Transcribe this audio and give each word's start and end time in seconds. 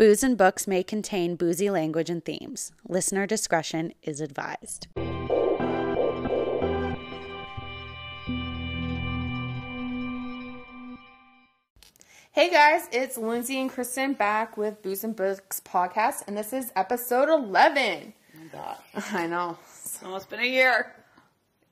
Booze 0.00 0.22
and 0.22 0.38
books 0.38 0.66
may 0.66 0.82
contain 0.82 1.36
boozy 1.36 1.68
language 1.68 2.08
and 2.08 2.24
themes. 2.24 2.72
Listener 2.88 3.26
discretion 3.26 3.92
is 4.02 4.22
advised. 4.22 4.86
Hey 12.32 12.48
guys, 12.50 12.88
it's 12.92 13.18
Lindsay 13.18 13.60
and 13.60 13.68
Kristen 13.70 14.12
back 14.14 14.56
with 14.56 14.82
Booze 14.82 15.04
and 15.04 15.14
Books 15.16 15.60
podcast, 15.64 16.26
and 16.28 16.36
this 16.36 16.52
is 16.52 16.72
episode 16.76 17.28
11. 17.28 18.12
Oh 18.36 18.38
God. 18.52 18.76
I 19.12 19.26
know. 19.26 19.58
It's 19.68 20.02
almost 20.02 20.30
been 20.30 20.40
a 20.40 20.44
year. 20.46 20.94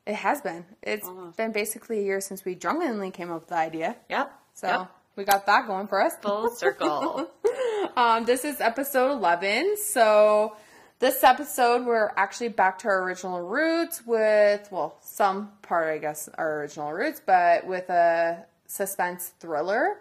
It 0.07 0.17
has 0.17 0.41
been. 0.41 0.65
It's 0.83 1.07
Almost. 1.07 1.37
been 1.37 1.53
basically 1.53 2.01
a 2.01 2.03
year 2.03 2.21
since 2.21 2.45
we 2.45 2.55
drunkenly 2.55 3.11
came 3.11 3.31
up 3.31 3.41
with 3.41 3.49
the 3.51 3.57
idea. 3.57 3.97
Yep. 4.09 4.33
So 4.55 4.67
Yep. 4.67 4.91
we 5.17 5.25
got 5.25 5.47
that 5.47 5.67
going 5.67 5.87
for 5.87 6.03
us. 6.03 6.15
Full 6.23 6.51
circle. 6.51 7.31
Um, 7.99 8.27
this 8.27 8.45
is 8.45 8.61
episode 8.61 9.11
11. 9.11 9.77
So, 9.77 10.55
this 11.01 11.25
episode, 11.25 11.85
we're 11.85 12.13
actually 12.17 12.51
back 12.51 12.79
to 12.79 12.89
our 12.89 13.03
original 13.03 13.41
roots 13.41 14.07
with, 14.07 14.69
well, 14.71 14.99
some 15.01 15.51
part, 15.63 15.89
I 15.89 15.99
guess, 15.99 16.29
our 16.39 16.61
original 16.61 16.93
roots, 16.93 17.21
but 17.27 17.67
with 17.67 17.91
a 17.91 18.47
suspense 18.69 19.33
thriller. 19.41 19.97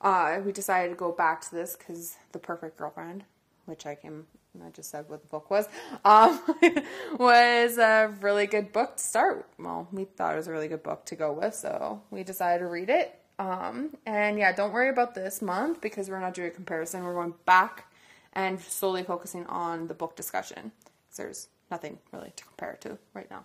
Uh, 0.00 0.40
we 0.44 0.50
decided 0.50 0.88
to 0.88 0.96
go 0.96 1.12
back 1.12 1.40
to 1.42 1.54
this 1.54 1.76
because 1.76 2.16
The 2.32 2.40
Perfect 2.40 2.78
Girlfriend, 2.78 3.22
which 3.66 3.86
I 3.86 3.94
came, 3.94 4.26
I 4.60 4.70
just 4.70 4.90
said 4.90 5.04
what 5.06 5.22
the 5.22 5.28
book 5.28 5.52
was, 5.52 5.68
um, 6.04 6.40
was 7.16 7.78
a 7.78 8.12
really 8.22 8.48
good 8.48 8.72
book 8.72 8.96
to 8.96 9.04
start. 9.04 9.48
Well, 9.56 9.86
we 9.92 10.06
thought 10.06 10.34
it 10.34 10.38
was 10.38 10.48
a 10.48 10.52
really 10.52 10.66
good 10.66 10.82
book 10.82 11.04
to 11.06 11.14
go 11.14 11.32
with, 11.32 11.54
so 11.54 12.02
we 12.10 12.24
decided 12.24 12.64
to 12.64 12.66
read 12.66 12.90
it. 12.90 13.20
Um, 13.38 13.96
and 14.06 14.38
yeah, 14.38 14.52
don't 14.52 14.72
worry 14.72 14.88
about 14.88 15.14
this 15.14 15.42
month 15.42 15.80
because 15.80 16.08
we're 16.08 16.20
not 16.20 16.34
doing 16.34 16.48
a 16.48 16.52
comparison. 16.52 17.04
We're 17.04 17.14
going 17.14 17.34
back 17.46 17.92
and 18.32 18.60
solely 18.60 19.02
focusing 19.02 19.44
on 19.46 19.88
the 19.88 19.94
book 19.94 20.16
discussion 20.16 20.72
because 20.84 21.16
there's 21.16 21.48
nothing 21.70 21.98
really 22.12 22.32
to 22.36 22.44
compare 22.44 22.72
it 22.72 22.80
to 22.82 22.98
right 23.14 23.30
now. 23.30 23.44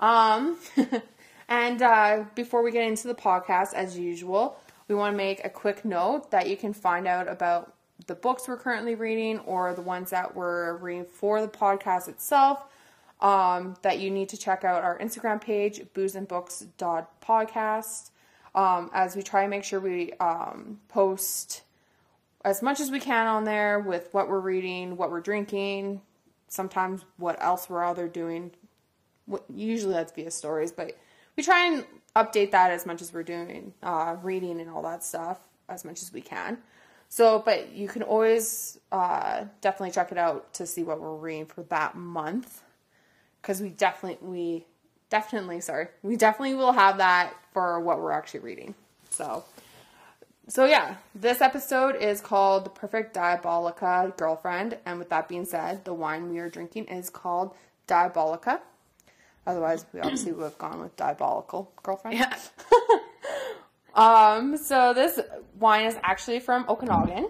um, 0.00 0.58
and 1.48 1.82
uh, 1.82 2.24
before 2.34 2.62
we 2.62 2.70
get 2.70 2.84
into 2.84 3.08
the 3.08 3.14
podcast, 3.14 3.74
as 3.74 3.98
usual, 3.98 4.58
we 4.88 4.94
want 4.94 5.12
to 5.12 5.16
make 5.16 5.44
a 5.44 5.50
quick 5.50 5.84
note 5.84 6.30
that 6.30 6.48
you 6.48 6.56
can 6.56 6.72
find 6.72 7.06
out 7.06 7.28
about 7.28 7.74
the 8.06 8.14
books 8.14 8.46
we're 8.46 8.56
currently 8.56 8.94
reading 8.94 9.40
or 9.40 9.74
the 9.74 9.82
ones 9.82 10.10
that 10.10 10.36
we're 10.36 10.76
reading 10.76 11.04
for 11.04 11.40
the 11.40 11.48
podcast 11.48 12.08
itself. 12.08 12.64
Um, 13.20 13.74
that 13.82 13.98
you 13.98 14.12
need 14.12 14.28
to 14.28 14.36
check 14.36 14.62
out 14.62 14.84
our 14.84 14.96
Instagram 15.00 15.40
page, 15.40 15.80
boozeandbooks.podcast, 15.92 18.10
um, 18.54 18.90
as 18.92 19.16
we 19.16 19.22
try 19.22 19.42
and 19.42 19.50
make 19.50 19.64
sure 19.64 19.80
we 19.80 20.12
um, 20.14 20.80
post 20.88 21.62
as 22.44 22.62
much 22.62 22.80
as 22.80 22.90
we 22.90 23.00
can 23.00 23.26
on 23.26 23.44
there 23.44 23.80
with 23.80 24.08
what 24.12 24.28
we're 24.28 24.40
reading, 24.40 24.96
what 24.96 25.10
we're 25.10 25.20
drinking, 25.20 26.00
sometimes 26.48 27.04
what 27.16 27.42
else 27.42 27.68
we're 27.68 27.84
other 27.84 28.08
doing. 28.08 28.50
Usually 29.54 29.92
that's 29.92 30.12
via 30.12 30.30
stories, 30.30 30.72
but 30.72 30.96
we 31.36 31.42
try 31.42 31.66
and 31.66 31.84
update 32.16 32.50
that 32.52 32.70
as 32.70 32.86
much 32.86 33.02
as 33.02 33.12
we're 33.12 33.22
doing 33.22 33.74
uh, 33.82 34.16
reading 34.22 34.60
and 34.60 34.70
all 34.70 34.82
that 34.82 35.04
stuff 35.04 35.38
as 35.68 35.84
much 35.84 36.02
as 36.02 36.12
we 36.12 36.20
can. 36.20 36.58
So, 37.10 37.42
but 37.44 37.72
you 37.72 37.88
can 37.88 38.02
always 38.02 38.78
uh, 38.92 39.44
definitely 39.60 39.92
check 39.92 40.12
it 40.12 40.18
out 40.18 40.52
to 40.54 40.66
see 40.66 40.82
what 40.82 41.00
we're 41.00 41.14
reading 41.14 41.46
for 41.46 41.62
that 41.64 41.96
month 41.96 42.62
because 43.40 43.62
we 43.62 43.70
definitely 43.70 44.28
we 44.28 44.66
definitely 45.10 45.60
sorry 45.60 45.88
we 46.02 46.16
definitely 46.16 46.54
will 46.54 46.72
have 46.72 46.98
that 46.98 47.34
for 47.58 47.80
what 47.80 47.98
we're 47.98 48.12
actually 48.12 48.38
reading. 48.38 48.72
So. 49.10 49.44
So 50.46 50.64
yeah, 50.64 50.94
this 51.12 51.40
episode 51.40 51.96
is 51.96 52.20
called 52.20 52.64
The 52.64 52.70
Perfect 52.70 53.16
Diabolica 53.16 54.16
Girlfriend, 54.16 54.78
and 54.86 55.00
with 55.00 55.08
that 55.08 55.28
being 55.28 55.44
said, 55.44 55.84
the 55.84 55.92
wine 55.92 56.30
we 56.30 56.38
are 56.38 56.48
drinking 56.48 56.84
is 56.84 57.10
called 57.10 57.56
Diabolica. 57.88 58.60
Otherwise, 59.44 59.84
we 59.92 59.98
obviously 59.98 60.30
would 60.30 60.44
have 60.44 60.58
gone 60.58 60.80
with 60.80 60.96
Diabolical 60.96 61.72
Girlfriend. 61.82 62.18
yeah. 62.18 62.38
Um, 63.94 64.56
so 64.56 64.94
this 64.94 65.18
wine 65.58 65.86
is 65.86 65.96
actually 66.04 66.38
from 66.38 66.64
Okanagan. 66.68 67.28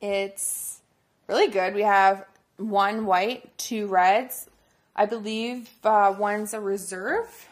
It's 0.00 0.80
really 1.28 1.48
good. 1.48 1.74
We 1.74 1.82
have 1.82 2.24
one 2.56 3.04
white, 3.04 3.58
two 3.58 3.86
reds. 3.86 4.48
I 4.96 5.04
believe 5.04 5.68
uh, 5.84 6.14
one's 6.16 6.54
a 6.54 6.60
reserve. 6.60 7.49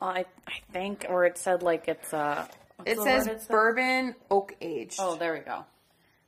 I, 0.00 0.24
I 0.46 0.52
think, 0.72 1.06
or 1.08 1.24
it 1.26 1.38
said 1.38 1.62
like 1.62 1.88
it's 1.88 2.12
uh 2.14 2.46
what's 2.76 2.90
It 2.90 2.96
the 2.96 3.02
says 3.02 3.26
word 3.26 3.32
it 3.36 3.48
bourbon 3.48 4.14
oak 4.30 4.54
aged. 4.60 4.96
Oh, 4.98 5.16
there 5.16 5.32
we 5.34 5.40
go. 5.40 5.64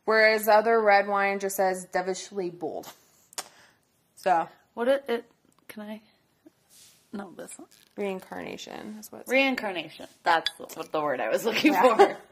Whereas 0.05 0.49
other 0.49 0.81
red 0.81 1.07
wine 1.07 1.39
just 1.39 1.57
says 1.57 1.87
devilishly 1.93 2.51
bold. 2.51 2.93
So 4.17 4.49
What 4.75 4.89
it, 4.89 5.05
it 5.09 5.25
can 5.69 5.83
I? 5.83 6.01
No, 7.13 7.33
this 7.37 7.59
one. 7.59 7.69
reincarnation 7.97 8.97
is 9.01 9.11
what. 9.11 9.23
It's 9.23 9.31
Reincarnation. 9.31 10.07
That's 10.23 10.51
what 10.59 10.93
the 10.93 11.01
word 11.01 11.21
I 11.21 11.29
was 11.29 11.45
looking 11.45 11.73
Yeah. 11.73 11.97
for. 11.97 12.17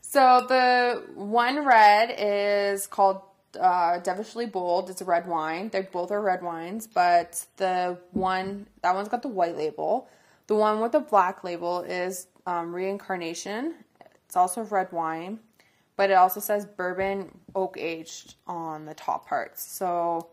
So 0.00 0.44
the 0.48 1.02
one 1.16 1.64
red 1.64 2.14
is 2.16 2.86
called 2.86 3.22
uh, 3.58 3.98
Devilishly 3.98 4.46
Bold. 4.46 4.88
It's 4.88 5.00
a 5.00 5.04
red 5.04 5.26
wine. 5.26 5.70
They 5.70 5.80
both 5.82 6.12
are 6.12 6.20
red 6.20 6.40
wines, 6.40 6.86
but 6.86 7.44
the 7.56 7.98
one 8.12 8.68
that 8.82 8.94
one's 8.94 9.08
got 9.08 9.22
the 9.22 9.28
white 9.28 9.56
label. 9.56 10.08
The 10.46 10.54
one 10.54 10.80
with 10.80 10.92
the 10.92 11.00
black 11.00 11.42
label 11.44 11.80
is 11.80 12.26
um, 12.46 12.74
Reincarnation. 12.74 13.74
It's 14.26 14.36
also 14.36 14.62
red 14.62 14.92
wine, 14.92 15.38
but 15.96 16.10
it 16.10 16.14
also 16.14 16.40
says 16.40 16.66
bourbon 16.66 17.30
oak 17.54 17.76
aged 17.78 18.34
on 18.46 18.84
the 18.84 18.94
top 18.94 19.26
parts. 19.28 19.62
So, 19.62 20.28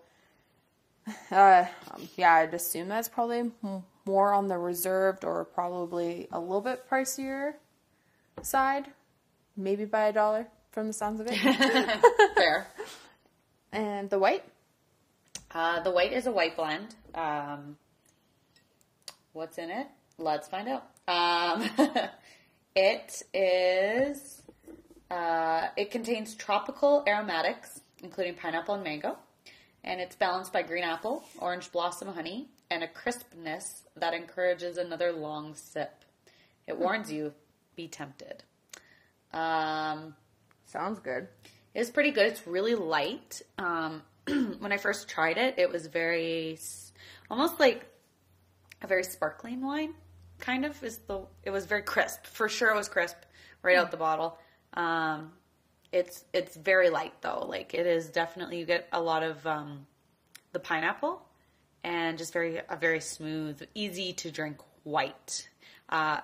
uh, 1.31 1.65
um, 1.93 2.09
yeah, 2.17 2.33
I'd 2.35 2.53
assume 2.53 2.87
that's 2.89 3.07
probably 3.07 3.51
more 4.05 4.33
on 4.33 4.47
the 4.47 4.57
reserved 4.57 5.23
or 5.23 5.45
probably 5.45 6.27
a 6.31 6.39
little 6.39 6.61
bit 6.61 6.89
pricier 6.89 7.53
side, 8.41 8.87
maybe 9.55 9.85
by 9.85 10.07
a 10.07 10.13
dollar 10.13 10.47
from 10.71 10.87
the 10.87 10.93
sounds 10.93 11.19
of 11.21 11.27
it. 11.29 11.37
Fair. 12.35 12.67
and 13.71 14.09
the 14.09 14.19
white, 14.19 14.43
Uh, 15.53 15.81
the 15.81 15.91
white 15.91 16.11
is 16.13 16.27
a 16.27 16.31
white 16.31 16.55
blend. 16.55 16.95
Um, 17.13 17.77
what's 19.33 19.57
in 19.57 19.69
it? 19.69 19.87
Let's 20.21 20.47
find 20.47 20.67
out. 20.67 20.83
Um, 21.07 21.67
it 22.75 23.23
is. 23.33 24.43
Uh, 25.09 25.67
it 25.75 25.89
contains 25.89 26.35
tropical 26.35 27.03
aromatics, 27.07 27.81
including 28.03 28.35
pineapple 28.35 28.75
and 28.75 28.83
mango, 28.83 29.17
and 29.83 29.99
it's 29.99 30.15
balanced 30.15 30.53
by 30.53 30.61
green 30.61 30.83
apple, 30.83 31.23
orange 31.39 31.71
blossom 31.71 32.07
honey, 32.09 32.49
and 32.69 32.83
a 32.83 32.87
crispness 32.87 33.81
that 33.95 34.13
encourages 34.13 34.77
another 34.77 35.11
long 35.11 35.55
sip. 35.55 36.05
It 36.67 36.77
warns 36.77 37.11
you, 37.11 37.33
be 37.75 37.87
tempted. 37.87 38.43
Um, 39.33 40.13
sounds 40.65 40.99
good. 40.99 41.27
it's 41.73 41.89
pretty 41.89 42.11
good. 42.11 42.27
It's 42.27 42.45
really 42.45 42.75
light. 42.75 43.41
Um, 43.57 44.03
when 44.59 44.71
I 44.71 44.77
first 44.77 45.09
tried 45.09 45.37
it, 45.37 45.55
it 45.57 45.71
was 45.71 45.87
very, 45.87 46.59
almost 47.29 47.59
like 47.59 47.87
a 48.83 48.87
very 48.87 49.03
sparkling 49.03 49.61
wine, 49.61 49.95
kind 50.41 50.65
of. 50.65 50.81
Is 50.83 50.97
the 51.07 51.21
it 51.43 51.51
was 51.51 51.65
very 51.65 51.83
crisp. 51.83 52.25
For 52.25 52.49
sure, 52.49 52.71
it 52.71 52.75
was 52.75 52.89
crisp 52.89 53.17
right 53.61 53.77
out 53.77 53.91
the 53.91 53.97
bottle. 53.97 54.37
Um, 54.73 55.31
it's 55.91 56.23
it's 56.33 56.55
very 56.55 56.89
light 56.89 57.13
though. 57.21 57.45
Like 57.47 57.73
it 57.73 57.85
is 57.85 58.09
definitely 58.09 58.59
you 58.59 58.65
get 58.65 58.87
a 58.91 59.01
lot 59.01 59.23
of 59.23 59.45
um, 59.47 59.85
the 60.51 60.59
pineapple 60.59 61.21
and 61.83 62.17
just 62.17 62.33
very 62.33 62.61
a 62.69 62.75
very 62.75 62.99
smooth, 62.99 63.61
easy 63.73 64.13
to 64.13 64.31
drink 64.31 64.57
white. 64.83 65.49
Uh, 65.89 66.19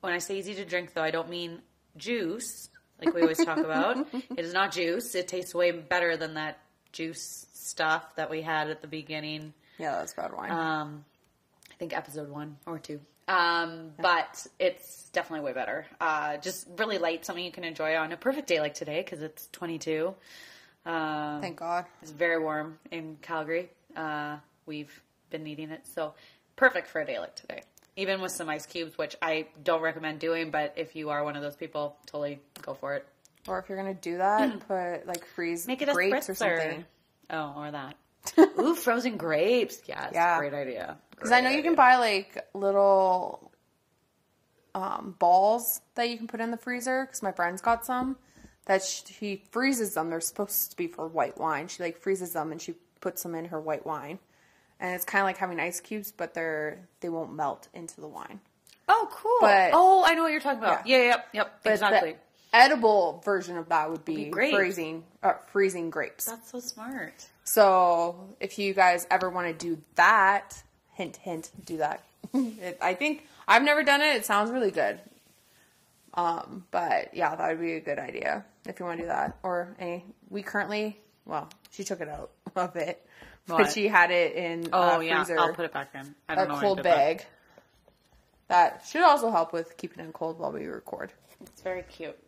when 0.00 0.12
I 0.12 0.18
say 0.18 0.38
easy 0.38 0.54
to 0.54 0.64
drink, 0.64 0.94
though, 0.94 1.02
I 1.02 1.10
don't 1.10 1.28
mean 1.28 1.60
juice 1.96 2.70
like 3.00 3.14
we 3.14 3.22
always 3.22 3.44
talk 3.44 3.58
about. 3.58 4.06
It 4.36 4.44
is 4.44 4.52
not 4.52 4.72
juice. 4.72 5.14
It 5.14 5.28
tastes 5.28 5.54
way 5.54 5.70
better 5.70 6.16
than 6.16 6.34
that 6.34 6.58
juice 6.92 7.46
stuff 7.52 8.16
that 8.16 8.30
we 8.30 8.42
had 8.42 8.70
at 8.70 8.82
the 8.82 8.88
beginning. 8.88 9.54
Yeah, 9.78 9.92
that's 9.92 10.14
bad 10.14 10.32
wine. 10.32 10.50
Um, 10.50 11.04
I 11.70 11.74
think 11.74 11.96
episode 11.96 12.28
one 12.28 12.56
or 12.66 12.78
two. 12.78 13.00
Um, 13.30 13.92
but 14.00 14.44
it's 14.58 15.08
definitely 15.10 15.44
way 15.46 15.52
better. 15.52 15.86
Uh, 16.00 16.36
just 16.38 16.66
really 16.76 16.98
light, 16.98 17.24
something 17.24 17.44
you 17.44 17.52
can 17.52 17.62
enjoy 17.64 17.96
on 17.96 18.10
a 18.12 18.16
perfect 18.16 18.48
day 18.48 18.58
like 18.60 18.74
today 18.74 19.02
because 19.02 19.22
it's 19.22 19.48
22. 19.52 20.12
Um, 20.84 21.40
Thank 21.40 21.56
God. 21.58 21.84
it's 22.02 22.10
very 22.10 22.42
warm 22.42 22.78
in 22.90 23.16
Calgary. 23.22 23.70
Uh, 23.96 24.36
we've 24.66 25.00
been 25.30 25.44
needing 25.44 25.70
it, 25.70 25.86
so 25.86 26.14
perfect 26.56 26.88
for 26.88 27.00
a 27.00 27.06
day 27.06 27.18
like 27.20 27.36
today. 27.36 27.62
Even 27.96 28.20
with 28.20 28.32
some 28.32 28.48
ice 28.48 28.66
cubes, 28.66 28.98
which 28.98 29.14
I 29.22 29.46
don't 29.62 29.82
recommend 29.82 30.18
doing, 30.18 30.50
but 30.50 30.74
if 30.76 30.96
you 30.96 31.10
are 31.10 31.22
one 31.22 31.36
of 31.36 31.42
those 31.42 31.56
people, 31.56 31.96
totally 32.06 32.40
go 32.62 32.74
for 32.74 32.94
it. 32.94 33.06
Or 33.46 33.58
if 33.58 33.68
you're 33.68 33.78
gonna 33.78 33.94
do 33.94 34.18
that, 34.18 34.60
put 34.68 35.06
like 35.06 35.24
freeze 35.24 35.66
Make 35.68 35.82
it 35.82 35.88
a 35.88 35.92
grapes 35.92 36.28
or 36.28 36.34
something. 36.34 36.84
Oh, 37.30 37.54
or 37.56 37.70
that. 37.70 37.94
Ooh, 38.58 38.74
frozen 38.74 39.16
grapes. 39.16 39.80
Yes, 39.86 40.10
Yeah. 40.14 40.38
great 40.38 40.54
idea. 40.54 40.96
Because 41.20 41.32
I 41.32 41.40
know 41.40 41.50
you 41.50 41.62
can 41.62 41.74
buy 41.74 41.96
like 41.96 42.46
little 42.54 43.52
um, 44.74 45.14
balls 45.18 45.80
that 45.94 46.08
you 46.08 46.16
can 46.16 46.26
put 46.26 46.40
in 46.40 46.50
the 46.50 46.56
freezer. 46.56 47.04
Because 47.04 47.22
my 47.22 47.32
friend's 47.32 47.60
got 47.62 47.84
some 47.86 48.16
that 48.66 48.82
she 48.82 49.42
freezes 49.50 49.94
them. 49.94 50.10
They're 50.10 50.20
supposed 50.20 50.70
to 50.70 50.76
be 50.76 50.86
for 50.86 51.06
white 51.06 51.38
wine. 51.38 51.68
She 51.68 51.82
like 51.82 51.98
freezes 51.98 52.32
them 52.32 52.52
and 52.52 52.60
she 52.60 52.74
puts 53.00 53.22
them 53.22 53.34
in 53.34 53.46
her 53.46 53.60
white 53.60 53.86
wine, 53.86 54.18
and 54.78 54.94
it's 54.94 55.04
kind 55.04 55.22
of 55.22 55.26
like 55.26 55.38
having 55.38 55.58
ice 55.58 55.80
cubes, 55.80 56.12
but 56.12 56.34
they're 56.34 56.86
they 57.00 57.08
won't 57.08 57.34
melt 57.34 57.68
into 57.74 58.00
the 58.00 58.08
wine. 58.08 58.40
Oh, 58.88 59.08
cool. 59.10 59.38
But- 59.40 59.70
oh, 59.72 60.04
I 60.04 60.14
know 60.14 60.22
what 60.22 60.32
you're 60.32 60.40
talking 60.40 60.58
about. 60.58 60.86
Yeah. 60.86 60.96
Yeah, 60.96 61.04
yep, 61.04 61.28
yep, 61.32 61.60
But 61.62 61.72
exactly. 61.74 62.12
the 62.12 62.16
edible 62.52 63.22
version 63.24 63.56
of 63.56 63.68
that 63.68 63.90
would 63.90 64.04
be, 64.04 64.26
grapes. 64.26 64.56
freezing 64.56 65.04
uh, 65.22 65.34
freezing 65.52 65.90
grapes. 65.90 66.26
That's 66.26 66.50
so 66.50 66.60
smart. 66.60 67.26
So 67.44 68.36
if 68.40 68.58
you 68.58 68.74
guys 68.74 69.06
ever 69.10 69.30
want 69.30 69.46
to 69.48 69.66
do 69.66 69.80
that, 69.96 70.62
hint, 71.00 71.16
hint, 71.16 71.50
do 71.64 71.78
that. 71.78 72.02
it, 72.34 72.76
I 72.82 72.92
think 72.94 73.26
I've 73.48 73.62
never 73.62 73.82
done 73.82 74.02
it. 74.02 74.16
It 74.16 74.26
sounds 74.26 74.50
really 74.50 74.70
good. 74.70 75.00
Um, 76.12 76.64
but 76.70 77.14
yeah, 77.14 77.34
that 77.34 77.48
would 77.48 77.60
be 77.60 77.74
a 77.74 77.80
good 77.80 77.98
idea 77.98 78.44
if 78.66 78.78
you 78.78 78.84
want 78.84 78.98
to 78.98 79.04
do 79.04 79.08
that. 79.08 79.38
Or 79.42 79.74
a 79.80 80.04
we 80.28 80.42
currently, 80.42 80.98
well, 81.24 81.48
she 81.70 81.84
took 81.84 82.00
it 82.00 82.08
out 82.08 82.30
of 82.56 82.76
it, 82.76 83.04
but 83.46 83.72
she 83.72 83.88
had 83.88 84.10
it 84.10 84.34
in 84.34 84.68
Oh, 84.72 85.00
a 85.00 85.04
yeah. 85.04 85.24
freezer, 85.24 85.38
I'll 85.38 85.54
put 85.54 85.64
it 85.64 85.72
back 85.72 85.90
in. 85.94 86.14
I 86.28 86.34
a 86.34 86.36
don't 86.36 86.48
know 86.48 86.54
where 86.54 86.58
I 86.58 86.64
cold 86.66 86.76
did 86.78 86.84
that. 86.86 86.96
bag. 86.96 87.26
That 88.48 88.84
should 88.90 89.02
also 89.02 89.30
help 89.30 89.52
with 89.52 89.76
keeping 89.76 90.04
it 90.04 90.12
cold 90.12 90.38
while 90.38 90.52
we 90.52 90.66
record. 90.66 91.12
It's 91.40 91.62
very 91.62 91.82
cute. 91.82 92.18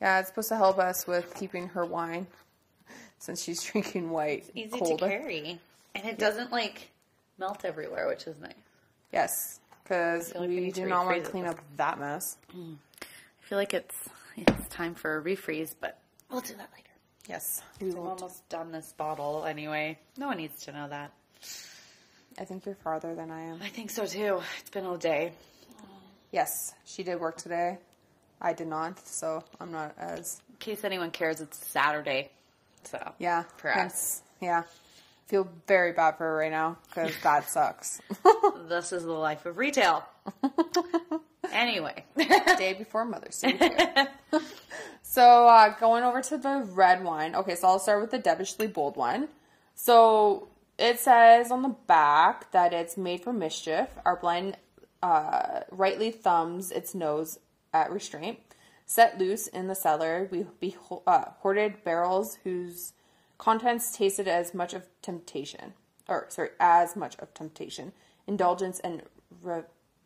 Yeah, 0.00 0.20
it's 0.20 0.28
supposed 0.28 0.48
to 0.50 0.56
help 0.56 0.78
us 0.78 1.06
with 1.06 1.34
keeping 1.34 1.68
her 1.68 1.84
wine 1.84 2.26
since 3.18 3.42
she's 3.42 3.62
drinking 3.72 4.10
white 4.10 4.44
Easy 4.54 4.78
cold. 4.78 5.00
to 5.00 5.08
carry. 5.08 5.58
And 5.96 6.04
it 6.06 6.18
doesn't, 6.18 6.52
like, 6.52 6.90
melt 7.38 7.64
everywhere, 7.64 8.06
which 8.08 8.26
is 8.26 8.38
nice. 8.40 8.52
Yes, 9.12 9.60
because 9.82 10.34
like 10.34 10.48
we 10.48 10.60
we 10.60 10.70
do 10.70 10.86
not 10.86 11.06
want 11.06 11.24
to 11.24 11.30
clean 11.30 11.46
up 11.46 11.58
that 11.76 11.98
mess. 11.98 12.36
Mm. 12.56 12.76
I 13.02 13.48
feel 13.48 13.58
like 13.58 13.74
it's 13.74 13.96
it's 14.36 14.68
time 14.68 14.94
for 14.94 15.18
a 15.18 15.22
refreeze, 15.22 15.74
but 15.80 15.98
we'll 16.30 16.40
do 16.40 16.54
that 16.54 16.70
later. 16.72 16.82
Yes, 17.28 17.62
we 17.80 17.90
won't. 17.90 18.20
almost 18.20 18.48
done 18.48 18.72
this 18.72 18.92
bottle 18.96 19.44
anyway. 19.44 19.98
No 20.16 20.28
one 20.28 20.36
needs 20.36 20.64
to 20.64 20.72
know 20.72 20.88
that. 20.88 21.12
I 22.38 22.44
think 22.44 22.66
you're 22.66 22.74
farther 22.76 23.14
than 23.14 23.30
I 23.30 23.42
am. 23.42 23.60
I 23.62 23.68
think 23.68 23.90
so 23.90 24.06
too. 24.06 24.40
It's 24.60 24.70
been 24.70 24.84
all 24.84 24.96
day. 24.96 25.32
Yes, 26.32 26.74
she 26.84 27.02
did 27.02 27.18
work 27.20 27.36
today. 27.36 27.78
I 28.40 28.52
did 28.52 28.66
not, 28.66 28.98
so 29.06 29.42
I'm 29.60 29.72
not 29.72 29.94
as 29.98 30.40
In 30.50 30.56
case 30.58 30.84
anyone 30.84 31.10
cares, 31.10 31.40
it's 31.40 31.56
Saturday. 31.66 32.30
So 32.84 33.12
yeah. 33.18 33.44
for 33.56 33.74
us. 33.76 34.22
yeah. 34.40 34.64
Feel 35.26 35.48
very 35.66 35.92
bad 35.92 36.16
for 36.16 36.24
her 36.24 36.36
right 36.36 36.50
now 36.50 36.78
because 36.88 37.12
God 37.22 37.44
sucks. 37.48 38.00
This 38.68 38.92
is 38.92 39.04
the 39.04 39.12
life 39.12 39.44
of 39.44 39.58
retail. 39.58 40.04
anyway. 41.52 42.04
Day 42.16 42.74
before 42.78 43.04
Mother's 43.04 43.40
Day. 43.40 43.58
so 45.02 45.48
uh, 45.48 45.76
going 45.80 46.04
over 46.04 46.22
to 46.22 46.38
the 46.38 46.66
red 46.70 47.02
wine. 47.02 47.34
Okay, 47.34 47.56
so 47.56 47.68
I'll 47.68 47.78
start 47.78 48.00
with 48.00 48.12
the 48.12 48.18
Devilishly 48.18 48.68
Bold 48.68 48.96
one. 48.96 49.28
So 49.74 50.48
it 50.78 51.00
says 51.00 51.50
on 51.50 51.62
the 51.62 51.76
back 51.86 52.52
that 52.52 52.72
it's 52.72 52.96
made 52.96 53.22
for 53.22 53.32
mischief. 53.32 53.88
Our 54.04 54.16
blind 54.16 54.56
uh, 55.02 55.60
rightly 55.70 56.10
thumbs 56.10 56.70
its 56.70 56.94
nose 56.94 57.38
at 57.72 57.90
restraint. 57.90 58.38
Set 58.84 59.18
loose 59.18 59.48
in 59.48 59.66
the 59.66 59.74
cellar, 59.74 60.28
we 60.30 60.46
be 60.60 60.76
uh, 61.06 61.24
hoarded 61.40 61.82
barrels 61.82 62.38
whose 62.44 62.92
contents 63.38 63.96
tasted 63.96 64.28
as 64.28 64.54
much 64.54 64.74
of 64.74 64.86
temptation, 65.02 65.74
or 66.08 66.26
sorry, 66.28 66.50
as 66.60 66.96
much 66.96 67.16
of 67.18 67.32
temptation, 67.34 67.92
indulgence, 68.26 68.80
and 68.80 69.02
re- 69.42 69.62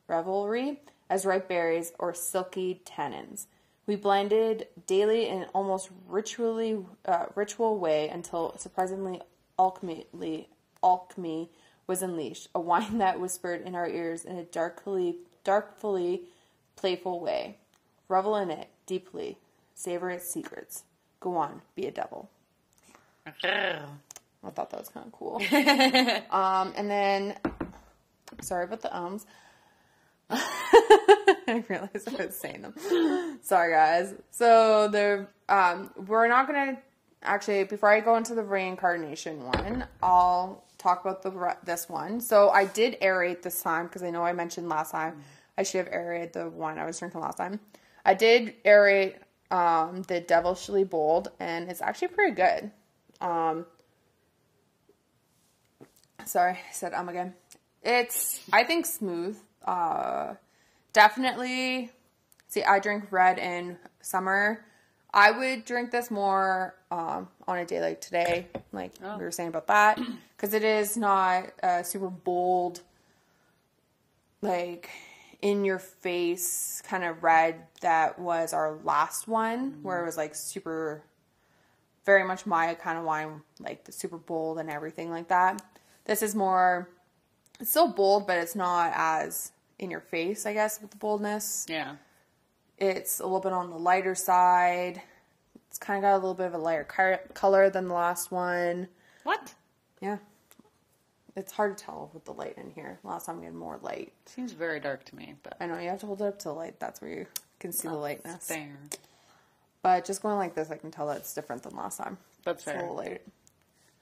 revelry 0.08 0.80
as 1.08 1.26
ripe 1.26 1.48
berries 1.48 1.92
or 1.98 2.14
silky 2.14 2.82
tannins. 2.84 3.46
We 3.86 3.96
blended 3.96 4.68
daily 4.86 5.26
in 5.28 5.42
an 5.42 5.48
almost 5.52 5.90
ritually 6.06 6.84
uh, 7.04 7.26
ritual 7.34 7.78
way 7.78 8.08
until 8.08 8.56
surprisingly 8.56 9.20
alchemy 9.58 10.06
alchemy 10.82 11.50
was 11.86 12.02
unleashed, 12.02 12.48
a 12.54 12.60
wine 12.60 12.98
that 12.98 13.20
whispered 13.20 13.62
in 13.62 13.74
our 13.74 13.88
ears 13.88 14.24
in 14.24 14.36
a 14.36 14.44
darkly 14.44 15.16
darkfully 15.42 16.22
playful 16.76 17.20
way. 17.20 17.56
Revel 18.08 18.36
in 18.36 18.50
it 18.50 18.68
deeply, 18.86 19.38
savor 19.74 20.10
its 20.10 20.30
secrets. 20.30 20.84
Go 21.18 21.36
on, 21.36 21.62
be 21.74 21.86
a 21.86 21.90
devil. 21.90 22.30
I 24.42 24.50
thought 24.50 24.70
that 24.70 24.80
was 24.80 24.88
kind 24.88 25.06
of 25.06 25.12
cool. 25.12 25.36
um, 26.30 26.72
and 26.76 26.90
then, 26.90 27.36
sorry 28.40 28.64
about 28.64 28.80
the 28.80 28.96
ums. 28.96 29.26
I 30.30 31.64
realized 31.68 32.08
I 32.08 32.26
was 32.26 32.36
saying 32.36 32.62
them. 32.62 33.38
Sorry, 33.42 33.72
guys. 33.72 34.14
So 34.30 34.88
the 34.88 35.26
um, 35.48 35.90
we're 36.06 36.28
not 36.28 36.46
gonna 36.46 36.78
actually. 37.22 37.64
Before 37.64 37.90
I 37.90 38.00
go 38.00 38.16
into 38.16 38.34
the 38.34 38.42
reincarnation 38.42 39.44
one, 39.44 39.86
I'll 40.02 40.64
talk 40.78 41.04
about 41.04 41.22
the 41.22 41.56
this 41.64 41.88
one. 41.88 42.20
So 42.20 42.50
I 42.50 42.64
did 42.64 43.00
aerate 43.00 43.42
this 43.42 43.60
time 43.60 43.86
because 43.86 44.02
I 44.02 44.10
know 44.10 44.22
I 44.22 44.32
mentioned 44.32 44.68
last 44.68 44.92
time 44.92 45.20
I 45.58 45.62
should 45.62 45.84
have 45.84 45.92
aerated 45.92 46.32
the 46.32 46.48
one 46.48 46.78
I 46.78 46.86
was 46.86 46.98
drinking 46.98 47.20
last 47.20 47.36
time. 47.36 47.60
I 48.04 48.14
did 48.14 48.62
aerate 48.64 49.16
um, 49.50 50.02
the 50.02 50.20
Devilishly 50.20 50.84
Bold, 50.88 51.32
and 51.40 51.70
it's 51.70 51.82
actually 51.82 52.08
pretty 52.08 52.34
good. 52.34 52.70
Um, 53.20 53.67
sorry, 56.25 56.52
I 56.52 56.72
said 56.72 56.94
um 56.94 57.08
again. 57.08 57.34
It's 57.82 58.40
I 58.52 58.64
think 58.64 58.87
smooth. 58.87 59.38
Uh, 59.64 60.34
definitely. 60.93 61.90
See, 62.49 62.64
I 62.64 62.78
drink 62.78 63.05
red 63.11 63.38
in 63.38 63.78
summer. 64.00 64.64
I 65.12 65.31
would 65.32 65.64
drink 65.64 65.90
this 65.90 66.11
more 66.11 66.75
um, 66.90 67.28
on 67.49 67.58
a 67.58 67.64
day 67.64 67.81
like 67.81 68.00
today, 68.00 68.46
like 68.72 68.93
we 69.00 69.25
were 69.25 69.31
saying 69.31 69.49
about 69.49 69.66
that, 69.66 69.99
because 70.37 70.55
it 70.55 70.62
is 70.62 70.96
not 70.96 71.52
uh, 71.62 71.82
super 71.82 72.08
bold, 72.11 72.81
like 74.40 74.88
in 75.43 75.64
your 75.64 75.78
face 75.78 76.82
kind 76.87 77.02
of 77.02 77.23
red 77.23 77.66
that 77.81 78.19
was 78.19 78.52
our 78.52 78.78
last 78.84 79.26
one, 79.26 79.78
where 79.82 80.00
it 80.02 80.06
was 80.06 80.16
like 80.16 80.34
super 80.34 81.02
very 82.05 82.25
much 82.25 82.47
my 82.47 82.75
kind 82.75 82.99
of 82.99 83.05
wine, 83.05 83.43
like 83.58 83.85
the 83.85 83.93
super 83.93 84.19
bold 84.19 84.58
and 84.58 84.70
everything 84.70 85.11
like 85.11 85.29
that. 85.29 85.62
This 86.05 86.23
is 86.23 86.35
more, 86.35 86.88
it's 87.58 87.70
still 87.70 87.88
bold, 87.88 88.26
but 88.26 88.38
it's 88.38 88.56
not 88.56 88.93
as 88.94 89.52
in 89.79 89.91
your 89.91 90.00
face, 90.00 90.47
I 90.47 90.52
guess, 90.52 90.81
with 90.81 90.91
the 90.91 90.97
boldness. 90.97 91.67
Yeah. 91.69 91.97
It's 92.79 93.20
a 93.20 93.25
little 93.25 93.41
bit 93.41 93.52
on 93.52 93.70
the 93.70 93.79
lighter 93.79 94.14
side. 94.14 95.02
It's 95.69 95.79
kind 95.79 95.99
of 95.99 96.02
got 96.02 96.14
a 96.14 96.20
little 96.20 96.35
bit 96.35 96.47
of 96.47 96.55
a 96.55 96.58
lighter 96.58 96.85
car- 96.85 97.20
color 97.35 97.70
than 97.70 97.88
the 97.88 97.94
last 97.94 98.32
one. 98.32 98.88
What? 99.23 99.54
Yeah. 100.00 100.19
It's 101.37 101.52
hard 101.52 101.76
to 101.78 101.85
tell 101.85 102.11
with 102.12 102.25
the 102.25 102.33
light 102.33 102.57
in 102.57 102.71
here. 102.71 102.99
Last 103.04 103.26
time 103.26 103.38
we 103.38 103.45
had 103.45 103.54
more 103.54 103.78
light. 103.83 104.12
Seems 104.26 104.52
very 104.52 104.80
dark 104.80 105.04
to 105.04 105.16
me, 105.16 105.35
but 105.42 105.57
I 105.61 105.66
know 105.66 105.78
you 105.78 105.88
have 105.90 106.00
to 106.00 106.07
hold 106.07 106.23
it 106.23 106.26
up 106.26 106.38
to 106.40 106.49
the 106.49 106.54
light. 106.54 106.80
That's 106.80 107.00
where 107.00 107.11
you 107.11 107.26
can 107.61 107.73
see 107.73 107.88
the 107.88 107.95
oh, 107.95 108.00
lightness. 108.00 108.49
fair. 108.49 108.76
But 109.82 110.04
just 110.04 110.22
going 110.22 110.37
like 110.37 110.54
this, 110.54 110.70
I 110.70 110.76
can 110.76 110.90
tell 110.90 111.06
that 111.06 111.18
it's 111.18 111.34
different 111.34 111.62
than 111.62 111.75
last 111.76 111.96
time. 111.99 112.18
That's 112.44 112.62
It's 112.62 112.66
a 112.68 112.72
fair. 112.72 112.80
little 112.82 112.96
light, 112.96 113.22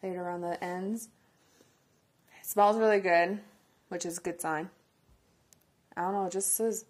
lighter 0.02 0.23
around 0.23 0.40
the 0.40 0.62
ends. 0.62 1.08
It 2.40 2.47
smells 2.47 2.76
really 2.78 3.00
good, 3.00 3.38
which 3.88 4.04
is 4.04 4.18
a 4.18 4.20
good 4.20 4.40
sign. 4.40 4.70
I 5.97 6.02
don't 6.02 6.12
know, 6.14 6.26
it 6.26 6.32
just 6.32 6.54
says. 6.54 6.85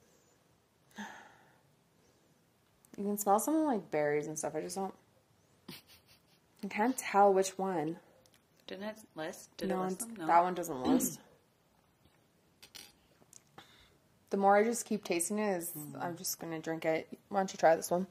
You 2.97 3.05
can 3.05 3.19
smell 3.19 3.39
something 3.39 3.65
like 3.65 3.91
berries 3.91 4.27
and 4.27 4.37
stuff. 4.39 4.55
I 4.57 4.61
just 4.61 4.75
don't. 4.77 4.95
I 6.65 6.67
can't 6.69 6.97
tell 6.99 7.33
which 7.33 7.57
one. 7.59 7.97
Didn't 8.67 8.85
it 8.85 8.97
list? 9.15 9.57
Did 9.57 9.69
No, 9.69 9.83
it 9.83 9.91
list? 9.91 10.09
No. 10.19 10.27
that 10.27 10.43
one 10.43 10.55
doesn't 10.55 10.83
list. 10.83 11.21
the 14.31 14.37
more 14.37 14.57
I 14.57 14.65
just 14.65 14.85
keep 14.85 15.05
tasting 15.05 15.39
it, 15.39 15.57
is 15.59 15.71
hmm. 15.71 15.97
I'm 16.01 16.17
just 16.17 16.41
gonna 16.41 16.59
drink 16.59 16.85
it. 16.85 17.07
Why 17.29 17.39
don't 17.41 17.53
you 17.53 17.57
try 17.59 17.77
this 17.77 17.91
one? 17.91 18.07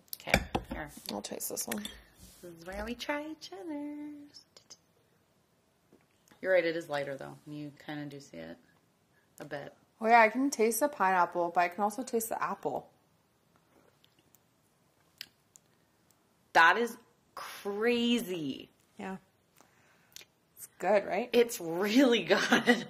Okay. 0.78 0.90
Here. 1.08 1.16
I'll 1.16 1.22
taste 1.22 1.50
this 1.50 1.68
one. 1.68 1.84
This 2.42 2.52
is 2.52 2.66
where 2.66 2.84
we 2.86 2.96
try 2.96 3.22
each 3.32 3.52
other's. 3.54 4.42
You're 6.42 6.54
right. 6.54 6.66
It 6.66 6.76
is 6.76 6.88
lighter 6.90 7.18
though. 7.18 7.36
You 7.48 7.72
kind 7.86 8.02
of 8.02 8.10
do 8.10 8.20
see 8.20 8.38
it 8.38 8.58
a 9.40 9.46
bit. 9.46 9.74
Oh 10.00 10.08
yeah, 10.08 10.20
I 10.22 10.30
can 10.30 10.50
taste 10.52 10.80
the 10.82 10.88
pineapple, 10.88 11.52
but 11.54 11.62
I 11.62 11.68
can 11.70 11.84
also 11.84 12.04
taste 12.04 12.30
the 12.30 12.42
apple. 12.42 12.88
That 16.54 16.78
is 16.78 16.96
crazy. 17.36 18.70
Yeah. 19.00 19.18
It's 20.58 20.68
good, 20.80 21.06
right? 21.06 21.30
It's 21.34 21.60
really 21.60 22.24
good. 22.24 22.86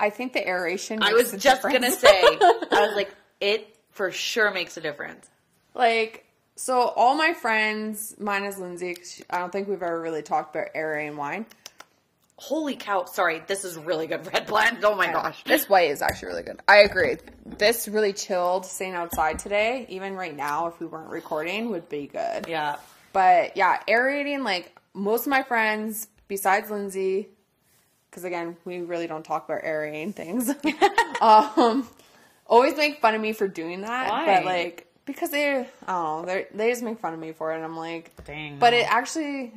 I 0.00 0.10
think 0.10 0.32
the 0.32 0.46
aeration. 0.46 1.02
I 1.02 1.12
was 1.12 1.32
a 1.32 1.38
just 1.38 1.62
difference. 1.62 1.74
gonna 1.78 1.92
say. 1.92 2.20
I 2.22 2.86
was 2.86 2.92
like, 2.96 3.14
it 3.40 3.76
for 3.90 4.10
sure 4.10 4.52
makes 4.52 4.76
a 4.76 4.80
difference. 4.80 5.28
like, 5.74 6.24
so 6.56 6.80
all 6.96 7.14
my 7.16 7.32
friends, 7.34 8.14
minus 8.18 8.58
Lindsay, 8.58 8.94
'cause 8.94 9.12
she- 9.12 9.24
I 9.30 9.38
don't 9.38 9.50
think 9.50 9.68
we've 9.68 9.82
ever 9.82 10.00
really 10.00 10.22
talked 10.22 10.54
about 10.54 10.68
aerating 10.74 11.16
wine. 11.16 11.46
holy 12.36 12.74
cow! 12.74 13.04
Sorry, 13.04 13.42
this 13.46 13.64
is 13.64 13.76
really 13.78 14.06
good 14.08 14.26
red 14.32 14.46
blend. 14.46 14.84
Oh 14.84 14.94
my 14.96 15.10
gosh. 15.10 15.42
This 15.44 15.68
white 15.68 15.90
is 15.90 16.02
actually 16.02 16.28
really 16.28 16.42
good. 16.42 16.60
I 16.66 16.78
agree. 16.78 17.16
This 17.46 17.86
really 17.86 18.12
chilled 18.12 18.66
staying 18.66 18.94
outside 18.94 19.38
today, 19.38 19.86
even 19.88 20.14
right 20.16 20.34
now, 20.36 20.66
if 20.66 20.78
we 20.80 20.86
weren't 20.86 21.10
recording, 21.10 21.70
would 21.70 21.88
be 21.88 22.08
good. 22.08 22.46
Yeah. 22.48 22.76
But 23.12 23.56
yeah, 23.56 23.80
aerating, 23.86 24.42
like 24.42 24.76
most 24.94 25.22
of 25.22 25.28
my 25.28 25.44
friends, 25.44 26.08
besides 26.26 26.70
Lindsay, 26.70 27.28
because 28.10 28.24
again, 28.24 28.56
we 28.64 28.80
really 28.80 29.06
don't 29.06 29.24
talk 29.24 29.44
about 29.48 29.62
aerating 29.62 30.12
things, 30.12 30.50
um, 31.20 31.88
always 32.48 32.76
make 32.76 33.00
fun 33.00 33.14
of 33.14 33.20
me 33.20 33.32
for 33.32 33.46
doing 33.46 33.82
that. 33.82 34.10
Why? 34.10 34.26
But 34.26 34.44
like, 34.44 34.86
because 35.06 35.30
they, 35.30 35.66
oh, 35.88 36.24
they 36.24 36.46
they 36.52 36.70
just 36.70 36.82
make 36.82 36.98
fun 36.98 37.14
of 37.14 37.20
me 37.20 37.32
for 37.32 37.52
it. 37.52 37.56
And 37.56 37.64
I'm 37.64 37.76
like, 37.76 38.12
Dang. 38.24 38.58
But 38.58 38.72
it 38.72 38.90
actually 38.90 39.52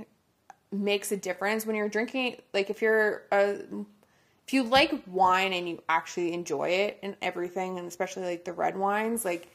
makes 0.72 1.12
a 1.12 1.18
difference 1.18 1.66
when 1.66 1.76
you're 1.76 1.90
drinking. 1.90 2.38
Like, 2.54 2.70
if 2.70 2.82
you're 2.82 3.24
a 3.32 3.60
if 4.48 4.54
you 4.54 4.64
like 4.64 5.04
wine 5.08 5.52
and 5.54 5.68
you 5.68 5.84
actually 5.90 6.34
enjoy 6.34 6.70
it 6.70 7.00
and 7.04 7.16
everything, 7.22 7.78
and 7.78 7.88
especially 7.88 8.24
like 8.24 8.46
the 8.46 8.54
red 8.54 8.78
wines, 8.78 9.26
like 9.26 9.50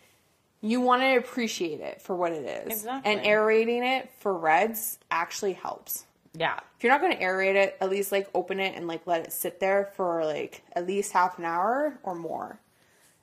you 0.61 0.81
want 0.81 1.03
to 1.03 1.17
appreciate 1.17 1.81
it 1.81 2.01
for 2.01 2.15
what 2.15 2.33
it 2.33 2.45
is. 2.45 2.73
Exactly. 2.73 3.11
And 3.11 3.27
aerating 3.27 3.85
it 3.85 4.11
for 4.21 4.33
reds 4.37 4.99
actually 5.11 5.55
helps. 5.55 6.07
Yeah. 6.35 6.59
If 6.77 6.85
you're 6.85 6.93
not 6.93 7.01
going 7.01 7.17
to 7.17 7.23
aerate 7.23 7.57
it, 7.57 7.77
at 7.81 7.91
least 7.91 8.13
like 8.13 8.31
open 8.35 8.61
it 8.61 8.75
and 8.77 8.87
like 8.87 9.07
let 9.07 9.25
it 9.25 9.33
sit 9.33 9.61
there 9.61 9.93
for 9.97 10.25
like 10.25 10.63
at 10.75 10.87
least 10.87 11.13
half 11.13 11.39
an 11.39 11.45
hour 11.45 11.99
or 12.03 12.15
more. 12.15 12.59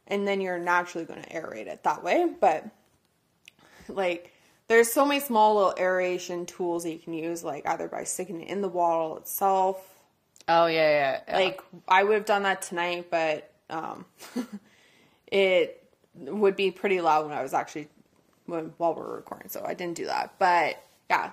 And 0.10 0.28
then 0.28 0.42
you're 0.42 0.60
naturally 0.60 1.06
going 1.06 1.22
to 1.22 1.30
aerate 1.30 1.68
it 1.68 1.84
that 1.84 2.04
way. 2.04 2.28
But 2.40 2.66
like 3.88 4.34
there's 4.68 4.92
so 4.92 5.06
many 5.06 5.20
small 5.20 5.56
little 5.56 5.76
aeration 5.78 6.46
tools 6.46 6.84
that 6.84 6.92
you 6.92 7.00
can 7.00 7.14
use, 7.14 7.44
like 7.44 7.68
either 7.68 7.88
by 7.88 8.04
sticking 8.04 8.42
it 8.42 8.50
in 8.50 8.62
the 8.62 8.70
bottle 8.70 9.18
itself 9.18 9.90
Oh 10.50 10.66
yeah, 10.66 10.90
yeah. 10.90 11.22
yeah. 11.28 11.36
like 11.36 11.62
I 11.88 12.04
would 12.04 12.16
have 12.16 12.26
done 12.26 12.44
that 12.44 12.64
tonight, 12.64 13.08
but 13.12 13.52
um, 13.70 14.06
it 15.32 15.84
would 16.16 16.56
be 16.56 16.72
pretty 16.72 17.02
loud 17.02 17.28
when 17.28 17.38
I 17.38 17.44
was 17.44 17.54
actually 17.54 17.88
when, 18.48 18.74
while 18.78 18.96
we're 18.96 19.16
recording, 19.18 19.50
so 19.50 19.64
I 19.64 19.76
didn't 19.76 19.96
do 19.96 20.08
that. 20.08 20.34
But 20.40 20.84
yeah, 21.08 21.32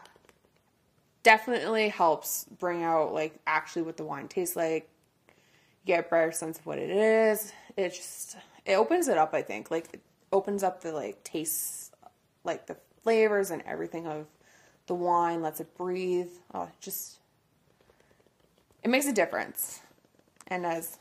definitely 1.23 1.89
helps 1.89 2.45
bring 2.59 2.85
out 2.85 3.15
like 3.15 3.35
actually 3.47 3.83
what 3.83 3.97
the 3.97 4.05
wine 4.05 4.29
tastes 4.29 4.55
like. 4.55 4.87
You 5.29 5.95
get 5.95 6.07
a 6.07 6.11
better 6.11 6.33
sense 6.33 6.59
of 6.59 6.67
what 6.67 6.79
it 6.79 6.91
is. 6.91 7.55
It 7.75 7.95
just 7.95 8.37
it 8.67 8.75
opens 8.75 9.09
it 9.09 9.17
up. 9.17 9.33
I 9.33 9.43
think 9.43 9.71
like 9.71 9.89
it 9.95 10.01
opens 10.33 10.63
up 10.63 10.83
the 10.83 10.93
like 10.93 11.23
tastes, 11.25 11.91
like 12.45 12.67
the 12.67 12.77
flavors 13.03 13.51
and 13.51 13.63
everything 13.63 14.07
of 14.07 14.27
the 14.87 14.95
wine. 14.95 15.41
Lets 15.41 15.61
it 15.61 15.75
breathe. 15.77 16.31
Oh, 16.53 16.69
just 16.81 17.19
it 18.83 18.91
makes 18.91 19.07
a 19.07 19.13
difference. 19.13 19.81
And 20.49 20.67
as 20.67 20.99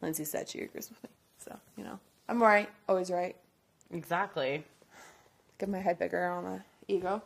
Lindsay 0.00 0.24
said, 0.24 0.48
she 0.48 0.60
agrees 0.60 0.88
with 0.88 1.02
me. 1.02 1.10
So, 1.38 1.56
you 1.76 1.84
know, 1.84 1.98
I'm 2.28 2.42
right, 2.42 2.68
always 2.88 3.10
right. 3.10 3.36
exactly. 3.92 4.64
Get 5.58 5.68
my 5.68 5.78
head 5.78 5.98
bigger 5.98 6.26
on 6.26 6.44
the 6.44 6.60
ego. 6.94 7.22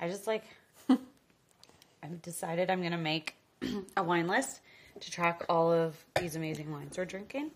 I 0.00 0.08
just 0.08 0.26
like 0.26 0.44
I've 0.90 2.22
decided 2.22 2.70
I'm 2.70 2.82
gonna 2.82 2.98
make 2.98 3.34
a 3.96 4.02
wine 4.02 4.28
list 4.28 4.60
to 5.00 5.10
track 5.10 5.44
all 5.48 5.72
of 5.72 5.96
these 6.20 6.36
amazing 6.36 6.70
wines 6.70 6.96
we're 6.96 7.04
drinking, 7.04 7.50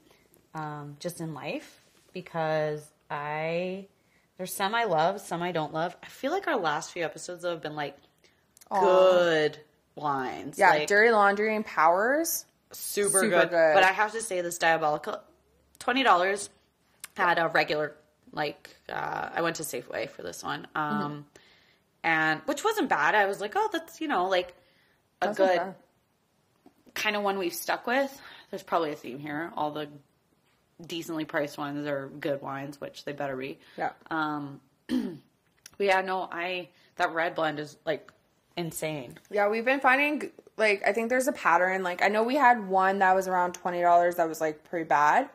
um, 0.55 0.97
just 1.01 1.21
in 1.21 1.35
life 1.35 1.81
because 2.13 2.83
I 3.11 3.87
there's 4.37 4.53
some 4.55 4.75
I 4.75 4.85
love, 4.85 5.21
some 5.21 5.43
I 5.43 5.53
don't 5.53 5.73
love. 5.73 5.97
I 6.03 6.07
feel 6.07 6.33
like 6.33 6.47
our 6.49 6.57
last 6.57 6.93
few 6.93 7.05
episodes 7.05 7.45
have 7.45 7.61
been 7.63 7.77
like 7.77 7.97
good 8.71 9.59
wines, 9.95 10.59
Yeah, 10.59 10.71
like, 10.71 10.89
Dirty 10.89 11.11
Laundry 11.11 11.55
and 11.55 11.65
Powers. 11.67 12.45
super, 12.73 13.21
super 13.21 13.29
good. 13.29 13.51
good. 13.51 13.75
But 13.75 13.83
I 13.83 13.93
have 13.93 14.13
to 14.13 14.21
say 14.21 14.41
this 14.41 14.59
diabolical 14.59 15.21
twenty 15.79 16.03
dollars 16.03 16.49
had 17.17 17.39
a 17.39 17.49
regular 17.49 17.95
like 18.33 18.71
uh, 18.89 19.29
I 19.35 19.43
went 19.43 19.57
to 19.57 19.63
Safeway 19.65 20.09
for 20.09 20.23
this 20.23 20.43
one. 20.43 20.67
Um 20.75 20.91
Mm-hmm. 21.03 21.21
and 22.05 22.41
which 22.47 22.65
wasn't 22.65 22.89
bad. 22.89 23.15
I 23.15 23.27
was 23.27 23.41
like, 23.41 23.53
oh 23.57 23.69
that's 23.73 24.01
you 24.01 24.09
know, 24.09 24.29
like 24.29 24.55
a 25.21 25.27
That's 25.27 25.37
good 25.39 25.75
kind 26.95 27.15
of 27.17 27.23
one 27.23 27.39
we've 27.39 27.53
stuck 27.55 27.87
with. 27.87 28.21
There's 28.51 28.63
probably 28.63 28.93
a 28.93 28.97
theme 28.97 29.19
here. 29.19 29.53
All 29.57 29.71
the 29.71 29.89
decently 30.87 31.25
priced 31.25 31.59
ones 31.59 31.87
are 31.87 32.11
good 32.21 32.41
wines, 32.43 32.81
which 32.81 33.05
they 33.05 33.13
better 33.13 33.37
be. 33.37 33.59
Yeah. 33.77 33.91
Um 34.11 34.61
but 34.89 34.97
yeah, 35.79 36.01
no, 36.01 36.29
I 36.31 36.69
that 36.97 37.13
red 37.15 37.35
blend 37.35 37.59
is 37.59 37.77
like 37.87 38.11
insane. 38.57 39.19
Yeah, 39.31 39.49
we've 39.49 39.65
been 39.65 39.81
finding 39.81 40.31
like 40.57 40.83
I 40.87 40.93
think 40.93 41.09
there's 41.09 41.29
a 41.29 41.33
pattern. 41.33 41.83
Like 41.83 42.03
I 42.03 42.09
know 42.09 42.23
we 42.23 42.37
had 42.37 42.69
one 42.69 42.99
that 43.01 43.15
was 43.15 43.29
around 43.29 43.53
twenty 43.55 43.81
dollars 43.81 44.17
that 44.17 44.29
was 44.29 44.41
like 44.41 44.65
pretty 44.65 44.87
bad. 44.87 45.29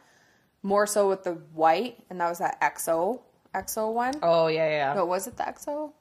More 0.64 0.88
so 0.88 1.08
with 1.08 1.24
the 1.24 1.34
white, 1.54 1.98
and 2.10 2.20
that 2.20 2.28
was 2.30 2.40
that 2.40 2.60
XO 2.62 3.22
XO 3.54 3.94
one. 3.94 4.14
Oh 4.22 4.48
yeah, 4.48 4.70
yeah. 4.70 4.94
No, 4.94 5.06
was 5.06 5.28
it 5.28 5.38
the 5.38 5.44
XO? 5.44 5.92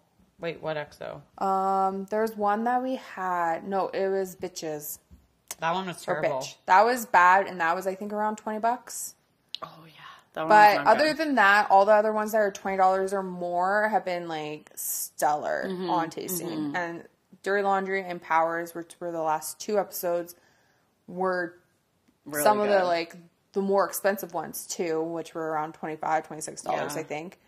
Wait, 0.40 0.60
what 0.60 0.76
XO? 0.76 1.20
Um, 1.42 2.06
there's 2.10 2.36
one 2.36 2.64
that 2.64 2.82
we 2.82 2.96
had. 2.96 3.66
No, 3.66 3.88
it 3.88 4.08
was 4.08 4.34
bitches 4.36 4.98
That 5.60 5.72
one 5.72 5.86
was 5.86 6.02
or 6.08 6.20
terrible. 6.20 6.40
bitch. 6.40 6.56
That 6.66 6.84
was 6.84 7.06
bad, 7.06 7.46
and 7.46 7.60
that 7.60 7.74
was 7.74 7.86
I 7.86 7.94
think 7.94 8.12
around 8.12 8.36
twenty 8.36 8.58
bucks. 8.58 9.14
Oh 9.64 9.84
yeah. 9.86 9.92
But 10.34 10.78
other 10.86 11.08
good. 11.08 11.16
than 11.18 11.34
that, 11.36 11.70
all 11.70 11.84
the 11.84 11.92
other 11.92 12.12
ones 12.12 12.32
that 12.32 12.38
are 12.38 12.50
twenty 12.50 12.76
dollars 12.76 13.12
or 13.12 13.22
more 13.22 13.88
have 13.88 14.04
been 14.04 14.28
like 14.28 14.70
stellar 14.74 15.64
Mm-hmm, 15.68 15.90
on 15.90 16.10
tasting. 16.10 16.72
And 16.76 17.04
Dirty 17.42 17.62
Laundry 17.62 18.02
and 18.02 18.20
Powers, 18.20 18.74
which 18.74 18.94
were 19.00 19.12
the 19.12 19.20
last 19.22 19.60
two 19.60 19.78
episodes, 19.78 20.34
were 21.06 21.54
Really 22.24 22.42
some 22.42 22.58
of 22.60 22.68
the 22.68 22.84
like 22.84 23.14
the 23.52 23.60
more 23.62 23.86
expensive 23.86 24.34
ones 24.34 24.66
too, 24.66 25.02
which 25.02 25.34
were 25.34 25.46
around 25.50 25.74
25 25.74 26.26
26 26.26 26.62
dollars, 26.62 26.94
Yeah. 26.94 27.00
I 27.00 27.04
think. 27.04 27.38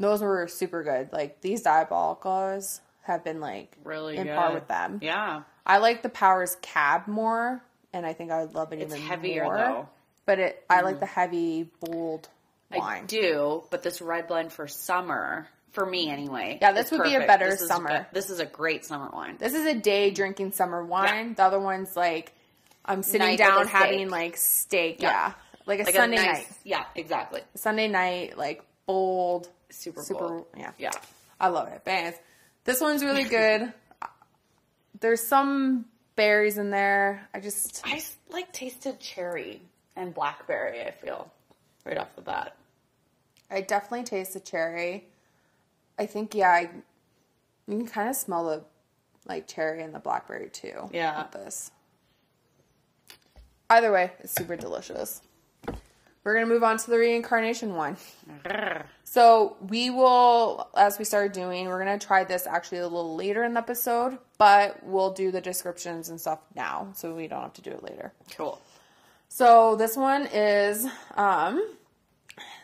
Those 0.00 0.20
were 0.22 0.48
super 0.48 0.82
good. 0.82 1.12
Like 1.12 1.42
these 1.42 1.62
diabolicals 1.62 2.80
have 3.02 3.22
been 3.22 3.40
like 3.40 3.76
really 3.84 4.16
in 4.16 4.24
good. 4.26 4.34
par 4.36 4.52
with 4.52 4.66
them. 4.68 4.98
Yeah. 5.02 5.42
I 5.64 5.78
like 5.78 6.02
the 6.02 6.08
Powers 6.08 6.56
cab 6.60 7.06
more, 7.06 7.62
and 7.92 8.04
I 8.04 8.14
think 8.14 8.32
I 8.32 8.40
would 8.40 8.54
love 8.54 8.72
it 8.72 8.80
It's 8.80 8.92
even 8.94 9.06
heavier, 9.06 9.44
more. 9.44 9.56
though. 9.56 9.88
Mm. 10.22 10.26
But 10.26 10.38
it, 10.38 10.64
I 10.70 10.80
like 10.82 11.00
the 11.00 11.06
heavy, 11.06 11.68
bold 11.80 12.28
wine. 12.70 13.02
I 13.02 13.06
do, 13.06 13.64
but 13.70 13.82
this 13.82 14.00
red 14.00 14.28
blend 14.28 14.52
for 14.52 14.68
summer, 14.68 15.48
for 15.72 15.84
me 15.84 16.08
anyway. 16.10 16.58
Yeah, 16.62 16.72
this 16.72 16.86
is 16.86 16.92
would 16.98 17.02
be 17.04 17.14
a 17.16 17.20
better 17.26 17.50
This 17.50 17.66
summer. 17.66 17.88
good. 17.88 18.06
This 18.12 18.30
is 18.30 18.38
a 18.38 18.46
great 18.46 18.84
summer 18.84 19.10
wine. 19.12 19.36
This 19.38 19.54
is 19.54 19.66
a 19.66 19.74
day 19.74 20.10
drinking 20.10 20.52
summer 20.52 20.84
wine. 20.84 21.34
The 21.34 21.42
other 21.42 21.58
one's 21.60 21.96
like 21.96 22.32
I'm 22.84 23.02
sitting 23.02 23.26
Night 23.26 23.38
down 23.38 23.66
having 23.66 23.98
steak. 24.00 24.10
like 24.10 24.36
steak. 24.36 25.02
Yeah. 25.02 25.10
Yeah, 25.10 25.32
like 25.66 25.80
a 25.80 25.84
Like 25.84 25.94
Sunday 25.94 26.16
a 26.16 26.20
nice, 26.26 26.36
night. 26.38 26.46
Yeah, 26.64 26.84
exactly. 26.94 27.40
Sunday 27.56 27.88
night, 27.88 28.36
like 28.38 28.62
bold, 28.86 29.48
Super, 29.70 30.02
super. 30.02 30.28
bold. 30.28 30.46
Yeah, 30.56 30.70
Yeah. 30.78 30.90
I 31.40 31.48
love 31.48 31.68
it. 31.68 31.80
But 31.84 31.90
anyways, 31.90 32.14
this 32.64 32.80
one's 32.80 33.02
really 33.02 33.24
good. 33.24 33.72
There's 35.00 35.22
some 35.26 35.86
berries 36.14 36.58
in 36.58 36.70
there. 36.70 37.28
I 37.34 37.40
just 37.40 37.82
I 37.84 37.96
s- 37.96 38.16
like 38.30 38.52
tasted 38.52 39.00
cherry 39.00 39.60
and 39.96 40.14
blackberry, 40.14 40.82
I 40.82 40.90
feel, 40.90 41.30
right 41.84 41.98
off 41.98 42.14
the 42.16 42.22
bat. 42.22 42.56
I 43.50 43.60
definitely 43.60 44.04
taste 44.04 44.34
the 44.34 44.40
cherry. 44.40 45.08
I 45.98 46.06
think 46.06 46.34
yeah, 46.34 46.50
I, 46.50 46.70
you 47.66 47.76
can 47.78 47.86
kind 47.86 48.08
of 48.08 48.16
smell 48.16 48.46
the 48.46 48.64
like 49.26 49.46
cherry 49.46 49.82
and 49.82 49.94
the 49.94 49.98
blackberry 49.98 50.48
too. 50.50 50.88
Yeah. 50.92 51.22
with 51.22 51.32
this. 51.32 51.70
Either 53.70 53.92
way, 53.92 54.12
it's 54.20 54.34
super 54.34 54.56
delicious. 54.56 55.22
We're 56.24 56.34
gonna 56.34 56.46
move 56.46 56.62
on 56.62 56.78
to 56.78 56.90
the 56.90 56.98
reincarnation 56.98 57.74
one. 57.74 57.96
So 59.04 59.58
we 59.68 59.90
will, 59.90 60.70
as 60.74 60.98
we 60.98 61.04
started 61.04 61.32
doing, 61.32 61.66
we're 61.66 61.78
gonna 61.78 61.98
try 61.98 62.24
this 62.24 62.46
actually 62.46 62.78
a 62.78 62.84
little 62.84 63.14
later 63.14 63.44
in 63.44 63.52
the 63.52 63.58
episode, 63.58 64.16
but 64.38 64.82
we'll 64.82 65.12
do 65.12 65.30
the 65.30 65.40
descriptions 65.42 66.08
and 66.08 66.18
stuff 66.18 66.38
now, 66.56 66.88
so 66.94 67.14
we 67.14 67.28
don't 67.28 67.42
have 67.42 67.52
to 67.52 67.60
do 67.60 67.72
it 67.72 67.82
later. 67.82 68.14
Cool. 68.34 68.58
So 69.34 69.76
this 69.76 69.96
one 69.96 70.26
is 70.30 70.86
um, 71.16 71.66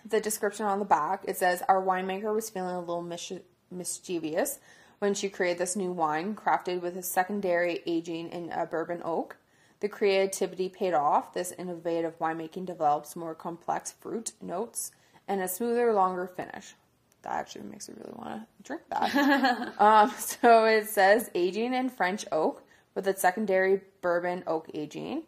the 0.04 0.20
description 0.20 0.66
on 0.66 0.80
the 0.80 0.84
back. 0.84 1.22
It 1.26 1.38
says 1.38 1.62
our 1.66 1.82
winemaker 1.82 2.34
was 2.34 2.50
feeling 2.50 2.74
a 2.74 2.80
little 2.80 3.00
mis- 3.00 3.32
mischievous 3.70 4.58
when 4.98 5.14
she 5.14 5.30
created 5.30 5.56
this 5.56 5.76
new 5.76 5.92
wine, 5.92 6.34
crafted 6.34 6.82
with 6.82 6.98
a 6.98 7.02
secondary 7.02 7.80
aging 7.86 8.28
in 8.28 8.52
a 8.52 8.66
bourbon 8.66 9.00
oak. 9.02 9.38
The 9.80 9.88
creativity 9.88 10.68
paid 10.68 10.92
off. 10.92 11.32
This 11.32 11.52
innovative 11.52 12.18
winemaking 12.18 12.66
develops 12.66 13.16
more 13.16 13.34
complex 13.34 13.94
fruit 13.98 14.32
notes 14.42 14.90
and 15.26 15.40
a 15.40 15.48
smoother, 15.48 15.94
longer 15.94 16.26
finish. 16.26 16.74
That 17.22 17.32
actually 17.32 17.64
makes 17.64 17.88
me 17.88 17.94
really 17.96 18.14
want 18.14 18.42
to 18.42 18.62
drink 18.62 18.82
that. 18.90 19.74
um, 19.80 20.12
so 20.18 20.66
it 20.66 20.86
says 20.90 21.30
aging 21.34 21.72
in 21.72 21.88
French 21.88 22.26
oak 22.30 22.62
with 22.94 23.08
a 23.08 23.16
secondary 23.16 23.80
bourbon 24.02 24.44
oak 24.46 24.68
aging. 24.74 25.22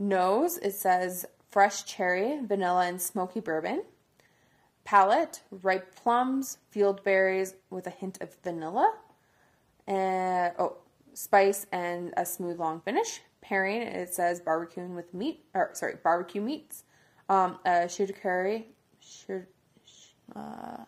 Nose, 0.00 0.56
it 0.56 0.72
says 0.72 1.26
fresh 1.50 1.84
cherry, 1.84 2.40
vanilla, 2.42 2.86
and 2.86 3.00
smoky 3.00 3.38
bourbon. 3.38 3.84
Palate, 4.82 5.42
ripe 5.50 5.94
plums, 5.94 6.56
field 6.70 7.04
berries 7.04 7.54
with 7.68 7.86
a 7.86 7.90
hint 7.90 8.20
of 8.22 8.34
vanilla. 8.42 8.94
And 9.86 10.54
oh, 10.58 10.78
spice 11.12 11.66
and 11.70 12.14
a 12.16 12.24
smooth 12.24 12.58
long 12.58 12.80
finish. 12.80 13.20
Pairing, 13.42 13.82
it 13.82 14.14
says 14.14 14.40
barbecuing 14.40 14.94
with 14.94 15.12
meat, 15.12 15.44
or 15.54 15.70
sorry, 15.74 15.96
barbecue 16.02 16.40
meats. 16.40 16.84
Um, 17.28 17.58
a 17.64 17.86
charcuterie, 17.86 18.64
char- 19.00 19.48
uh, 20.34 20.84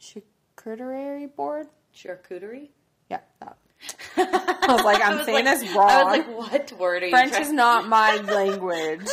charcuterie 0.00 1.34
board. 1.36 1.68
Charcuterie. 1.94 2.70
Yeah, 3.10 3.20
that. 3.40 3.58
I 4.16 4.66
was 4.68 4.84
like, 4.84 5.02
I'm 5.04 5.16
was 5.18 5.26
saying 5.26 5.44
like- 5.46 5.58
this 5.60 5.74
wrong. 5.74 5.90
I 5.90 6.04
was 6.04 6.18
like, 6.18 6.28
what 6.38 6.72
word 6.78 7.02
are 7.02 7.06
you 7.06 7.10
French 7.12 7.30
trying- 7.32 7.42
is 7.44 7.52
not 7.52 7.88
my 7.88 8.16
language. 8.16 9.08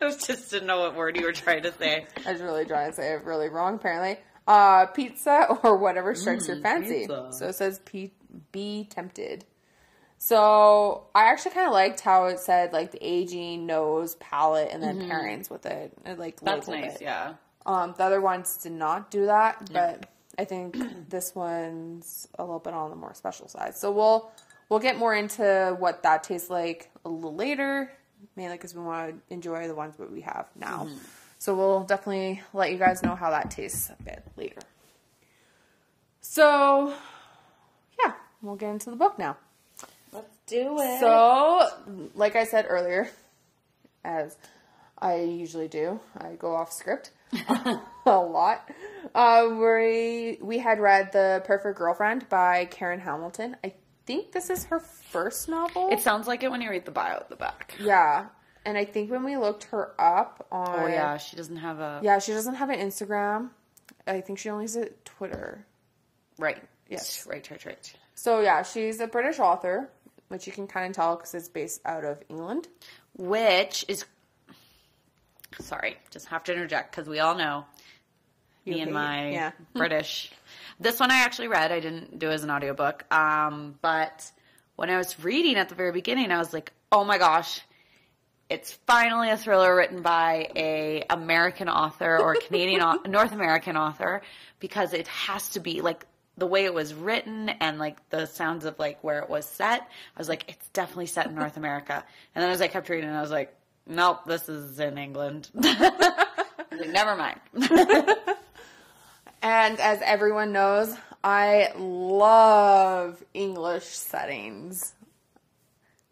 I 0.00 0.04
was 0.06 0.16
just 0.26 0.50
didn't 0.50 0.66
know 0.66 0.80
what 0.80 0.96
word 0.96 1.16
you 1.16 1.24
were 1.24 1.32
trying 1.32 1.62
to 1.64 1.72
say. 1.72 2.06
I 2.26 2.32
was 2.32 2.40
really 2.40 2.64
trying 2.64 2.90
to 2.90 2.96
say 2.96 3.12
it 3.12 3.24
really 3.24 3.48
wrong, 3.48 3.74
apparently. 3.76 4.18
Uh, 4.46 4.86
pizza 4.86 5.46
or 5.62 5.76
whatever 5.76 6.14
strikes 6.14 6.48
your 6.48 6.60
fancy. 6.60 7.00
pizza. 7.00 7.28
So 7.32 7.48
it 7.48 7.54
says 7.54 7.78
pe- 7.84 8.10
be 8.52 8.86
tempted. 8.90 9.44
So 10.18 11.06
I 11.14 11.24
actually 11.30 11.52
kind 11.52 11.66
of 11.66 11.72
liked 11.72 12.00
how 12.00 12.26
it 12.26 12.40
said 12.40 12.72
like 12.72 12.90
the 12.92 12.98
aging, 13.00 13.66
nose, 13.66 14.16
palate, 14.16 14.68
and 14.72 14.82
then 14.82 15.00
pairings 15.08 15.50
with 15.50 15.64
it. 15.66 15.92
It 16.04 16.18
like 16.18 16.36
Mm-hmm. 16.36 16.44
That's 16.46 16.68
labeled 16.68 16.88
nice. 16.90 16.96
it. 16.96 17.02
Yeah. 17.04 17.34
Um, 17.66 17.94
the 17.96 18.04
other 18.04 18.20
ones 18.20 18.56
did 18.58 18.72
not 18.72 19.10
do 19.10 19.26
that, 19.26 19.70
but 19.72 20.06
I 20.40 20.46
think 20.46 21.10
this 21.10 21.34
one's 21.34 22.26
a 22.38 22.42
little 22.42 22.60
bit 22.60 22.72
on 22.72 22.88
the 22.88 22.96
more 22.96 23.12
special 23.12 23.46
side. 23.46 23.76
So 23.76 23.92
we'll 23.92 24.32
we'll 24.70 24.80
get 24.80 24.96
more 24.96 25.14
into 25.14 25.76
what 25.78 26.02
that 26.04 26.24
tastes 26.24 26.48
like 26.48 26.90
a 27.04 27.10
little 27.10 27.34
later, 27.34 27.92
mainly 28.36 28.56
because 28.56 28.74
we 28.74 28.80
want 28.80 29.10
to 29.10 29.34
enjoy 29.34 29.68
the 29.68 29.74
ones 29.74 29.96
that 29.98 30.10
we 30.10 30.22
have 30.22 30.46
now. 30.58 30.84
Mm-hmm. 30.84 30.96
So 31.38 31.54
we'll 31.54 31.84
definitely 31.84 32.40
let 32.54 32.72
you 32.72 32.78
guys 32.78 33.02
know 33.02 33.14
how 33.14 33.28
that 33.30 33.50
tastes 33.50 33.90
a 33.90 34.02
bit 34.02 34.24
later. 34.38 34.62
So 36.22 36.94
yeah, 38.02 38.14
we'll 38.40 38.56
get 38.56 38.70
into 38.70 38.88
the 38.88 38.96
book 38.96 39.18
now. 39.18 39.36
Let's 40.10 40.38
do 40.46 40.78
it. 40.78 41.00
So, 41.00 41.68
like 42.14 42.34
I 42.34 42.44
said 42.44 42.64
earlier, 42.66 43.10
as 44.04 44.38
I 44.98 45.16
usually 45.16 45.68
do, 45.68 46.00
I 46.16 46.32
go 46.32 46.56
off 46.56 46.72
script 46.72 47.10
a 48.06 48.16
lot. 48.16 48.70
Uh, 49.14 49.48
we 49.60 50.38
we 50.40 50.58
had 50.58 50.78
read 50.80 51.12
The 51.12 51.42
Perfect 51.44 51.78
Girlfriend 51.78 52.28
by 52.28 52.66
Karen 52.66 53.00
Hamilton. 53.00 53.56
I 53.64 53.74
think 54.06 54.32
this 54.32 54.50
is 54.50 54.64
her 54.64 54.80
first 54.80 55.48
novel. 55.48 55.90
it 55.90 56.00
sounds 56.00 56.26
like 56.26 56.42
it 56.42 56.50
when 56.50 56.60
you 56.60 56.70
read 56.70 56.84
the 56.84 56.90
bio 56.90 57.16
at 57.16 57.28
the 57.28 57.36
back. 57.36 57.74
yeah, 57.80 58.26
and 58.64 58.76
I 58.78 58.84
think 58.84 59.10
when 59.10 59.24
we 59.24 59.36
looked 59.36 59.64
her 59.64 59.92
up 60.00 60.46
on 60.52 60.80
Oh 60.80 60.86
yeah, 60.86 61.16
she 61.16 61.36
doesn't 61.36 61.56
have 61.56 61.80
a 61.80 62.00
yeah, 62.02 62.18
she 62.18 62.32
doesn't 62.32 62.54
have 62.54 62.70
an 62.70 62.78
Instagram. 62.78 63.50
I 64.06 64.20
think 64.20 64.38
she 64.38 64.48
only 64.48 64.64
has 64.64 64.76
a 64.76 64.88
Twitter. 65.04 65.64
right. 66.38 66.62
Yes. 66.88 67.24
Right. 67.26 67.48
Right. 67.50 67.64
Right. 67.64 67.92
So 68.14 68.40
yeah, 68.40 68.62
she's 68.62 68.98
a 69.00 69.06
British 69.06 69.38
author, 69.38 69.90
which 70.28 70.46
you 70.46 70.52
can 70.52 70.66
kind 70.66 70.86
of 70.90 70.96
tell 70.96 71.16
because 71.16 71.34
it's 71.34 71.48
based 71.48 71.80
out 71.84 72.04
of 72.04 72.20
England. 72.28 72.66
Which 73.16 73.84
is 73.88 74.04
sorry, 75.60 75.96
just 76.10 76.26
have 76.26 76.42
to 76.44 76.52
interject 76.52 76.90
because 76.94 77.08
we 77.08 77.18
all 77.20 77.34
know 77.36 77.64
Me 78.66 78.80
and 78.80 78.92
my 78.92 79.30
yeah. 79.30 79.52
British. 79.74 80.30
This 80.78 81.00
one 81.00 81.10
I 81.10 81.16
actually 81.16 81.48
read. 81.48 81.72
I 81.72 81.80
didn't 81.80 82.18
do 82.18 82.30
it 82.30 82.34
as 82.34 82.44
an 82.44 82.50
audiobook. 82.50 83.04
Um, 83.12 83.78
but 83.82 84.30
when 84.76 84.90
I 84.90 84.96
was 84.96 85.22
reading 85.22 85.56
at 85.56 85.68
the 85.68 85.74
very 85.74 85.92
beginning, 85.92 86.30
I 86.30 86.38
was 86.38 86.52
like, 86.52 86.72
"Oh 86.90 87.04
my 87.04 87.18
gosh, 87.18 87.60
it's 88.50 88.72
finally 88.86 89.30
a 89.30 89.36
thriller 89.36 89.74
written 89.74 90.02
by 90.02 90.50
a 90.56 91.04
American 91.08 91.68
author 91.68 92.18
or 92.18 92.34
Canadian 92.34 92.82
au- 92.82 93.00
North 93.06 93.32
American 93.32 93.76
author 93.76 94.22
because 94.58 94.92
it 94.92 95.06
has 95.06 95.50
to 95.50 95.60
be 95.60 95.80
like 95.80 96.04
the 96.36 96.46
way 96.46 96.64
it 96.64 96.74
was 96.74 96.92
written 96.92 97.48
and 97.48 97.78
like 97.78 97.96
the 98.10 98.26
sounds 98.26 98.64
of 98.64 98.78
like 98.78 99.02
where 99.04 99.20
it 99.20 99.30
was 99.30 99.46
set. 99.46 99.82
I 99.82 100.18
was 100.18 100.28
like, 100.28 100.46
it's 100.48 100.68
definitely 100.70 101.06
set 101.06 101.26
in 101.26 101.34
North 101.36 101.56
America. 101.56 102.04
And 102.34 102.42
then 102.42 102.50
as 102.50 102.60
I 102.60 102.66
kept 102.66 102.88
reading, 102.88 103.08
I 103.10 103.20
was 103.20 103.30
like, 103.30 103.54
nope, 103.86 104.24
this 104.26 104.48
is 104.48 104.80
in 104.80 104.98
England. 104.98 105.50
I 105.62 106.64
was 106.72 106.80
like, 106.80 106.90
never 106.90 107.14
mind. 107.14 107.40
And 109.42 109.80
as 109.80 110.00
everyone 110.02 110.52
knows, 110.52 110.94
I 111.24 111.72
love 111.76 113.22
English 113.34 113.84
settings. 113.84 114.94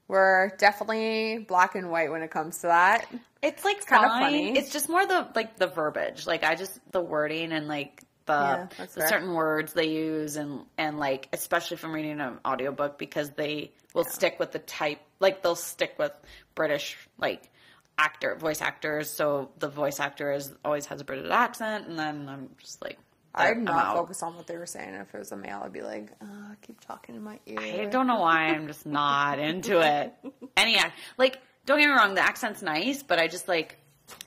We're 0.07 0.49
definitely 0.57 1.45
black 1.47 1.75
and 1.75 1.91
white 1.91 2.11
when 2.11 2.23
it 2.23 2.31
comes 2.31 2.59
to 2.59 2.69
that. 2.69 3.07
It's 3.43 3.65
like 3.65 3.87
kinda 3.87 4.09
funny. 4.09 4.57
It's 4.57 4.73
just 4.73 4.89
more 4.89 5.07
the 5.07 5.29
like 5.35 5.59
the 5.59 5.67
verbiage. 5.67 6.27
Like 6.27 6.45
I 6.45 6.55
just 6.55 6.81
the 6.93 7.01
wording 7.01 7.53
and 7.53 7.69
like 7.69 8.03
the, 8.25 8.33
Yeah, 8.33 8.67
the 8.95 9.07
certain 9.09 9.35
words 9.35 9.75
they 9.75 9.89
use 9.89 10.37
and 10.37 10.65
and 10.79 10.99
like 10.99 11.29
especially 11.33 11.77
from 11.77 11.93
reading 11.93 12.21
an 12.21 12.39
audiobook 12.47 12.99
because 12.99 13.31
they 13.31 13.73
will 13.95 14.05
stick 14.05 14.39
with 14.39 14.53
the 14.53 14.59
type 14.61 15.01
like 15.21 15.43
they'll 15.43 15.55
stick 15.55 15.95
with 15.99 16.13
British 16.55 16.97
like 17.19 17.51
actor 17.99 18.35
voice 18.37 18.63
actors. 18.63 19.11
So 19.11 19.51
the 19.59 19.69
voice 19.69 20.01
actor 20.01 20.33
is 20.33 20.55
always 20.65 20.87
has 20.87 21.03
a 21.03 21.05
British 21.05 21.31
accent 21.31 21.87
and 21.87 21.99
then 21.99 22.29
I'm 22.29 22.49
just 22.59 22.83
like 22.83 22.99
I'd 23.35 23.59
not 23.59 23.95
focus 23.95 24.23
on 24.23 24.37
what 24.37 24.47
they 24.47 24.57
were 24.57 24.67
saying. 24.67 24.95
If 24.95 25.15
it 25.15 25.19
was 25.19 25.33
a 25.33 25.37
male, 25.37 25.61
I'd 25.65 25.73
be 25.73 25.83
like, 25.83 26.11
oh, 26.23 26.51
keep 26.63 26.81
talking 26.81 27.15
in 27.15 27.23
my 27.23 27.39
ear. 27.47 27.61
I 27.61 27.85
don't 27.87 28.07
know 28.07 28.21
why 28.21 28.47
I'm 28.49 28.67
just 28.67 28.87
not 28.87 29.39
into 29.39 29.81
it. 29.81 30.13
Any 30.57 30.77
act 30.77 30.99
like 31.17 31.39
don't 31.67 31.79
get 31.79 31.89
me 31.89 31.95
wrong, 31.95 32.15
the 32.15 32.23
accent's 32.23 32.63
nice, 32.63 33.03
but 33.03 33.19
I 33.19 33.29
just 33.29 33.47
like 33.47 33.79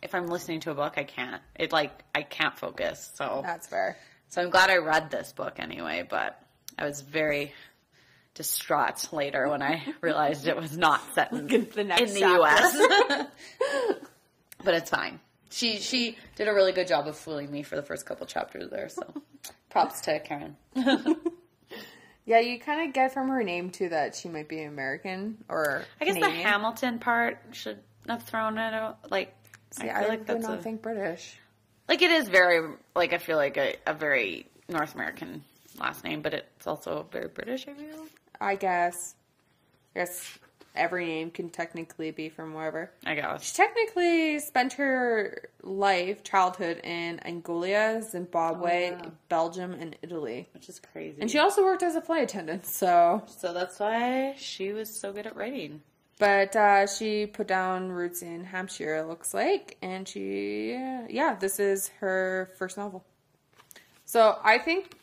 if 0.02 0.14
I'm 0.14 0.28
listening 0.28 0.60
to 0.62 0.72
a 0.72 0.76
book, 0.76 0.94
I 0.98 1.04
can't. 1.04 1.42
It 1.56 1.72
like 1.72 1.92
I 2.14 2.22
can't 2.22 2.58
focus. 2.58 3.12
So 3.16 3.42
That's 3.44 3.68
fair. 3.68 3.98
so 4.30 4.42
I'm 4.42 4.50
glad 4.50 4.70
I 4.70 4.78
read 4.78 5.10
this 5.10 5.34
book 5.34 5.56
anyway. 5.60 6.06
But 6.08 6.40
I 6.78 6.86
was 6.86 7.02
very 7.02 7.54
distraught 8.34 9.12
later 9.12 9.50
when 9.50 9.62
I 9.62 9.84
realized 10.02 10.48
it 10.48 10.56
was 10.56 10.78
not 10.78 11.02
set 11.14 11.32
in, 11.32 11.48
the 11.48 11.84
next 11.84 12.02
in 12.02 12.14
the. 12.14 12.20
U.S. 12.20 12.78
but 14.64 14.74
it's 14.74 14.90
fine. 14.90 15.20
She 15.52 15.78
she 15.80 16.18
did 16.36 16.48
a 16.48 16.54
really 16.54 16.72
good 16.72 16.88
job 16.88 17.08
of 17.08 17.18
fooling 17.18 17.52
me 17.52 17.62
for 17.62 17.76
the 17.76 17.84
first 17.84 18.06
couple 18.06 18.26
chapters 18.26 18.70
there. 18.70 18.90
So 18.90 19.04
props 19.70 20.02
to 20.02 20.20
Karen. 20.20 20.56
Yeah, 22.26 22.40
you 22.40 22.60
kind 22.60 22.88
of 22.88 22.94
get 22.94 23.14
from 23.14 23.30
her 23.30 23.44
name 23.44 23.72
too 23.72 23.90
that 23.90 24.16
she 24.16 24.30
might 24.30 24.48
be 24.48 24.62
American 24.64 25.44
or 25.50 25.84
I 26.00 26.06
guess 26.06 26.16
the 26.16 26.30
Hamilton 26.30 27.00
part 27.00 27.40
should 27.52 27.80
have 28.08 28.24
thrown 28.24 28.58
it 28.58 28.74
out. 28.74 29.12
Like, 29.12 29.36
See, 29.72 29.90
I 29.90 30.04
I, 30.04 30.08
like 30.08 30.26
that's 30.26 30.44
not 30.44 30.60
a, 30.60 30.62
think 30.62 30.82
British. 30.82 31.38
like 31.90 32.02
it 32.02 32.12
is 32.12 32.30
very 32.30 32.76
like 32.96 33.14
I 33.14 33.18
feel 33.18 33.38
like 33.38 33.58
a, 33.58 33.76
a 33.88 33.94
very 33.94 34.48
North 34.70 34.94
American 34.94 35.44
last 35.80 36.04
name, 36.04 36.22
but 36.22 36.34
it's 36.34 36.68
also 36.68 37.08
very 37.12 37.28
British. 37.28 37.68
I 37.68 37.74
feel. 37.74 38.06
I 38.40 38.56
guess. 38.56 39.16
I 39.96 40.00
guess 40.00 40.38
every 40.76 41.06
name 41.06 41.32
can 41.32 41.50
technically 41.50 42.12
be 42.12 42.30
from 42.30 42.54
wherever. 42.54 42.92
I 43.06 43.16
guess. 43.16 43.44
She 43.44 43.54
technically 43.56 44.40
spent 44.40 44.74
her 44.74 45.50
life, 45.64 46.24
childhood 46.24 46.80
in 46.84 47.20
Angola, 47.26 48.02
Zimbabwe, 48.02 48.92
Oh, 48.94 48.98
yeah. 49.04 49.10
Belgium, 49.30 49.74
and 49.74 49.96
Italy. 50.02 50.48
Which 50.54 50.70
is 50.70 50.80
crazy. 50.80 51.18
And 51.22 51.30
she 51.30 51.40
also 51.40 51.64
worked 51.64 51.84
as 51.84 51.96
a 51.96 52.02
flight 52.02 52.24
attendant, 52.24 52.66
so. 52.66 53.24
so 53.28 53.54
that's 53.54 53.80
why 53.80 54.36
she 54.38 54.72
was 54.72 54.90
so 54.94 55.12
good 55.12 55.28
at 55.28 55.36
writing. 55.36 55.82
But 56.20 56.56
uh, 56.56 56.86
she 56.86 57.26
put 57.26 57.48
down 57.48 57.90
roots 57.92 58.22
in 58.22 58.44
Hampshire, 58.44 58.98
it 58.98 59.08
looks 59.08 59.34
like. 59.34 59.78
And 59.82 60.08
she, 60.08 60.72
yeah, 61.10 61.36
this 61.40 61.60
is 61.60 61.88
her 62.00 62.52
first 62.60 62.78
novel. 62.78 63.04
So 64.06 64.38
I 64.44 64.60
think, 64.60 64.96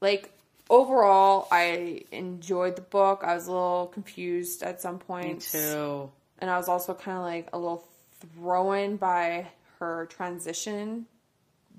like, 0.00 0.32
overall, 0.70 1.48
I 1.50 2.02
enjoyed 2.12 2.76
the 2.76 2.82
book. 2.82 3.22
I 3.24 3.34
was 3.34 3.46
a 3.46 3.52
little 3.52 3.86
confused 3.92 4.62
at 4.62 4.80
some 4.80 4.98
points. 4.98 5.52
too. 5.52 6.10
And 6.38 6.50
I 6.50 6.56
was 6.56 6.68
also 6.68 6.94
kind 6.94 7.16
of 7.18 7.24
like 7.24 7.48
a 7.52 7.58
little 7.58 7.86
thrown 8.20 8.96
by 8.96 9.48
her 9.78 10.06
transition 10.06 11.06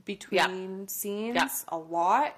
between 0.06 0.88
scenes 0.88 1.36
Yeah. 1.36 1.50
a 1.70 1.78
lot. 1.78 2.36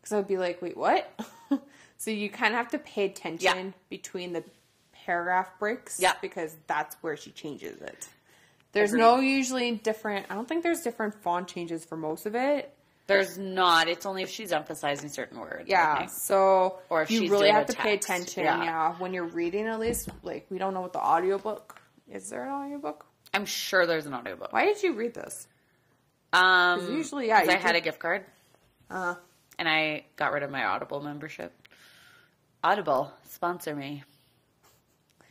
Because 0.00 0.12
I'd 0.18 0.28
be 0.28 0.38
like, 0.38 0.62
wait, 0.62 0.76
what? 0.76 1.12
so 1.98 2.10
you 2.10 2.30
kind 2.30 2.54
of 2.54 2.58
have 2.58 2.70
to 2.70 2.78
pay 2.78 3.04
attention 3.04 3.74
between 3.90 4.32
the 4.32 4.44
paragraph 4.92 5.50
breaks. 5.58 6.00
Yeah. 6.00 6.14
Because 6.22 6.54
that's 6.66 6.96
where 7.02 7.16
she 7.16 7.30
changes 7.30 7.80
it. 7.82 8.08
There's 8.72 8.92
no 8.92 9.18
usually 9.18 9.72
different, 9.72 10.26
I 10.30 10.34
don't 10.34 10.46
think 10.48 10.62
there's 10.62 10.82
different 10.82 11.14
font 11.14 11.48
changes 11.48 11.84
for 11.84 11.96
most 11.96 12.24
of 12.24 12.34
it. 12.36 12.72
There's 13.10 13.36
not. 13.38 13.88
It's 13.88 14.06
only 14.06 14.22
if 14.22 14.30
she's 14.30 14.52
emphasizing 14.52 15.08
certain 15.10 15.38
words. 15.40 15.64
Yeah, 15.68 16.06
so 16.06 16.78
Or 16.88 17.02
if 17.02 17.10
you 17.10 17.20
she's 17.20 17.30
really 17.30 17.50
have 17.50 17.66
to 17.66 17.76
pay 17.76 17.94
attention. 17.94 18.44
yeah. 18.44 18.62
Yeah. 18.64 18.94
when 18.98 19.12
you're 19.12 19.26
reading 19.28 19.66
at 19.66 19.78
least. 19.80 20.08
Like 20.22 20.46
we 20.50 20.58
don't 20.58 20.72
know 20.74 20.80
what 20.80 20.92
the 20.92 21.00
audiobook 21.00 21.80
is. 22.10 22.28
There 22.30 22.44
an 22.44 22.52
audiobook? 22.52 23.04
I'm 23.34 23.44
sure 23.46 23.86
there's 23.86 24.06
an 24.06 24.14
audiobook. 24.14 24.52
Why 24.52 24.64
did 24.64 24.82
you 24.82 24.94
read 24.94 25.14
this? 25.14 25.46
Um, 26.32 26.92
usually, 26.96 27.28
yeah, 27.28 27.44
I 27.46 27.56
had 27.56 27.76
a 27.76 27.80
gift 27.80 27.98
card. 27.98 28.24
Uh, 28.88 29.14
and 29.58 29.68
I 29.68 30.04
got 30.16 30.32
rid 30.32 30.42
of 30.42 30.50
my 30.50 30.64
Audible 30.64 31.00
membership. 31.00 31.52
Audible, 32.62 33.12
sponsor 33.28 33.74
me. 33.74 34.04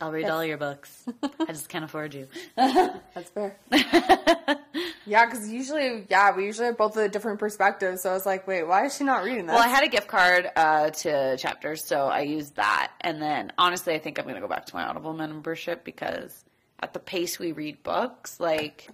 I'll 0.00 0.12
read 0.12 0.28
all 0.30 0.44
your 0.44 0.56
books. 0.56 1.04
I 1.22 1.46
just 1.52 1.68
can't 1.68 1.84
afford 1.84 2.14
you. 2.14 2.26
that's 2.56 3.30
fair. 3.30 3.56
Yeah, 5.06 5.24
because 5.26 5.48
usually, 5.50 6.06
yeah, 6.10 6.36
we 6.36 6.44
usually 6.44 6.66
have 6.66 6.76
both 6.76 6.96
of 6.96 7.02
the 7.02 7.08
different 7.08 7.38
perspectives. 7.38 8.02
So 8.02 8.10
I 8.10 8.12
was 8.12 8.26
like, 8.26 8.46
wait, 8.46 8.64
why 8.66 8.84
is 8.84 8.96
she 8.96 9.04
not 9.04 9.24
reading 9.24 9.46
this? 9.46 9.54
Well, 9.54 9.62
I 9.64 9.68
had 9.68 9.82
a 9.82 9.88
gift 9.88 10.08
card 10.08 10.48
uh, 10.54 10.90
to 10.90 11.36
Chapters, 11.38 11.86
so 11.86 12.06
I 12.06 12.20
used 12.20 12.56
that. 12.56 12.92
And 13.00 13.20
then, 13.20 13.52
honestly, 13.56 13.94
I 13.94 13.98
think 13.98 14.18
I'm 14.18 14.24
going 14.24 14.34
to 14.34 14.40
go 14.42 14.48
back 14.48 14.66
to 14.66 14.74
my 14.76 14.84
Audible 14.84 15.14
membership 15.14 15.84
because 15.84 16.44
at 16.80 16.92
the 16.92 16.98
pace 17.00 17.38
we 17.38 17.52
read 17.52 17.82
books, 17.82 18.38
like 18.40 18.88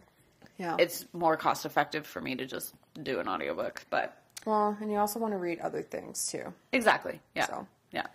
yeah. 0.59 0.77
it's 0.79 1.05
more 1.12 1.37
cost 1.37 1.66
effective 1.66 2.07
for 2.07 2.21
me 2.21 2.37
to 2.37 2.47
just 2.47 2.73
do 3.03 3.19
an 3.19 3.29
audiobook. 3.29 3.85
But 3.90 4.16
well, 4.45 4.77
and 4.81 4.90
you 4.92 4.99
also 4.99 5.19
want 5.19 5.33
to 5.35 5.38
read 5.38 5.59
other 5.59 5.83
things 5.83 6.29
too. 6.31 6.53
exactly, 6.73 7.21
yeah, 7.35 7.47
So. 7.47 7.66
yeah, 7.90 8.07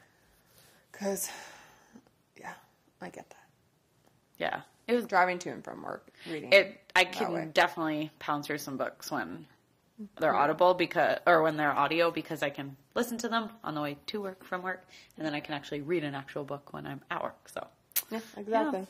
Because, 0.93 1.29
yeah, 2.39 2.53
I 3.01 3.09
get 3.09 3.29
that. 3.29 3.45
yeah. 4.37 4.61
It 4.87 4.95
was 4.95 5.05
Driving 5.05 5.39
to 5.39 5.49
and 5.51 5.63
from 5.63 5.83
work, 5.83 6.07
reading. 6.29 6.51
it. 6.51 6.80
I 6.95 7.05
can 7.05 7.51
definitely 7.51 8.11
pound 8.19 8.45
through 8.45 8.57
some 8.59 8.77
books 8.77 9.11
when 9.11 9.45
they're 10.19 10.35
audible 10.35 10.73
because 10.73 11.19
or 11.25 11.41
when 11.41 11.57
they're 11.57 11.71
audio 11.71 12.11
because 12.11 12.43
I 12.43 12.49
can 12.49 12.75
listen 12.95 13.17
to 13.19 13.29
them 13.29 13.49
on 13.63 13.75
the 13.75 13.81
way 13.81 13.97
to 14.07 14.21
work 14.21 14.43
from 14.43 14.61
work, 14.61 14.83
and 15.17 15.25
then 15.25 15.33
I 15.33 15.39
can 15.39 15.53
actually 15.53 15.81
read 15.81 16.03
an 16.03 16.15
actual 16.15 16.43
book 16.43 16.73
when 16.73 16.85
I'm 16.85 17.01
at 17.09 17.23
work. 17.23 17.49
So 17.49 17.65
Yeah, 18.09 18.19
exactly. 18.37 18.87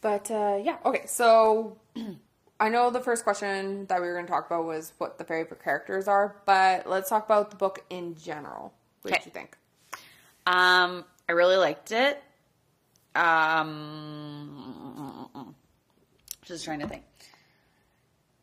But 0.00 0.30
uh, 0.30 0.60
yeah, 0.62 0.76
okay. 0.84 1.06
So 1.06 1.76
I 2.60 2.68
know 2.68 2.90
the 2.90 3.00
first 3.00 3.24
question 3.24 3.86
that 3.86 4.00
we 4.00 4.06
were 4.06 4.14
going 4.14 4.26
to 4.26 4.32
talk 4.32 4.46
about 4.46 4.64
was 4.64 4.92
what 4.98 5.18
the 5.18 5.24
favorite 5.24 5.62
characters 5.62 6.08
are, 6.08 6.36
but 6.44 6.88
let's 6.88 7.08
talk 7.08 7.24
about 7.24 7.50
the 7.50 7.56
book 7.56 7.84
in 7.90 8.16
general. 8.16 8.72
What 9.02 9.14
did 9.14 9.26
you 9.26 9.32
think? 9.32 9.56
Um, 10.46 11.04
I 11.28 11.32
really 11.32 11.56
liked 11.56 11.92
it. 11.92 12.22
Um, 13.14 14.77
just 16.48 16.64
trying 16.64 16.80
to 16.80 16.88
think. 16.88 17.04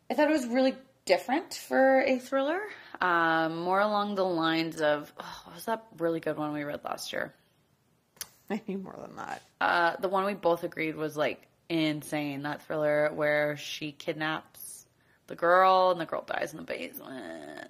I 0.10 0.14
thought 0.14 0.30
it 0.30 0.34
was 0.34 0.48
really 0.48 0.76
different 1.06 1.54
for 1.54 2.02
a 2.02 2.20
thriller. 2.20 2.60
Um, 3.02 3.58
more 3.58 3.80
along 3.80 4.16
the 4.16 4.24
lines 4.24 4.82
of 4.82 5.12
oh, 5.20 5.42
what 5.46 5.56
was 5.56 5.66
that 5.66 5.86
really 5.98 6.20
good 6.20 6.38
one 6.38 6.54
we 6.54 6.64
read 6.64 6.84
last 6.84 7.12
year? 7.12 7.34
I 8.50 8.62
need 8.68 8.84
more 8.84 8.98
than 9.02 9.16
that. 9.18 9.42
Uh, 9.60 9.96
the 10.00 10.08
one 10.08 10.26
we 10.26 10.34
both 10.34 10.64
agreed 10.64 10.96
was 10.96 11.18
like 11.18 11.48
insane. 11.70 12.44
That 12.44 12.62
thriller 12.62 13.12
where 13.14 13.58
she 13.58 13.92
kidnaps 13.92 14.86
the 15.28 15.36
girl 15.36 15.92
and 15.92 16.00
the 16.00 16.06
girl 16.06 16.24
dies 16.26 16.52
in 16.54 16.58
the 16.58 16.64
basement. 16.64 17.70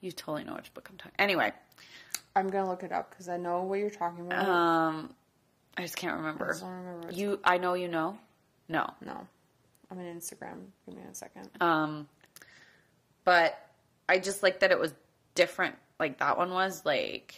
You 0.00 0.12
totally 0.12 0.44
know 0.44 0.54
which 0.54 0.72
book 0.74 0.88
I'm 0.90 0.96
talking. 0.96 1.12
About. 1.16 1.24
Anyway, 1.24 1.52
I'm 2.36 2.50
to 2.50 2.64
look 2.64 2.82
it 2.82 2.92
up 2.92 3.10
because 3.10 3.28
I 3.28 3.36
know 3.36 3.62
what 3.62 3.78
you're 3.80 3.90
talking 3.90 4.26
about. 4.26 4.48
um, 4.48 5.14
I 5.76 5.82
just 5.82 5.96
can't 5.96 6.16
remember. 6.16 6.48
just 6.48 6.60
don't 6.60 6.70
remember 6.70 7.12
You, 7.12 7.40
I 7.42 7.58
know 7.58 7.74
you 7.74 7.88
know. 7.88 8.18
No, 8.68 8.88
no. 9.04 9.26
I'm 9.90 9.98
in 10.00 10.18
Instagram. 10.18 10.66
Give 10.86 10.96
me 10.96 11.02
a 11.10 11.14
second. 11.14 11.48
um, 11.60 12.08
but 13.24 13.58
I 14.08 14.18
just 14.18 14.42
like 14.42 14.60
that 14.60 14.70
it 14.70 14.78
was 14.78 14.94
different. 15.34 15.76
Like 15.98 16.18
that 16.18 16.36
one 16.38 16.50
was 16.50 16.84
like 16.84 17.34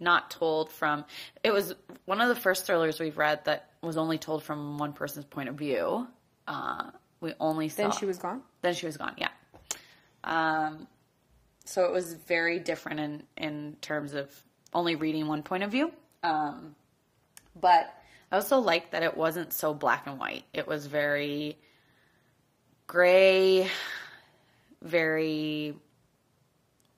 not 0.00 0.30
told 0.30 0.70
from. 0.70 1.04
It 1.42 1.50
was 1.52 1.74
one 2.04 2.20
of 2.20 2.28
the 2.28 2.34
first 2.36 2.66
thrillers 2.66 3.00
we've 3.00 3.16
read 3.18 3.44
that 3.46 3.70
was 3.82 3.96
only 3.96 4.18
told 4.18 4.42
from 4.42 4.78
one 4.78 4.92
person's 4.92 5.24
point 5.24 5.48
of 5.48 5.54
view. 5.56 6.06
Uh, 6.46 6.90
we 7.20 7.32
only 7.40 7.68
saw. 7.68 7.82
then 7.88 7.92
she 7.92 8.06
was 8.06 8.18
gone. 8.18 8.42
Then 8.62 8.74
she 8.74 8.86
was 8.86 8.96
gone. 8.96 9.14
Yeah. 9.16 9.28
Um, 10.24 10.86
so 11.64 11.84
it 11.84 11.92
was 11.92 12.14
very 12.14 12.58
different 12.58 13.00
in 13.00 13.22
in 13.36 13.76
terms 13.80 14.12
of 14.14 14.30
only 14.74 14.94
reading 14.96 15.26
one 15.28 15.42
point 15.42 15.62
of 15.62 15.70
view. 15.70 15.92
Um, 16.22 16.74
but 17.60 17.95
I 18.30 18.36
also 18.36 18.58
liked 18.58 18.92
that 18.92 19.02
it 19.02 19.16
wasn't 19.16 19.52
so 19.52 19.72
black 19.72 20.06
and 20.06 20.18
white. 20.18 20.44
It 20.52 20.66
was 20.66 20.86
very 20.86 21.58
gray, 22.86 23.70
very 24.82 25.74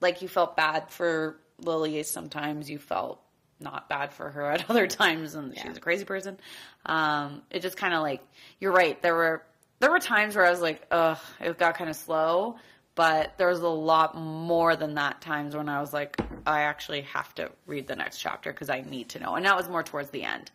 like 0.01 0.21
you 0.21 0.27
felt 0.27 0.55
bad 0.55 0.89
for 0.89 1.37
Lily. 1.59 2.01
Sometimes 2.03 2.69
you 2.69 2.79
felt 2.79 3.21
not 3.59 3.89
bad 3.89 4.13
for 4.13 4.29
her 4.29 4.51
at 4.51 4.69
other 4.69 4.87
times, 4.87 5.35
and 5.35 5.57
she's 5.57 5.77
a 5.77 5.81
crazy 5.81 6.05
person. 6.05 6.37
Um, 6.85 7.41
it 7.51 7.61
just 7.61 7.77
kind 7.77 7.93
of 7.93 8.01
like 8.01 8.21
you're 8.59 8.71
right. 8.71 8.99
There 9.01 9.15
were 9.15 9.43
there 9.79 9.91
were 9.91 9.99
times 9.99 10.35
where 10.35 10.45
I 10.45 10.51
was 10.51 10.61
like, 10.61 10.85
ugh, 10.91 11.19
it 11.39 11.57
got 11.57 11.75
kind 11.75 11.89
of 11.89 11.95
slow. 11.95 12.57
But 12.95 13.37
there 13.37 13.47
was 13.47 13.61
a 13.61 13.67
lot 13.67 14.17
more 14.17 14.75
than 14.75 14.95
that 14.95 15.21
times 15.21 15.55
when 15.55 15.69
I 15.69 15.79
was 15.79 15.93
like, 15.93 16.17
I 16.45 16.63
actually 16.63 17.01
have 17.03 17.33
to 17.35 17.49
read 17.65 17.87
the 17.87 17.95
next 17.95 18.17
chapter 18.17 18.51
because 18.51 18.69
I 18.69 18.81
need 18.81 19.09
to 19.09 19.19
know. 19.19 19.35
And 19.35 19.45
that 19.45 19.55
was 19.55 19.69
more 19.69 19.83
towards 19.83 20.09
the 20.09 20.23
end. 20.23 20.51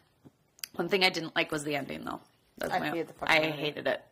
One 0.75 0.89
thing 0.89 1.05
I 1.05 1.11
didn't 1.11 1.35
like 1.37 1.51
was 1.53 1.65
the 1.65 1.77
ending, 1.77 2.05
though. 2.05 2.21
That's 2.59 2.73
I 2.73 2.79
my- 2.81 2.89
hated 2.91 3.09
the 3.09 3.13
fucking 3.15 3.37
I 3.45 3.51
hated 3.51 3.87
it. 3.87 4.05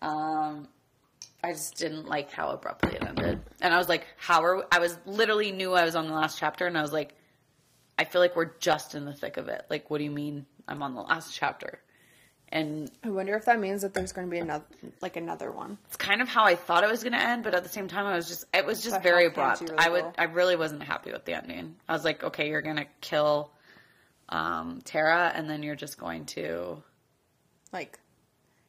Um, 0.00 0.68
I 1.44 1.52
just 1.52 1.76
didn't 1.76 2.06
like 2.06 2.30
how 2.30 2.50
abruptly 2.50 2.94
it 2.96 3.04
ended. 3.04 3.40
And 3.60 3.74
I 3.74 3.78
was 3.78 3.88
like, 3.88 4.06
how 4.16 4.42
are 4.44 4.56
we? 4.56 4.62
I 4.70 4.78
was 4.78 4.96
literally 5.06 5.52
knew 5.52 5.72
I 5.74 5.84
was 5.84 5.94
on 5.96 6.06
the 6.06 6.14
last 6.14 6.38
chapter, 6.38 6.66
and 6.66 6.76
I 6.78 6.82
was 6.82 6.92
like, 6.92 7.14
I 7.98 8.04
feel 8.04 8.20
like 8.20 8.36
we're 8.36 8.52
just 8.58 8.94
in 8.94 9.04
the 9.04 9.12
thick 9.12 9.36
of 9.36 9.48
it. 9.48 9.66
Like, 9.70 9.90
what 9.90 9.98
do 9.98 10.04
you 10.04 10.10
mean 10.10 10.46
I'm 10.68 10.82
on 10.82 10.94
the 10.94 11.02
last 11.02 11.34
chapter? 11.34 11.80
And 12.48 12.90
I 13.02 13.08
wonder 13.10 13.34
if 13.34 13.46
that 13.46 13.58
means 13.60 13.80
that 13.80 13.94
there's 13.94 14.12
going 14.12 14.26
to 14.26 14.30
be 14.30 14.38
another, 14.38 14.64
like 15.00 15.16
another 15.16 15.50
one. 15.50 15.78
it's 15.86 15.96
kind 15.96 16.20
of 16.20 16.28
how 16.28 16.44
I 16.44 16.54
thought 16.54 16.84
it 16.84 16.90
was 16.90 17.02
going 17.02 17.14
to 17.14 17.18
end, 17.20 17.44
but 17.44 17.54
at 17.54 17.62
the 17.62 17.68
same 17.68 17.88
time, 17.88 18.04
I 18.04 18.14
was 18.14 18.28
just, 18.28 18.44
it 18.52 18.66
was 18.66 18.82
just 18.82 18.96
But 18.96 19.02
very 19.02 19.24
abrupt. 19.26 19.62
really 19.62 19.74
I 19.78 19.88
would? 19.88 20.04
I 20.18 20.24
really 20.24 20.56
wasn't 20.56 20.82
happy 20.82 21.12
with 21.12 21.24
the 21.24 21.32
ending. 21.34 21.76
I 21.88 21.94
was 21.94 22.04
like, 22.04 22.22
okay, 22.22 22.48
you're 22.50 22.60
going 22.60 22.76
to 22.76 22.86
kill 23.00 23.50
um, 24.28 24.80
Tara, 24.84 25.32
and 25.34 25.48
then 25.48 25.62
you're 25.62 25.76
just 25.76 25.98
going 25.98 26.24
to, 26.26 26.82
Like, 27.72 27.98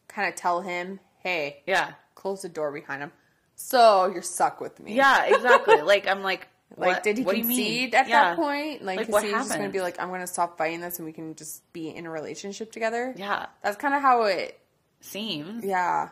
kind 0.08 0.30
of 0.30 0.36
tell 0.36 0.62
him, 0.62 1.00
hey, 1.20 1.62
yeah, 1.68 1.94
close 2.16 2.42
the 2.42 2.50
door 2.50 2.72
behind 2.72 3.02
him. 3.02 3.12
So 3.56 4.08
you're 4.08 4.22
stuck 4.24 4.60
with 4.62 4.80
me. 4.80 4.96
yeah, 4.96 5.26
exactly. 5.26 5.82
like 5.84 6.08
I'm 6.08 6.24
like, 6.24 6.48
Like, 6.76 7.04
did 7.04 7.18
he 7.20 7.24
what 7.24 7.34
do 7.34 7.38
you 7.42 7.46
mean? 7.46 7.58
concede 7.58 7.96
at 7.96 8.08
Yeah. 8.08 8.30
that 8.30 8.36
point? 8.36 8.84
Like, 8.84 8.98
Like, 9.00 9.10
what 9.10 9.24
was 9.24 9.32
just 9.32 9.54
to 9.58 9.70
be 9.70 9.80
like, 9.82 10.00
I'm 10.02 10.10
to 10.12 10.28
stop 10.28 10.58
fighting 10.58 10.82
this 10.82 10.98
and 10.98 11.06
we 11.06 11.12
can 11.14 11.36
just 11.36 11.62
be 11.72 11.90
in 11.90 12.06
a 12.06 12.10
relationship 12.10 12.72
together? 12.72 13.14
Yeah, 13.16 13.46
That's 13.62 13.78
kind 13.78 13.94
of 13.94 14.02
how 14.02 14.24
it, 14.24 14.60
seems. 15.02 15.64
yeah. 15.64 16.10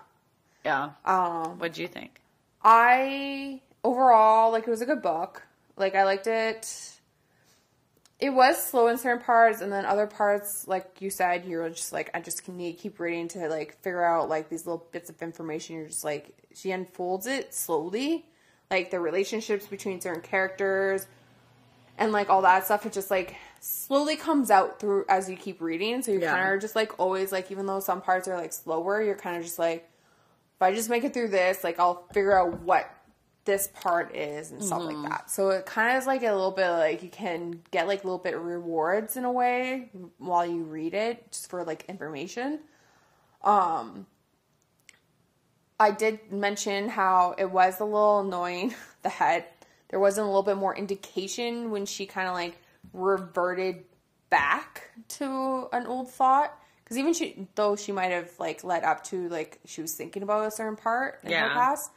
Yeah. 0.64 0.92
Um, 1.06 1.58
what 1.60 1.74
do 1.74 1.82
you 1.82 1.88
think? 1.88 2.22
I, 2.64 3.62
overall, 3.84 4.52
like, 4.52 4.68
it 4.68 4.70
was 4.70 4.82
a 4.82 4.86
good 4.86 5.02
book. 5.02 5.42
Like, 5.78 5.96
I 5.96 6.04
liked 6.04 6.28
it. 6.28 7.00
It 8.22 8.30
was 8.30 8.64
slow 8.64 8.88
in 8.88 8.98
certain 9.00 9.24
parts, 9.24 9.62
and 9.62 9.72
then 9.72 9.84
other 9.86 10.06
parts, 10.08 10.68
like 10.68 11.02
you 11.02 11.10
said, 11.10 11.44
you 11.44 11.58
were 11.58 11.70
just 11.72 11.92
like, 11.92 12.12
I 12.14 12.22
just 12.22 12.48
need 12.48 12.74
to 12.74 12.78
keep 12.78 13.00
reading 13.00 13.28
to, 13.30 13.48
like, 13.50 13.82
figure 13.82 14.04
out, 14.06 14.30
like, 14.30 14.48
these 14.48 14.68
little 14.68 14.86
bits 14.92 15.10
of 15.10 15.22
information. 15.24 15.76
You're 15.76 15.88
just 15.88 16.04
like, 16.04 16.32
she 16.54 16.70
unfolds 16.72 17.26
it 17.26 17.54
slowly. 17.54 18.26
Like, 18.70 18.92
the 18.92 19.00
relationships 19.00 19.66
between 19.66 20.00
certain 20.02 20.22
characters, 20.22 21.08
and 21.98 22.12
like 22.12 22.30
all 22.30 22.42
that 22.42 22.66
stuff 22.66 22.86
it 22.86 22.94
just 22.94 23.12
like 23.12 23.36
slowly 23.60 24.16
comes 24.16 24.50
out 24.50 24.80
through 24.80 25.06
as 25.08 25.30
you 25.30 25.36
keep 25.36 25.62
reading 25.62 26.02
so 26.02 26.12
you're 26.12 26.22
Yeah. 26.22 26.32
kind 26.32 26.54
of 26.56 26.62
just 26.62 26.76
like 26.76 27.00
always 27.00 27.32
like 27.32 27.52
even 27.52 27.66
though 27.68 27.80
some 27.80 28.02
parts 28.02 28.28
are 28.28 28.36
like 28.36 28.54
slower 28.54 29.02
you're 29.04 29.16
kind 29.16 29.38
of 29.38 29.44
just 29.44 29.60
like 29.60 29.88
if 30.56 30.62
i 30.62 30.74
just 30.74 30.90
make 30.90 31.04
it 31.04 31.14
through 31.14 31.28
this 31.28 31.64
like 31.64 31.80
i'll 31.80 32.08
figure 32.14 32.36
out 32.36 32.62
what 32.62 32.90
this 33.46 33.68
part 33.82 34.16
is 34.16 34.52
and 34.52 34.64
stuff 34.64 34.84
like 34.84 35.02
that 35.10 35.30
so 35.30 35.50
it 35.50 35.66
kind 35.66 35.96
of 35.96 36.02
is 36.02 36.06
like 36.08 36.22
a 36.22 36.32
little 36.32 36.52
bit 36.52 36.70
like 36.70 37.02
you 37.02 37.10
can 37.10 37.60
get 37.72 37.88
like 37.88 38.04
a 38.04 38.08
little 38.08 38.20
bit 38.20 38.38
rewards 38.38 39.18
in 39.18 39.26
a 39.26 39.32
way 39.32 39.90
while 40.20 40.46
you 40.46 40.64
read 40.64 40.94
it 40.94 41.32
just 41.32 41.50
for 41.50 41.64
like 41.64 41.84
information 41.90 42.60
um 43.44 44.06
I 45.80 45.90
did 45.92 46.32
mention 46.32 46.90
how 46.90 47.34
it 47.38 47.50
was 47.50 47.80
a 47.80 47.86
little 47.86 48.20
annoying 48.20 48.76
the 49.02 49.10
head. 49.10 49.46
there 49.90 50.00
wasn't 50.00 50.26
a 50.26 50.28
little 50.28 50.44
bit 50.44 50.58
more 50.58 50.76
indication 50.76 51.72
when 51.72 51.86
she 51.88 52.06
kind 52.06 52.28
of 52.28 52.36
like 52.36 52.58
reverted 52.94 53.84
back 54.30 54.92
to 55.08 55.68
an 55.74 55.88
old 55.88 56.12
thought. 56.12 56.54
Because 56.84 56.98
even 56.98 57.14
she, 57.14 57.48
though 57.56 57.76
she 57.76 57.92
might 57.92 58.12
have 58.12 58.30
like 58.38 58.64
led 58.64 58.84
up 58.84 59.04
to 59.06 59.28
like 59.30 59.60
she 59.66 59.82
was 59.82 59.96
thinking 59.96 60.22
about 60.24 60.46
a 60.46 60.52
certain 60.52 60.76
part 60.76 61.20
in 61.24 61.32
her 61.32 61.38
Yeah. 61.48 61.54
past, 61.54 61.90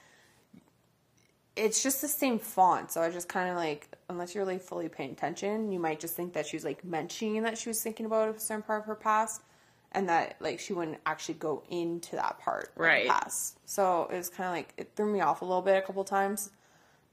it's 1.56 1.82
just 1.82 2.00
the 2.00 2.08
same 2.08 2.38
font. 2.38 2.90
So 2.90 3.00
I 3.00 3.10
just 3.10 3.28
kind 3.28 3.48
of 3.48 3.56
like, 3.56 3.88
unless 4.08 4.34
you're 4.34 4.44
really 4.44 4.58
fully 4.58 4.88
paying 4.88 5.12
attention, 5.12 5.70
you 5.70 5.78
might 5.78 6.00
just 6.00 6.14
think 6.16 6.32
that 6.32 6.46
she 6.46 6.56
was 6.56 6.64
like 6.64 6.84
mentioning 6.84 7.42
that 7.42 7.58
she 7.58 7.68
was 7.68 7.80
thinking 7.82 8.06
about 8.06 8.34
a 8.34 8.40
certain 8.40 8.62
part 8.62 8.80
of 8.82 8.86
her 8.86 8.94
past, 8.94 9.42
and 9.92 10.08
that 10.08 10.36
like 10.40 10.58
she 10.58 10.72
wouldn't 10.72 10.98
actually 11.06 11.34
go 11.34 11.62
into 11.70 12.16
that 12.16 12.38
part 12.40 12.72
Right. 12.76 13.06
past. 13.06 13.58
So 13.66 14.08
it 14.12 14.16
was 14.16 14.28
kind 14.28 14.48
of 14.48 14.54
like 14.54 14.72
it 14.76 14.90
threw 14.96 15.12
me 15.12 15.20
off 15.20 15.42
a 15.42 15.44
little 15.44 15.62
bit 15.62 15.76
a 15.76 15.82
couple 15.82 16.02
times. 16.04 16.50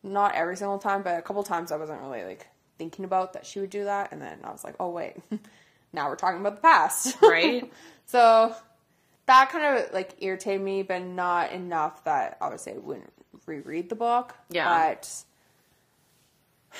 Not 0.04 0.34
every 0.34 0.58
single 0.58 0.80
time, 0.80 1.04
but 1.04 1.20
a 1.20 1.22
couple 1.22 1.44
times 1.44 1.72
I 1.72 1.78
wasn't 1.78 2.02
really 2.02 2.24
like 2.24 2.48
thinking 2.80 3.06
about 3.06 3.34
that 3.34 3.46
she 3.46 3.60
would 3.60 3.70
do 3.70 3.84
that, 3.84 4.12
and 4.12 4.20
then 4.20 4.40
I 4.44 4.52
was 4.52 4.64
like, 4.64 4.74
oh 4.80 4.90
wait, 4.90 5.18
now 5.94 6.10
we're 6.10 6.16
talking 6.16 6.40
about 6.40 6.56
the 6.56 6.62
past, 6.62 7.18
Right. 7.22 7.72
so 8.08 8.56
that 9.28 9.52
kind 9.52 9.78
of 9.78 9.94
like 9.94 10.16
irritated 10.20 10.62
me, 10.62 10.82
but 10.82 11.04
not 11.04 11.52
enough 11.52 12.04
that 12.06 12.38
obviously 12.42 12.74
I 12.74 12.78
wouldn't 12.78 13.14
reread 13.48 13.90
the 13.90 13.96
book. 13.96 14.36
Yeah. 14.50 14.90
But 14.90 15.24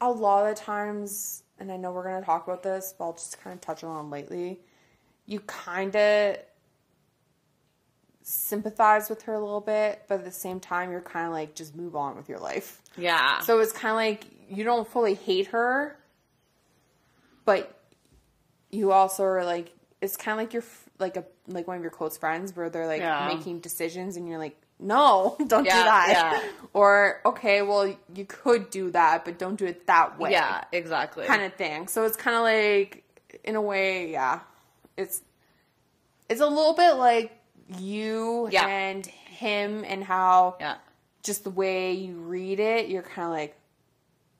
a 0.00 0.10
lot 0.10 0.50
of 0.50 0.56
times, 0.56 1.42
and 1.58 1.70
I 1.70 1.76
know 1.76 1.92
we're 1.92 2.04
gonna 2.04 2.24
talk 2.24 2.46
about 2.46 2.62
this, 2.62 2.94
but 2.96 3.04
I'll 3.04 3.12
just 3.12 3.40
kind 3.40 3.54
of 3.54 3.60
touch 3.60 3.84
on 3.84 4.06
it 4.06 4.08
lately. 4.08 4.60
You 5.26 5.40
kind 5.40 5.94
of 5.94 6.36
sympathize 8.22 9.10
with 9.10 9.22
her 9.22 9.34
a 9.34 9.40
little 9.40 9.60
bit, 9.60 10.04
but 10.08 10.20
at 10.20 10.24
the 10.24 10.30
same 10.30 10.60
time, 10.60 10.90
you're 10.90 11.00
kind 11.00 11.26
of 11.26 11.32
like, 11.32 11.54
just 11.54 11.76
move 11.76 11.96
on 11.96 12.16
with 12.16 12.28
your 12.28 12.38
life. 12.38 12.82
Yeah. 12.96 13.40
So 13.40 13.58
it's 13.60 13.72
kind 13.72 13.90
of 13.90 13.96
like 13.96 14.24
you 14.48 14.64
don't 14.64 14.88
fully 14.88 15.14
hate 15.14 15.48
her, 15.48 15.96
but 17.44 17.80
you 18.70 18.92
also 18.92 19.24
are 19.24 19.44
like, 19.44 19.72
it's 20.00 20.16
kind 20.16 20.38
of 20.38 20.44
like 20.44 20.52
you're 20.52 20.64
like 21.00 21.16
a 21.16 21.24
like 21.48 21.66
one 21.66 21.76
of 21.76 21.82
your 21.82 21.90
close 21.90 22.16
friends 22.16 22.54
where 22.56 22.70
they're 22.70 22.86
like 22.86 23.00
Yeah. 23.00 23.32
making 23.34 23.60
decisions 23.60 24.16
and 24.16 24.28
you're 24.28 24.38
like, 24.38 24.56
no, 24.78 25.36
don't 25.46 25.64
do 25.64 25.70
that. 25.70 26.08
yeah. 26.10 26.42
Or 26.72 27.20
okay, 27.26 27.62
well 27.62 27.86
you 28.14 28.24
could 28.26 28.70
do 28.70 28.90
that, 28.92 29.24
but 29.24 29.38
don't 29.38 29.56
do 29.56 29.66
it 29.66 29.86
that 29.86 30.18
way. 30.18 30.32
yeah, 30.32 30.64
exactly. 30.72 31.26
kind 31.26 31.42
of 31.42 31.54
thing. 31.54 31.88
So 31.88 32.04
it's 32.04 32.16
kind 32.16 32.36
of 32.36 32.42
like, 32.42 33.02
in 33.44 33.56
a 33.56 33.60
way, 33.62 34.10
yeah, 34.10 34.40
it's 34.96 35.22
it's 36.28 36.40
a 36.40 36.46
little 36.46 36.74
bit 36.74 36.92
like 36.94 37.36
you 37.78 38.48
Yeah. 38.52 38.66
and 38.66 39.04
him 39.06 39.84
and 39.86 40.04
how 40.04 40.56
Yeah. 40.60 40.76
just 41.22 41.44
the 41.44 41.50
way 41.50 41.92
you 41.92 42.14
read 42.14 42.60
it, 42.60 42.88
you're 42.88 43.02
kind 43.02 43.26
of 43.26 43.32
like, 43.32 43.56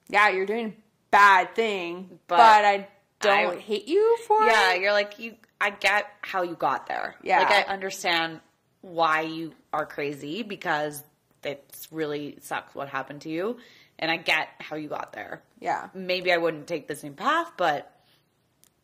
yeah, 0.09 0.29
you're 0.29 0.47
doing 0.47 0.67
a 0.67 0.73
bad 1.11 1.55
thing, 1.55 2.19
but, 2.29 2.37
But 2.37 2.65
I 2.65 2.89
don't 3.21 3.57
I- 3.57 3.61
hate 3.61 3.89
you 3.89 4.17
for 4.27 4.41
Yeah, 4.45 4.49
it. 4.49 4.53
Yeah, 4.77 4.83
you're 4.83 4.93
like 4.93 5.19
you. 5.19 5.35
I 5.61 5.71
get 5.71 6.07
how 6.23 6.43
you 6.43 6.55
got 6.55 6.87
there. 6.87 7.15
Yeah. 7.23 7.41
like 7.41 7.51
I 7.51 7.63
understand 7.73 8.41
why 8.83 9.21
you 9.23 9.53
are 9.73 9.85
crazy 9.87 10.43
because 10.43 11.03
it's 11.45 11.89
really 11.93 12.39
sucks 12.41 12.75
what 12.75 12.89
happened 12.89 13.23
to 13.23 13.29
you, 13.29 13.59
and 13.99 14.11
I 14.11 14.17
get 14.17 14.49
how 14.59 14.77
you 14.77 14.89
got 14.89 15.13
there. 15.13 15.43
Yeah, 15.61 15.89
Maybe 15.95 16.33
I 16.33 16.39
wouldn't 16.39 16.67
take 16.67 16.89
the 16.89 16.97
same 16.97 17.15
path, 17.15 17.53
but 17.57 17.91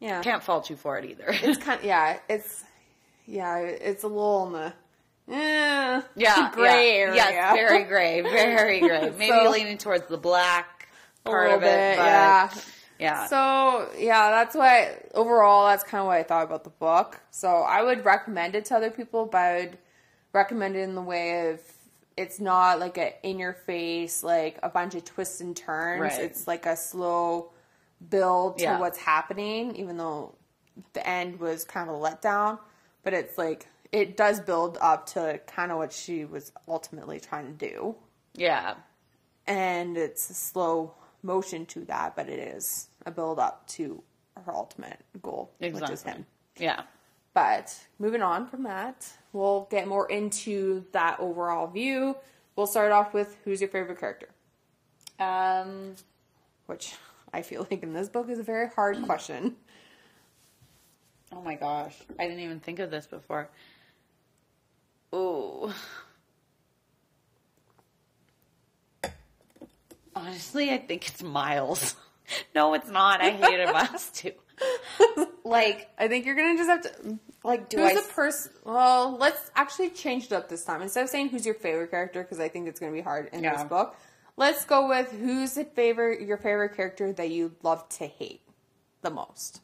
yeah. 0.00 0.20
can't 0.22 0.42
fault 0.42 0.68
you 0.70 0.76
for 0.76 0.98
it 0.98 1.04
either. 1.06 1.24
It's 1.28 1.58
kind 1.64 1.78
of 1.80 1.84
yeah. 1.86 2.18
It's 2.28 2.62
yeah. 3.26 3.58
It's 3.58 4.04
a 4.04 4.08
little 4.08 4.46
in 4.48 4.52
the 4.52 4.72
eh, 5.34 6.02
yeah, 6.14 6.50
gray 6.52 6.92
yeah. 6.98 7.00
area. 7.00 7.14
Yes, 7.16 7.54
very 7.54 7.84
gray, 7.88 8.20
very 8.20 8.80
gray. 8.80 9.10
Maybe 9.18 9.28
So- 9.44 9.50
leaning 9.50 9.78
towards 9.78 10.06
the 10.08 10.18
black 10.18 10.88
a 11.24 11.28
part 11.30 11.44
little 11.48 11.58
of 11.58 11.64
it. 11.64 11.66
bit. 11.66 11.96
yeah. 11.98 12.50
Yeah. 12.98 13.26
So 13.26 13.90
yeah, 13.98 14.30
that's 14.30 14.54
why 14.54 14.96
overall 15.14 15.66
that's 15.66 15.84
kind 15.84 16.00
of 16.00 16.06
what 16.06 16.16
I 16.16 16.22
thought 16.22 16.44
about 16.44 16.64
the 16.64 16.70
book. 16.70 17.20
So 17.30 17.48
I 17.48 17.82
would 17.82 18.04
recommend 18.04 18.54
it 18.54 18.64
to 18.66 18.76
other 18.76 18.90
people, 18.90 19.26
but 19.26 19.38
I 19.38 19.58
would 19.60 19.78
recommend 20.32 20.76
it 20.76 20.80
in 20.80 20.94
the 20.94 21.02
way 21.02 21.50
of 21.50 21.60
it's 22.16 22.40
not 22.40 22.80
like 22.80 22.96
a 22.98 23.14
in 23.26 23.38
your 23.38 23.52
face 23.52 24.22
like 24.22 24.58
a 24.62 24.68
bunch 24.70 24.94
of 24.94 25.04
twists 25.04 25.40
and 25.40 25.56
turns. 25.56 26.00
Right. 26.00 26.20
It's 26.22 26.46
like 26.46 26.66
a 26.66 26.76
slow 26.76 27.50
build 28.10 28.58
to 28.58 28.64
Yeah. 28.64 28.78
what's 28.80 28.98
happening, 28.98 29.76
even 29.76 29.96
though 29.96 30.34
the 30.92 31.06
end 31.06 31.40
was 31.40 31.64
kind 31.64 31.88
of 31.88 31.96
a 31.96 31.98
letdown. 31.98 32.58
But 33.02 33.12
it's 33.14 33.36
like 33.38 33.66
it 33.92 34.16
does 34.16 34.40
build 34.40 34.78
up 34.80 35.06
to 35.06 35.40
kind 35.46 35.70
of 35.70 35.78
what 35.78 35.92
she 35.92 36.24
was 36.24 36.52
ultimately 36.68 37.20
trying 37.20 37.46
to 37.46 37.52
do 37.70 37.94
yeah, 38.34 38.74
and 39.46 39.96
it's 39.96 40.28
a 40.28 40.34
slow 40.34 40.92
motion 41.22 41.66
to 41.66 41.84
that, 41.86 42.14
but 42.16 42.28
it 42.28 42.38
is 42.38 42.88
a 43.04 43.10
build 43.10 43.38
up 43.38 43.66
to 43.68 44.02
her 44.44 44.54
ultimate 44.54 45.00
goal, 45.22 45.50
which 45.58 45.90
is 45.90 46.02
him. 46.02 46.26
Yeah. 46.58 46.82
But 47.34 47.78
moving 47.98 48.22
on 48.22 48.46
from 48.46 48.62
that, 48.64 49.06
we'll 49.32 49.66
get 49.70 49.86
more 49.86 50.10
into 50.10 50.84
that 50.92 51.20
overall 51.20 51.66
view. 51.66 52.16
We'll 52.56 52.66
start 52.66 52.92
off 52.92 53.12
with 53.12 53.36
who's 53.44 53.60
your 53.60 53.68
favorite 53.68 54.00
character, 54.00 54.28
Um. 55.20 55.96
which 56.66 56.94
I 57.34 57.42
feel 57.42 57.66
like 57.70 57.82
in 57.82 57.92
this 57.92 58.08
book 58.08 58.30
is 58.30 58.38
a 58.38 58.42
very 58.42 58.68
hard 58.68 59.02
question. 59.06 59.56
Oh 61.32 61.42
my 61.42 61.56
gosh, 61.56 61.94
I 62.18 62.26
didn't 62.26 62.40
even 62.40 62.60
think 62.60 62.78
of 62.78 62.90
this 62.90 63.06
before. 63.06 63.50
Ooh. 65.14 65.70
Honestly, 70.16 70.70
I 70.70 70.78
think 70.78 71.06
it's 71.08 71.22
Miles. 71.22 71.94
no, 72.54 72.74
it's 72.74 72.88
not. 72.88 73.20
I 73.20 73.30
hated 73.32 73.72
Miles 73.72 74.10
too. 74.14 74.32
like, 75.44 75.90
I 75.98 76.08
think 76.08 76.24
you're 76.26 76.34
gonna 76.34 76.56
just 76.56 76.68
have 76.70 76.82
to. 77.04 77.18
like, 77.44 77.68
do 77.68 77.76
Who's 77.76 77.92
I? 77.92 77.94
the 78.00 78.08
person? 78.12 78.52
Well, 78.64 79.16
let's 79.18 79.50
actually 79.54 79.90
change 79.90 80.24
it 80.26 80.32
up 80.32 80.48
this 80.48 80.64
time. 80.64 80.80
Instead 80.82 81.04
of 81.04 81.10
saying 81.10 81.28
who's 81.28 81.44
your 81.44 81.54
favorite 81.54 81.90
character, 81.90 82.22
because 82.22 82.40
I 82.40 82.48
think 82.48 82.66
it's 82.66 82.80
gonna 82.80 82.92
be 82.92 83.02
hard 83.02 83.28
in 83.32 83.42
Yeah. 83.44 83.54
this 83.56 83.64
book. 83.64 83.94
Let's 84.38 84.64
go 84.64 84.88
with 84.88 85.12
who's 85.12 85.54
the 85.54 85.64
favorite 85.64 86.22
your 86.22 86.36
favorite 86.38 86.74
character 86.76 87.12
that 87.12 87.30
you 87.30 87.54
love 87.62 87.88
to 87.90 88.06
hate 88.06 88.40
the 89.02 89.10
most. 89.10 89.60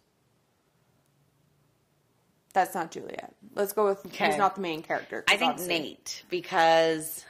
That's 2.54 2.74
not 2.74 2.90
Juliette. 2.90 3.34
Let's 3.54 3.72
go 3.72 3.86
with 3.86 4.04
Okay. 4.06 4.26
who's 4.26 4.36
not 4.36 4.54
the 4.56 4.60
main 4.60 4.82
character. 4.82 5.24
I 5.28 5.36
think 5.38 5.52
obviously- 5.52 5.78
Nate 5.78 6.24
because 6.28 7.24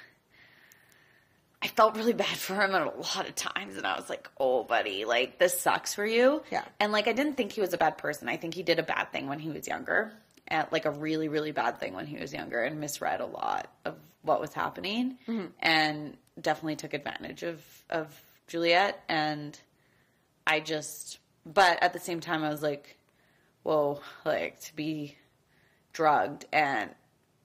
I 1.62 1.68
felt 1.68 1.96
really 1.96 2.12
bad 2.12 2.26
for 2.26 2.54
him 2.54 2.74
at 2.74 2.82
a 2.82 2.90
lot 2.90 3.28
of 3.28 3.34
times, 3.36 3.76
and 3.76 3.86
I 3.86 3.96
was 3.96 4.10
like, 4.10 4.28
"Oh, 4.38 4.64
buddy, 4.64 5.04
like 5.04 5.38
this 5.38 5.60
sucks 5.60 5.94
for 5.94 6.04
you." 6.04 6.42
Yeah. 6.50 6.64
And 6.80 6.92
like, 6.92 7.06
I 7.06 7.12
didn't 7.12 7.36
think 7.36 7.52
he 7.52 7.60
was 7.60 7.72
a 7.72 7.78
bad 7.78 7.98
person. 7.98 8.28
I 8.28 8.36
think 8.36 8.54
he 8.54 8.62
did 8.62 8.78
a 8.78 8.82
bad 8.82 9.12
thing 9.12 9.28
when 9.28 9.38
he 9.38 9.50
was 9.50 9.68
younger, 9.68 10.12
and 10.48 10.66
like 10.72 10.86
a 10.86 10.90
really, 10.90 11.28
really 11.28 11.52
bad 11.52 11.78
thing 11.78 11.94
when 11.94 12.06
he 12.06 12.16
was 12.16 12.32
younger, 12.32 12.60
and 12.62 12.80
misread 12.80 13.20
a 13.20 13.26
lot 13.26 13.68
of 13.84 13.94
what 14.22 14.40
was 14.40 14.52
happening, 14.52 15.18
mm-hmm. 15.28 15.46
and 15.60 16.16
definitely 16.40 16.76
took 16.76 16.94
advantage 16.94 17.44
of 17.44 17.62
of 17.90 18.20
Juliette. 18.48 19.02
And 19.08 19.58
I 20.46 20.58
just, 20.60 21.18
but 21.46 21.80
at 21.80 21.92
the 21.92 22.00
same 22.00 22.18
time, 22.18 22.42
I 22.42 22.48
was 22.48 22.62
like, 22.62 22.96
whoa, 23.62 24.00
like 24.24 24.60
to 24.62 24.74
be 24.74 25.16
drugged 25.92 26.46
and 26.52 26.90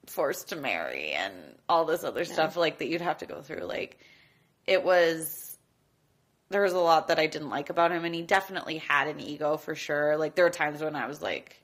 forced 0.08 0.50
to 0.50 0.56
marry 0.56 1.12
and 1.12 1.34
all 1.70 1.86
this 1.86 2.04
other 2.04 2.26
stuff 2.26 2.56
like 2.56 2.80
that 2.80 2.88
you'd 2.88 3.02
have 3.02 3.20
to 3.20 3.26
go 3.26 3.42
through. 3.42 3.66
Like 3.66 3.98
it 4.66 4.84
was 4.84 5.58
there 6.50 6.62
was 6.62 6.74
a 6.74 6.80
lot 6.80 7.10
that 7.10 7.20
I 7.20 7.28
didn't 7.28 7.50
like 7.50 7.70
about 7.70 7.92
him 7.92 8.06
and 8.06 8.16
he 8.16 8.22
definitely 8.22 8.78
had 8.78 9.08
an 9.08 9.20
ego 9.20 9.58
for 9.58 9.76
sure. 9.76 10.18
Like 10.18 10.36
there 10.36 10.46
were 10.46 10.52
times 10.52 10.82
when 10.82 10.96
I 10.96 11.08
was 11.08 11.22
like 11.22 11.62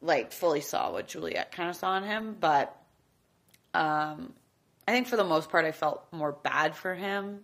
like 0.00 0.32
fully 0.32 0.60
saw 0.60 0.92
what 0.92 1.08
Juliette 1.08 1.52
kind 1.52 1.70
of 1.70 1.76
saw 1.76 1.96
in 1.96 2.04
him, 2.04 2.36
but 2.38 2.76
um 3.74 4.32
I 4.86 4.92
think 4.92 5.06
for 5.06 5.16
the 5.16 5.24
most 5.24 5.50
part 5.50 5.64
I 5.64 5.72
felt 5.72 6.06
more 6.12 6.32
bad 6.32 6.74
for 6.76 6.94
him. 6.94 7.40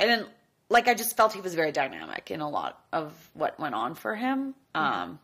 I 0.00 0.06
didn't 0.06 0.28
like 0.68 0.88
I 0.88 0.94
just 0.94 1.16
felt 1.16 1.32
he 1.32 1.40
was 1.40 1.54
very 1.54 1.72
dynamic 1.72 2.30
in 2.30 2.40
a 2.40 2.48
lot 2.48 2.80
of 2.92 3.12
what 3.34 3.58
went 3.60 3.74
on 3.74 3.94
for 3.94 4.14
him. 4.14 4.54
Um 4.74 5.20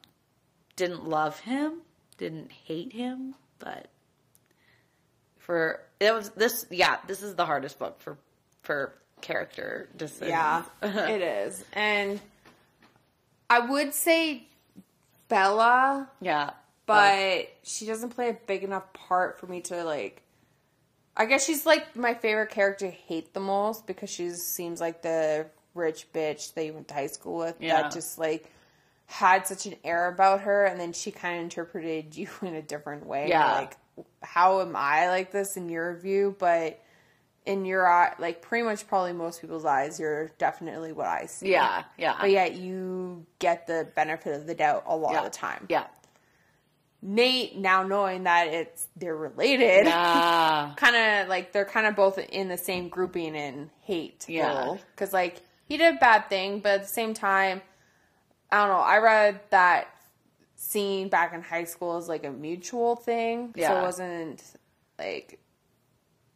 didn't 0.77 1.07
love 1.09 1.39
him, 1.41 1.75
didn't 2.23 2.53
hate 2.53 2.93
him, 2.93 3.35
but 3.59 3.89
for 5.39 5.81
it 5.99 6.15
was 6.15 6.31
this 6.31 6.67
yeah, 6.71 6.99
this 7.07 7.23
is 7.23 7.35
the 7.35 7.45
hardest 7.45 7.79
book 7.79 8.01
for 8.01 8.17
for 8.63 8.95
character 9.21 9.89
decisions. 9.97 10.31
Yeah, 10.31 10.63
it 10.83 11.21
is. 11.21 11.65
And 11.73 12.21
I 13.51 13.59
would 13.61 13.93
say 13.93 14.47
Bella, 15.29 16.09
yeah. 16.21 16.51
but 16.87 17.49
she 17.65 17.87
doesn't 17.87 18.11
play 18.11 18.31
a 18.31 18.35
big 18.47 18.63
enough 18.63 18.93
part 18.93 19.39
for 19.41 19.47
me 19.47 19.61
to 19.63 19.83
like. 19.85 20.23
I 21.17 21.27
guess 21.27 21.45
she's 21.45 21.67
like 21.67 21.95
my 21.97 22.15
favorite 22.15 22.51
character 22.51 22.87
to 22.87 22.91
hate 22.93 23.35
the 23.35 23.41
most 23.41 23.87
because 23.87 24.09
she 24.09 24.31
seems 24.31 24.81
like 24.81 25.03
the 25.03 25.47
rich 25.75 26.07
bitch 26.15 26.55
that 26.55 26.65
you 26.65 26.73
went 26.73 26.89
to 26.89 26.95
high 26.95 27.07
school 27.09 27.39
with 27.39 27.57
Yeah. 27.61 27.83
that 27.83 27.93
just 27.93 28.17
like 28.19 28.51
had 29.07 29.47
such 29.47 29.67
an 29.67 29.75
air 29.85 30.09
about 30.09 30.43
her, 30.43 30.65
and 30.65 30.81
then 30.81 30.93
she 30.93 31.11
kind 31.11 31.37
of 31.37 31.43
interpreted 31.43 32.17
you 32.17 32.29
in 32.43 32.55
a 32.55 32.63
different 32.63 33.07
way. 33.07 33.29
Yeah. 33.29 33.53
like 33.55 33.77
how 34.23 34.61
am 34.63 34.75
I 34.75 35.09
like 35.09 35.33
this 35.33 35.57
in 35.57 35.69
your 35.69 35.95
view? 35.97 36.35
But 36.39 36.83
in 37.45 37.65
your 37.65 37.87
eye, 37.87 38.15
like 38.19 38.41
pretty 38.41 38.65
much 38.65 38.87
probably 38.87 39.13
most 39.13 39.41
people's 39.41 39.65
eyes, 39.65 39.99
you're 39.99 40.29
definitely 40.39 40.93
what 40.93 41.09
I 41.09 41.27
see. 41.27 41.51
yeah, 41.51 41.85
yeah. 41.99 42.17
But 42.21 42.31
yet 42.31 42.55
you 42.55 43.27
get 43.39 43.67
the 43.67 43.89
benefit 43.95 44.35
of 44.37 44.47
the 44.47 44.55
doubt 44.55 44.85
a 44.87 44.97
lot 44.97 45.13
yeah. 45.13 45.19
of 45.19 45.25
the 45.25 45.31
time. 45.31 45.67
Yeah. 45.69 45.87
Nate, 47.05 47.59
now 47.59 47.83
knowing 47.83 48.25
that 48.25 48.47
it's 48.47 48.87
they're 48.97 49.17
related, 49.17 49.87
Yeah. 49.87 50.73
kind 50.77 50.95
of 50.95 51.29
like 51.29 51.53
they're 51.53 51.65
kind 51.65 51.87
of 51.87 51.97
both 51.97 52.17
in 52.19 52.49
the 52.49 52.57
same 52.59 52.89
grouping 52.89 53.35
in 53.35 53.71
hate. 53.81 54.25
Yeah. 54.29 54.77
Because 54.95 55.13
like 55.13 55.43
he 55.67 55.77
did 55.77 55.97
a 55.97 55.99
bad 55.99 56.29
thing, 56.29 56.61
but 56.61 56.73
at 56.73 56.83
the 56.83 56.89
same 56.89 57.13
time, 57.13 57.61
I 58.53 58.59
don't 58.61 58.69
know. 58.69 58.83
I 58.83 58.99
read 58.99 59.41
that 59.51 59.89
scene 60.57 61.09
back 61.09 61.33
in 61.33 61.43
high 61.43 61.65
school 61.65 61.97
as 61.97 62.09
like 62.09 62.25
a 62.25 62.31
mutual 62.31 62.95
thing, 62.97 63.53
so 63.57 63.61
Yeah. 63.61 63.79
it 63.81 63.83
wasn't 63.83 64.43
like. 64.99 65.41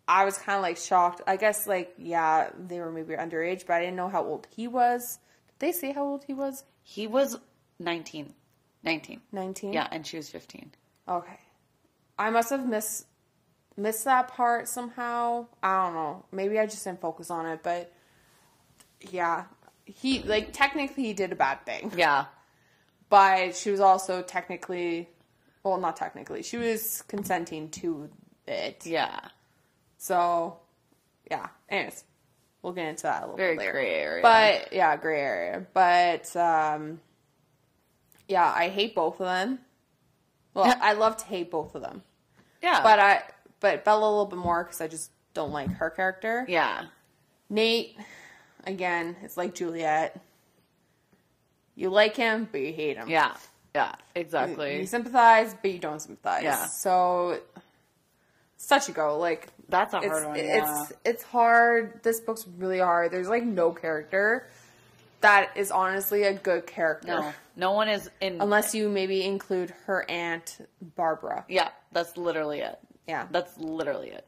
I 0.09 0.25
was 0.25 0.39
kind 0.39 0.57
of 0.57 0.63
like 0.63 0.77
shocked. 0.77 1.21
I 1.27 1.37
guess 1.37 1.67
like 1.67 1.95
yeah, 1.99 2.51
they 2.59 2.81
were 2.81 2.91
maybe 2.91 3.15
underage, 3.15 3.67
but 3.67 3.75
I 3.75 3.81
didn't 3.81 3.97
know 3.97 4.09
how 4.09 4.25
old 4.25 4.47
he 4.55 4.67
was. 4.67 5.19
Did 5.49 5.59
they 5.59 5.73
say 5.73 5.93
how 5.93 6.05
old 6.05 6.25
he 6.25 6.33
was? 6.33 6.65
He 6.83 7.07
was 7.07 7.37
19. 7.81 8.33
19. 8.83 9.21
Nineteen. 9.33 9.73
Yeah, 9.73 9.89
and 9.91 10.07
she 10.07 10.17
was 10.17 10.31
15. 10.31 10.71
Okay. 11.09 11.41
I 12.19 12.31
must 12.31 12.51
have 12.51 12.67
missed 12.67 13.07
missed 13.77 14.05
that 14.05 14.29
part 14.29 14.69
somehow. 14.69 15.47
I 15.63 15.85
don't 15.85 15.95
know. 15.95 16.25
Maybe 16.33 16.59
I 16.59 16.67
just 16.67 16.85
didn't 16.85 17.01
focus 17.01 17.31
on 17.31 17.45
it, 17.47 17.61
but 17.63 17.93
yeah. 19.11 19.45
He 19.87 20.23
like 20.23 20.53
technically 20.53 21.05
he 21.05 21.13
did 21.15 21.33
a 21.33 21.37
bad 21.37 21.65
thing. 21.65 21.93
Yeah. 21.97 22.27
But 23.09 23.57
she 23.57 23.71
was 23.71 23.81
also 23.81 24.21
technically 24.23 25.09
well, 25.67 25.79
not 25.79 25.97
technically. 25.97 26.43
She 26.43 26.57
was 26.57 27.03
consenting 27.09 27.71
to 27.71 28.09
it. 28.47 28.87
Yeah. 28.87 29.19
So, 29.99 30.59
yeah. 31.29 31.49
Anyways, 31.69 32.05
we'll 32.63 32.73
get 32.73 32.87
into 32.87 33.05
that 33.05 33.23
a 33.23 33.25
little 33.25 33.37
Very 33.37 33.55
bit 33.55 33.61
later. 33.61 33.73
gray 33.73 33.95
area. 33.95 34.23
But 34.23 34.73
yeah, 34.73 34.97
gray 34.97 35.21
area. 35.21 35.67
But 35.75 36.35
um, 36.37 37.01
yeah, 38.29 38.53
I 38.55 38.69
hate 38.69 38.95
both 38.95 39.21
of 39.21 39.27
them. 39.27 39.59
Well, 40.55 40.73
I 40.81 40.93
love 40.93 41.17
to 41.19 41.25
hate 41.25 41.51
both 41.51 41.75
of 41.75 41.83
them, 41.83 42.03
yeah. 42.63 42.83
but 42.83 42.99
I 42.99 43.23
but 43.61 43.85
Bella 43.85 44.07
a 44.07 44.09
little 44.09 44.27
bit 44.27 44.39
more 44.39 44.63
because 44.65 44.81
I 44.81 44.89
just 44.89 45.11
don't 45.35 45.53
like 45.53 45.69
her 45.69 45.91
character. 45.91 46.47
yeah. 46.49 46.87
Nate, 47.49 47.97
again, 48.67 49.17
it's 49.23 49.37
like 49.37 49.55
Juliette. 49.55 50.21
You 51.75 51.91
like 51.91 52.17
him, 52.17 52.49
but 52.51 52.61
you 52.61 52.73
hate 52.73 52.97
him. 52.97 53.09
Yeah. 53.09 53.37
Yeah. 53.75 53.95
Exactly. 54.15 54.81
you 54.81 54.87
sympathize, 54.87 55.55
but 55.61 55.71
you 55.71 55.79
don't 55.79 56.01
sympathize. 56.01 56.43
Yeah. 56.43 56.67
So 56.67 57.41
such 58.57 58.89
a 58.89 58.93
go. 58.93 59.19
Like 59.19 59.49
That's 59.69 59.95
a 59.95 59.99
it's 59.99 60.07
hard 60.07 60.27
one. 60.27 60.37
it's 60.37 60.47
yeah. 60.49 60.87
it's 61.05 61.23
hard. 61.23 62.03
This 62.03 62.21
book's 62.21 62.47
really 62.59 62.79
hard. 62.79 63.13
There's 63.13 63.29
like 63.29 63.45
no 63.45 63.73
character 63.73 64.49
that 65.21 65.57
is 65.57 65.71
honestly 65.71 66.25
a 66.25 66.35
good 66.35 66.67
character. 66.67 67.09
No. 67.09 67.33
No 67.57 67.73
one 67.73 67.89
is 67.89 68.11
in. 68.21 68.41
Unless 68.41 68.75
you 68.75 68.89
maybe 68.89 69.23
include 69.25 69.71
her 69.87 70.09
aunt 70.11 70.59
Barbara. 70.97 71.45
yeah. 71.49 71.69
That's 71.93 72.17
literally 72.17 72.61
it. 72.61 72.79
Yeah. 73.07 73.27
That's 73.31 73.57
literally 73.59 74.11
it. 74.11 74.27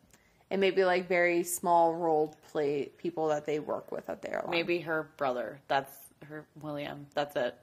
And 0.51 0.61
maybe 0.61 0.85
like 0.85 1.09
very 1.09 1.43
small 1.45 1.95
role 1.95 2.35
play 2.53 2.87
people 2.99 3.29
that 3.29 3.45
they 3.45 3.59
work 3.59 3.93
with 3.93 4.09
at 4.09 4.23
their 4.23 4.45
Maybe 4.49 4.81
her 4.81 5.09
brother. 5.19 5.61
That's 5.69 5.95
her 6.29 6.45
William. 6.63 7.07
That's 7.15 7.37
it. 7.37 7.55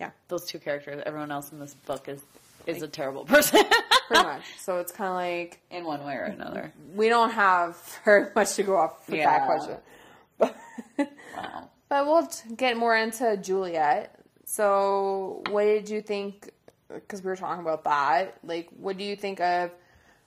Yeah. 0.00 0.10
Those 0.28 0.44
two 0.46 0.58
characters. 0.58 1.02
Everyone 1.06 1.30
else 1.30 1.52
in 1.52 1.60
this 1.60 1.74
book 1.74 2.08
is 2.08 2.20
is 2.66 2.80
a 2.82 2.88
terrible 2.88 3.24
person 3.24 3.60
Pretty 4.08 4.22
much. 4.22 4.42
So 4.58 4.78
it's 4.78 4.92
kinda 4.92 5.12
like 5.12 5.60
in 5.70 5.84
one 5.84 6.04
way 6.04 6.14
or 6.14 6.24
another. 6.24 6.72
we 6.94 7.08
don't 7.08 7.30
have 7.30 7.76
very 8.04 8.28
much 8.36 8.54
to 8.54 8.62
go 8.64 8.76
off 8.76 9.08
with 9.08 9.18
that 9.22 9.40
Yeah. 9.42 9.46
question. 9.46 9.76
But 10.38 10.56
Wow. 11.36 11.68
But 11.88 12.06
we'll 12.06 12.28
get 12.56 12.76
more 12.76 12.96
into 12.96 13.36
Juliette. 13.36 14.18
So, 14.46 15.42
what 15.50 15.62
did 15.64 15.88
you 15.90 16.00
think? 16.02 16.50
Because 16.88 17.22
we 17.22 17.28
were 17.28 17.36
talking 17.36 17.60
about 17.62 17.84
that. 17.84 18.38
Like, 18.44 18.68
what 18.76 18.96
do 18.98 19.04
you 19.04 19.14
think 19.16 19.40
of? 19.40 19.70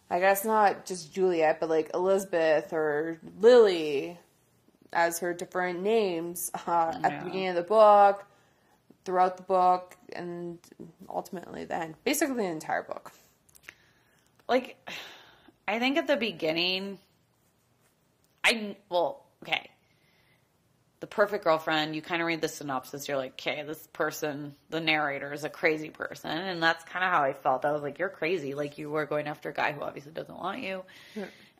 I 0.09 0.19
guess 0.19 0.45
not 0.45 0.85
just 0.85 1.13
Juliette, 1.13 1.59
but 1.59 1.69
like 1.69 1.91
Elizabeth 1.93 2.73
or 2.73 3.19
Lily 3.39 4.17
as 4.93 5.19
her 5.19 5.33
different 5.33 5.81
names 5.81 6.51
uh, 6.67 6.93
at 7.03 7.19
the 7.19 7.25
beginning 7.25 7.49
of 7.49 7.55
the 7.55 7.63
book, 7.63 8.25
throughout 9.03 9.37
the 9.37 9.43
book, 9.43 9.97
and 10.13 10.59
ultimately 11.09 11.65
the 11.65 11.75
end. 11.75 11.95
Basically, 12.03 12.35
the 12.35 12.49
entire 12.49 12.83
book. 12.83 13.11
like 14.47 14.77
I 15.67 15.79
think 15.79 15.97
at 15.97 16.05
the 16.05 16.15
beginning 16.15 16.99
I 18.45 18.75
well, 18.89 19.25
okay. 19.43 19.71
The 21.01 21.07
perfect 21.07 21.43
girlfriend, 21.43 21.95
you 21.95 22.01
kind 22.01 22.21
of 22.21 22.27
read 22.27 22.41
the 22.41 22.47
synopsis, 22.47 23.07
you're 23.07 23.17
like, 23.17 23.33
okay, 23.33 23.63
this 23.63 23.87
person, 23.93 24.55
the 24.69 24.79
narrator 24.79 25.33
is 25.33 25.43
a 25.43 25.49
crazy 25.49 25.89
person. 25.89 26.31
And 26.31 26.63
that's 26.63 26.83
kind 26.85 27.03
of 27.03 27.11
how 27.11 27.21
I 27.23 27.33
felt. 27.33 27.65
I 27.65 27.71
was 27.71 27.81
like, 27.81 27.99
you're 27.99 28.09
crazy. 28.09 28.53
Like, 28.53 28.77
you 28.77 28.89
were 28.89 29.05
going 29.05 29.27
after 29.27 29.49
a 29.49 29.53
guy 29.53 29.73
who 29.73 29.81
obviously 29.81 30.13
doesn't 30.13 30.37
want 30.37 30.61
you. 30.61 30.83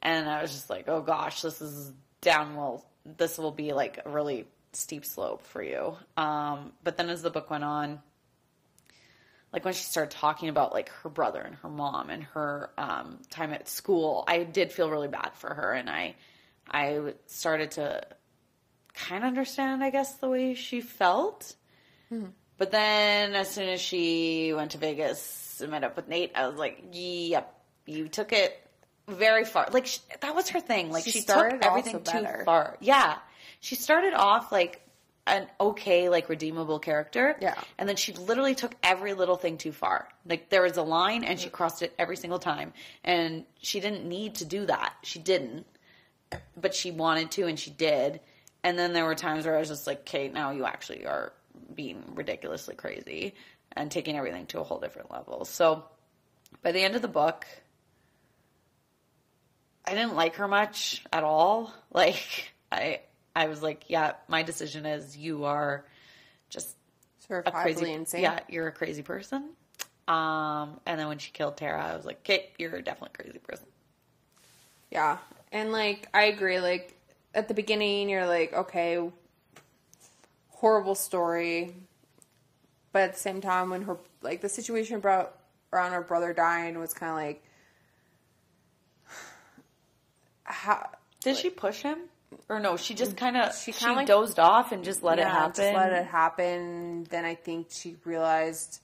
And 0.02 0.30
I 0.30 0.41
was 0.41 0.52
just 0.52 0.69
like, 0.69 0.88
oh 0.88 1.02
gosh, 1.02 1.41
this 1.41 1.62
is 1.62 1.91
downhill. 2.21 2.86
This 3.17 3.38
will 3.38 3.52
be 3.52 3.74
like 3.74 4.00
a 4.06 4.10
really 4.10 4.48
steep 4.74 5.06
slope 5.06 5.45
for 5.48 5.62
you. 5.62 5.95
Um, 6.17 6.74
but 6.84 6.98
then 6.98 7.10
as 7.10 7.21
the 7.21 7.30
book 7.30 7.50
went 7.50 7.63
on, 7.63 8.00
like 9.52 9.63
when 9.63 9.74
she 9.74 9.84
started 9.84 10.12
talking 10.12 10.50
about 10.50 10.74
like 10.74 10.89
her 10.89 11.10
brother 11.10 11.39
and 11.41 11.56
her 11.56 11.69
mom 11.69 12.10
and 12.10 12.24
her 12.24 12.71
um, 12.78 13.19
time 13.30 13.54
at 13.54 13.69
school, 13.69 14.26
I 14.28 14.43
did 14.43 14.71
feel 14.71 14.89
really 14.89 15.08
bad 15.08 15.32
for 15.36 15.54
her, 15.54 15.71
and 15.71 15.89
I 15.89 16.15
I 16.69 17.13
started 17.28 17.71
to 17.71 18.06
kind 18.95 19.23
of 19.23 19.27
understand, 19.27 19.84
I 19.84 19.89
guess, 19.89 20.15
the 20.15 20.29
way 20.29 20.53
she 20.53 20.81
felt. 20.81 21.55
Mm-hmm. 22.12 22.27
But 22.58 22.71
then, 22.71 23.36
as 23.36 23.49
soon 23.49 23.69
as 23.69 23.81
she 23.81 24.53
went 24.55 24.71
to 24.71 24.77
Vegas 24.77 25.60
and 25.62 25.71
met 25.71 25.84
up 25.84 25.95
with 25.95 26.08
Nate, 26.08 26.31
I 26.36 26.47
was 26.47 26.58
like, 26.58 26.84
"Yep, 26.93 27.53
you 27.86 28.08
took 28.08 28.31
it 28.31 28.58
very 29.08 29.43
far." 29.43 29.67
Like 29.71 29.88
sh 29.88 29.99
that 30.21 30.36
was 30.36 30.49
her 30.49 30.62
thing. 30.62 30.91
Like 30.91 31.03
She 31.03 31.12
she, 31.12 31.19
started 31.19 31.62
took 31.62 31.65
everything 31.69 32.01
too 32.01 32.25
far. 32.45 32.77
Yeah, 32.79 33.17
she 33.60 33.75
started 33.75 34.13
off 34.13 34.51
like 34.51 34.81
an 35.27 35.47
okay, 35.60 36.10
like 36.10 36.29
redeemable 36.29 36.79
character. 36.79 37.36
Yeah. 37.41 37.55
And 37.77 37.89
then 37.89 37.95
she 37.95 38.13
literally 38.13 38.55
took 38.55 38.75
every 38.84 39.13
little 39.13 39.36
thing 39.36 39.58
too 39.58 39.71
far. 39.71 40.08
Like 40.25 40.49
there 40.49 40.62
was 40.62 40.77
a 40.77 40.84
line 40.84 41.23
and 41.23 41.39
she 41.39 41.47
mm-hmm. 41.47 41.55
crossed 41.55 41.81
it 41.81 41.93
every 41.97 42.15
single 42.15 42.39
time. 42.39 42.73
And 43.03 43.45
she 43.62 43.79
didn't 43.79 44.08
need 44.08 44.36
to 44.36 44.45
do 44.45 44.65
that. 44.67 44.93
She 45.03 45.19
didn't. 45.19 45.65
But 46.55 46.75
she 46.75 46.91
wanted 46.91 47.31
to 47.31 47.47
and 47.47 47.60
she 47.60 47.71
did. 47.71 48.19
And 48.65 48.80
then 48.80 48.93
there 48.93 49.06
were 49.06 49.13
times 49.13 49.45
where 49.45 49.56
I 49.56 49.60
was 49.60 49.69
just 49.69 49.86
like, 49.86 50.06
Kate, 50.06 50.34
now 50.34 50.49
you 50.49 50.65
actually 50.65 51.06
are 51.06 51.34
being 51.75 52.04
ridiculously 52.15 52.73
crazy 52.73 53.36
and 53.73 53.91
taking 53.91 54.17
everything 54.17 54.47
to 54.47 54.60
a 54.60 54.63
whole 54.63 54.80
different 54.80 55.12
level. 55.12 55.45
So 55.45 55.84
by 56.63 56.71
the 56.71 56.82
end 56.82 56.95
of 56.95 57.04
the 57.04 57.08
book, 57.08 57.45
I 59.86 59.93
didn't 59.93 60.15
like 60.15 60.38
her 60.38 60.47
much 60.47 61.06
at 61.13 61.23
all. 61.23 61.71
Like 61.91 62.54
I 62.71 63.01
I 63.36 63.47
was 63.47 63.62
like, 63.62 63.86
yeah, 63.88 64.13
my 64.28 64.41
decision 64.41 64.88
is 64.88 65.15
you 65.15 65.45
are 65.45 65.86
just 66.49 66.75
a 67.30 67.51
crazy 67.51 67.93
insane. 67.93 68.23
Yeah, 68.23 68.39
you're 68.49 68.67
a 68.67 68.71
crazy 68.71 69.04
person. 69.04 69.51
Um, 70.08 70.80
and 70.88 70.99
then 70.99 71.08
when 71.08 71.19
she 71.19 71.32
killed 71.32 71.56
Tara, 71.56 71.91
I 71.91 71.95
was 71.95 72.04
like, 72.04 72.17
okay, 72.21 72.49
you're 72.58 72.82
definitely 72.82 73.12
a 73.13 73.23
crazy 73.23 73.39
person. 73.39 73.67
Yeah. 74.91 75.19
And 75.51 75.71
like 75.71 76.10
I 76.13 76.23
agree, 76.23 76.60
like 76.60 76.94
at 77.36 77.48
the 77.48 77.54
beginning 77.54 78.10
you're 78.10 78.26
like, 78.26 78.54
okay, 78.54 79.08
horrible 80.50 80.95
story. 80.95 81.76
But 82.91 83.02
at 83.04 83.13
the 83.13 83.19
same 83.19 83.41
time 83.41 83.69
when 83.69 83.84
her 83.84 83.98
like 84.21 84.41
the 84.41 84.50
situation 84.50 85.00
brought 85.02 85.36
around 85.74 85.91
her 85.91 86.02
brother 86.02 86.34
dying 86.34 86.80
was 86.80 86.93
kinda 86.93 87.13
like 87.13 87.43
how 90.43 90.89
Did 91.21 91.38
she 91.38 91.50
push 91.50 91.82
him? 91.82 91.98
Or 92.50 92.60
no, 92.60 92.78
she 92.78 92.93
just 92.93 93.17
kind 93.17 93.38
of 93.38 93.54
She 93.56 93.71
she, 93.71 93.80
kinda 93.80 93.95
like- 93.95 94.08
dozed 94.08 94.39
off 94.39 94.71
and 94.71 94.84
just 94.84 95.04
let 95.04 95.19
it 95.19 95.28
happen. 95.28 95.54
Just 95.56 95.76
let 95.76 95.93
it 95.93 96.06
happen. 96.06 97.04
Then 97.10 97.26
I 97.26 97.36
think 97.36 97.67
she 97.69 97.98
realized 98.06 98.80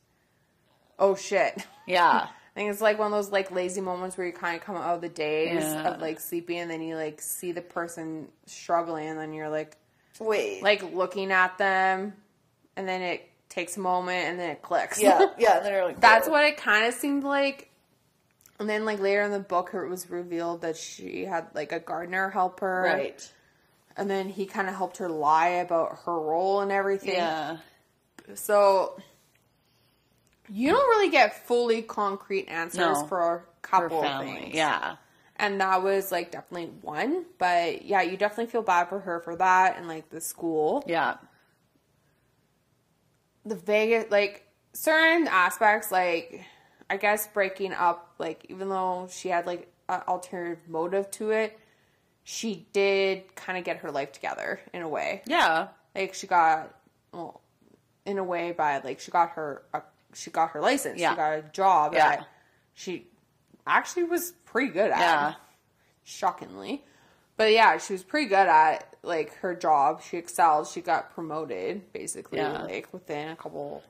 oh 1.00 1.16
shit. 1.16 1.66
Yeah. 1.88 2.28
I 2.56 2.60
think 2.60 2.72
it's 2.72 2.82
like 2.82 3.00
one 3.00 3.08
of 3.08 3.18
those 3.18 3.32
like 3.32 3.50
lazy 3.52 3.80
moments 3.82 4.18
where 4.18 4.28
you 4.28 4.34
kind 4.34 4.58
of 4.58 4.64
come 4.66 4.76
out 4.76 4.96
of 4.96 5.02
the 5.02 5.08
days 5.10 5.64
Yeah. 5.64 5.94
of 5.94 6.02
like 6.02 6.20
sleeping 6.20 6.60
and 6.60 6.70
then 6.70 6.82
you 6.82 6.96
like 6.96 7.22
see 7.22 7.54
the 7.54 7.62
person 7.62 8.28
struggling 8.46 9.08
and 9.08 9.18
then 9.18 9.32
you're 9.34 9.50
like 9.50 9.78
Wait. 10.20 10.62
like 10.62 10.84
looking 10.94 11.32
at 11.32 11.58
them 11.58 12.14
and 12.76 12.88
then 12.88 13.02
it 13.02 13.28
takes 13.48 13.78
a 13.78 13.80
moment 13.80 14.28
and 14.28 14.40
then 14.40 14.50
it 14.50 14.62
clicks. 14.62 15.02
yeah, 15.02 15.28
yeah. 15.38 15.58
And 15.58 15.66
then 15.66 15.74
you're 15.74 15.86
like, 15.86 16.02
That's 16.02 16.28
what 16.28 16.44
it 16.44 16.58
kind 16.58 16.86
of 16.86 16.94
seemed 16.94 17.24
like. 17.24 17.70
And 18.60 18.70
then 18.70 18.84
like 18.86 19.00
later 19.00 19.22
in 19.24 19.32
the 19.32 19.40
book 19.40 19.72
it 19.74 19.88
was 19.88 20.10
revealed 20.10 20.62
that 20.62 20.76
she 20.78 21.24
had 21.26 21.48
like 21.56 21.72
a 21.72 21.80
gardener 21.80 22.30
help 22.30 22.60
her. 22.60 22.82
right. 22.84 23.32
And 23.98 24.10
then 24.10 24.30
he 24.30 24.46
kind 24.46 24.68
of 24.70 24.76
helped 24.76 24.98
her 24.98 25.10
lie 25.10 25.48
about 25.50 26.00
her 26.06 26.14
role 26.20 26.60
and 26.62 26.72
everything. 26.72 27.14
Yeah. 27.16 27.58
So 28.36 28.98
you 30.52 30.70
don't 30.72 30.88
really 30.90 31.10
get 31.10 31.46
fully 31.48 31.82
concrete 31.82 32.48
answers 32.48 32.80
No. 33.02 33.06
for 33.08 33.36
a 33.36 33.62
couple 33.62 34.00
of 34.00 34.06
family. 34.06 34.34
things. 34.34 34.56
Yeah. 34.56 34.96
And 35.38 35.60
that 35.62 35.82
was 35.82 36.12
like 36.12 36.32
definitely 36.32 36.72
one. 36.82 37.26
But 37.40 37.84
yeah, 37.86 38.02
you 38.02 38.18
definitely 38.18 38.52
feel 38.52 38.62
bad 38.62 38.90
for 38.90 39.00
her 39.00 39.22
for 39.22 39.36
that 39.38 39.78
and 39.78 39.88
like 39.88 40.10
the 40.10 40.20
school. 40.22 40.84
Yeah. 40.86 41.16
The 43.46 43.56
Vegas 43.56 44.12
like 44.12 44.46
certain 44.74 45.28
aspects 45.28 45.92
like 45.92 46.46
I 46.90 46.98
guess 46.98 47.28
breaking 47.28 47.74
up 47.74 48.14
like 48.20 48.46
even 48.50 48.70
though 48.70 49.08
she 49.12 49.30
had 49.30 49.46
like 49.48 49.72
an 49.90 50.02
alternative 50.08 50.68
motive 50.68 51.10
to 51.12 51.32
it, 51.32 51.58
she 52.24 52.68
did 52.72 53.36
kind 53.36 53.58
of 53.58 53.64
get 53.64 53.78
her 53.78 53.92
life 53.92 54.12
together 54.12 54.60
in 54.74 54.82
a 54.82 54.88
way. 54.90 55.22
Yeah. 55.26 55.70
Like 55.96 56.14
she 56.14 56.28
got 56.28 56.76
well 57.14 57.42
in 58.06 58.18
a 58.18 58.24
way 58.24 58.52
by 58.52 58.80
like 58.80 59.00
she 59.00 59.12
got 59.12 59.32
her 59.32 59.64
uh, 59.74 59.80
she 60.14 60.30
got 60.32 60.52
her 60.52 60.62
license. 60.62 61.00
Yeah. 61.00 61.12
She 61.12 61.16
got 61.16 61.32
a 61.40 61.42
job 61.54 61.94
Yeah. 61.94 62.10
that 62.18 62.28
she 62.74 63.08
actually 63.68 64.04
was 64.04 64.32
pretty 64.46 64.72
good 64.72 64.92
at. 64.92 65.00
Yeah. 65.00 65.34
Shockingly. 66.04 66.84
But 67.38 67.52
yeah, 67.54 67.78
she 67.78 67.94
was 67.94 68.04
pretty 68.04 68.28
good 68.28 68.48
at 68.48 68.96
like 69.04 69.34
her 69.38 69.56
job. 69.56 70.02
She 70.02 70.18
excelled. 70.18 70.68
She 70.68 70.82
got 70.82 71.14
promoted 71.14 71.92
basically 71.94 72.38
Yeah. 72.40 72.64
like 72.64 72.88
within 72.92 73.30
a 73.30 73.36
couple 73.36 73.84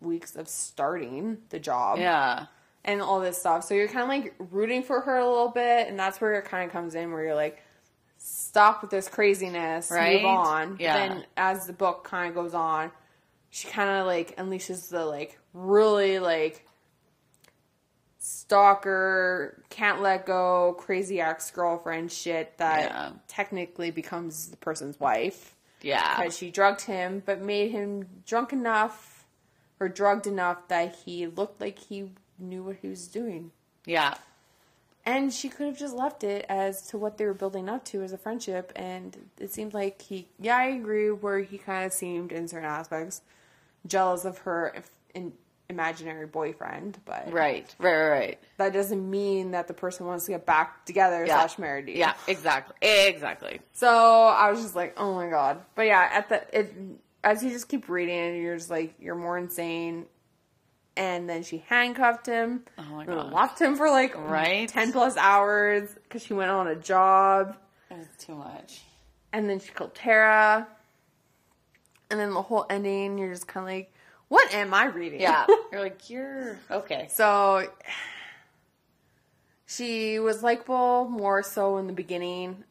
weeks 0.00 0.36
of 0.36 0.48
starting 0.48 1.38
the 1.50 1.58
job 1.58 1.98
Yeah. 1.98 2.46
and 2.84 3.00
all 3.02 3.20
this 3.20 3.38
stuff. 3.38 3.64
So 3.64 3.74
you're 3.74 3.88
kind 3.88 4.02
of 4.02 4.08
like 4.08 4.34
rooting 4.38 4.82
for 4.82 5.00
her 5.00 5.16
a 5.16 5.26
little 5.28 5.48
bit, 5.48 5.88
and 5.88 5.98
that's 5.98 6.20
where 6.20 6.34
it 6.34 6.44
kind 6.44 6.64
of 6.66 6.72
comes 6.72 6.94
in, 6.94 7.12
where 7.12 7.24
you're 7.24 7.34
like, 7.34 7.62
stop 8.18 8.80
with 8.82 8.90
this 8.90 9.08
craziness, 9.08 9.90
Right? 9.90 10.22
move 10.22 10.30
on. 10.30 10.76
Yeah. 10.78 11.08
Then 11.08 11.26
as 11.36 11.66
the 11.66 11.72
book 11.72 12.04
kind 12.04 12.28
of 12.28 12.34
goes 12.34 12.54
on, 12.54 12.90
she 13.54 13.68
kind 13.68 13.88
of 13.88 14.04
like 14.04 14.36
unleashes 14.36 14.88
the 14.90 15.04
like 15.06 15.38
really 15.52 16.18
like 16.18 16.66
stalker, 18.18 19.62
can't 19.70 20.02
let 20.02 20.26
go, 20.26 20.74
crazy 20.76 21.20
ex 21.20 21.52
girlfriend 21.52 22.10
shit 22.10 22.58
that 22.58 22.90
Yeah. 22.90 23.12
technically 23.28 23.92
becomes 23.92 24.48
the 24.50 24.56
person's 24.56 24.98
wife 24.98 25.54
Yeah. 25.82 26.16
because 26.16 26.36
she 26.36 26.50
drugged 26.50 26.80
him, 26.82 27.22
but 27.24 27.40
made 27.40 27.70
him 27.70 28.22
drunk 28.26 28.52
enough 28.52 29.24
or 29.78 29.88
drugged 29.88 30.26
enough 30.26 30.66
that 30.66 30.92
he 31.04 31.28
looked 31.28 31.60
like 31.60 31.78
he 31.78 32.10
knew 32.36 32.64
what 32.64 32.76
he 32.82 32.88
was 32.88 33.06
doing. 33.06 33.52
Yeah. 33.86 34.14
And 35.06 35.32
she 35.32 35.48
could 35.48 35.66
have 35.66 35.78
just 35.78 35.94
left 35.94 36.24
it 36.24 36.44
as 36.48 36.88
to 36.88 36.98
what 36.98 37.18
they 37.18 37.26
were 37.26 37.34
building 37.34 37.68
up 37.68 37.84
to 37.86 38.02
as 38.02 38.12
a 38.12 38.18
friendship. 38.18 38.72
And 38.74 39.30
it 39.38 39.52
seemed 39.52 39.74
like 39.74 40.02
he, 40.02 40.26
yeah, 40.40 40.56
I 40.56 40.64
agree, 40.70 41.12
where 41.12 41.38
he 41.40 41.58
kind 41.58 41.84
of 41.84 41.92
seemed 41.92 42.32
in 42.32 42.48
certain 42.48 42.64
aspects 42.68 43.20
jealous 43.86 44.24
of 44.24 44.38
her 44.38 44.72
if, 44.76 44.90
in, 45.14 45.32
imaginary 45.68 46.26
boyfriend. 46.26 46.98
But 47.04 47.32
Right. 47.32 47.74
Right. 47.78 47.92
Right. 47.96 48.08
right. 48.10 48.38
that 48.58 48.72
doesn't 48.72 49.08
mean 49.10 49.52
that 49.52 49.66
the 49.66 49.74
person 49.74 50.06
wants 50.06 50.26
to 50.26 50.32
get 50.32 50.44
back 50.46 50.84
together 50.84 51.24
Yeah. 51.26 51.38
slash 51.40 51.58
married. 51.58 51.88
Yeah. 51.88 52.14
Exactly. 52.28 52.76
Exactly. 52.86 53.60
So 53.72 53.88
I 53.88 54.50
was 54.50 54.60
just 54.62 54.76
like, 54.76 54.94
oh 54.98 55.14
my 55.14 55.28
god. 55.28 55.62
But 55.74 55.86
yeah, 55.86 56.08
at 56.12 56.28
the 56.28 56.58
it 56.60 56.74
as 57.22 57.42
you 57.42 57.48
just 57.50 57.68
keep 57.68 57.88
reading, 57.88 58.42
you're 58.42 58.56
just 58.56 58.68
like 58.70 58.94
you're 59.00 59.14
more 59.14 59.38
insane. 59.38 60.06
And 60.96 61.28
then 61.28 61.42
she 61.42 61.64
handcuffed 61.66 62.26
him. 62.26 62.64
Oh 62.78 62.82
my 62.84 63.00
and 63.04 63.06
God. 63.14 63.32
Left 63.32 63.58
him 63.60 63.74
for 63.76 63.88
like 63.90 64.14
Right. 64.16 64.68
ten 64.68 64.92
plus 64.92 65.16
hours 65.16 65.88
because 66.04 66.22
she 66.22 66.34
went 66.34 66.50
on 66.50 66.66
a 66.68 66.76
job. 66.76 67.56
It 67.90 67.96
was 67.98 68.06
too 68.18 68.34
much. 68.34 68.82
And 69.32 69.48
then 69.50 69.58
she 69.60 69.72
killed 69.72 69.94
Tara. 69.94 70.68
And 72.10 72.20
then 72.20 72.32
the 72.34 72.42
whole 72.42 72.66
ending, 72.68 73.18
you're 73.18 73.32
just 73.32 73.46
kind 73.46 73.64
of 73.66 73.72
like, 73.72 73.92
what 74.28 74.52
am 74.54 74.72
I 74.74 74.86
reading? 74.86 75.20
Yeah. 75.20 75.46
You're 75.72 75.80
like 75.82 76.08
you're 76.10 76.58
okay. 76.70 77.08
So 77.10 77.68
she 79.66 80.18
was 80.18 80.42
likable 80.42 81.06
more 81.08 81.42
so 81.42 81.78
in 81.78 81.86
the 81.86 81.92
beginning, 81.92 82.64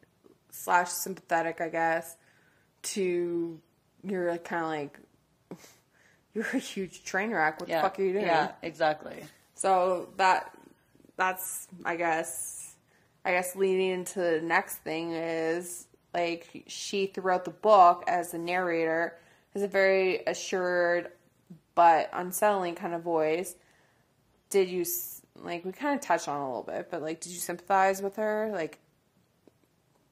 slash 0.52 0.90
sympathetic, 0.90 1.62
I 1.62 1.70
guess. 1.70 2.16
To 2.84 3.60
you're 4.04 4.38
kind 4.40 4.64
of 4.64 4.70
like 4.70 5.60
you're 6.34 6.46
a 6.54 6.58
huge 6.58 7.04
train 7.04 7.32
wreck. 7.32 7.60
What 7.60 7.70
Yeah. 7.70 7.78
the 7.78 7.82
fuck 7.90 8.00
are 8.00 8.04
you 8.04 8.14
doing? 8.14 8.26
Yeah. 8.26 8.52
Exactly. 8.62 9.24
So 9.56 10.10
that 10.18 10.52
that's 11.16 11.68
I 11.86 11.96
guess 11.96 12.76
I 13.24 13.32
guess 13.32 13.56
leading 13.56 13.90
into 13.92 14.20
the 14.20 14.42
next 14.42 14.78
thing 14.78 15.12
is 15.14 15.88
like 16.14 16.64
she 16.68 17.08
throughout 17.08 17.46
the 17.46 17.52
book 17.52 18.04
as 18.08 18.32
the 18.32 18.38
narrator 18.38 19.18
has 19.54 19.64
a 19.64 19.68
very 19.68 20.24
assured 20.26 21.10
but 21.76 22.10
unsettling 22.14 22.76
kind 22.76 22.94
of 22.94 23.02
voice. 23.02 23.56
Did 24.50 24.70
you 24.70 24.86
like 25.36 25.66
we 25.66 25.72
kind 25.72 25.96
of 25.96 26.06
touched 26.06 26.28
on 26.28 26.40
a 26.40 26.46
little 26.46 26.64
bit, 26.64 26.90
but 26.92 27.02
like 27.02 27.20
did 27.22 27.32
you 27.32 27.40
sympathize 27.40 28.02
with 28.02 28.16
her 28.18 28.50
like 28.54 28.80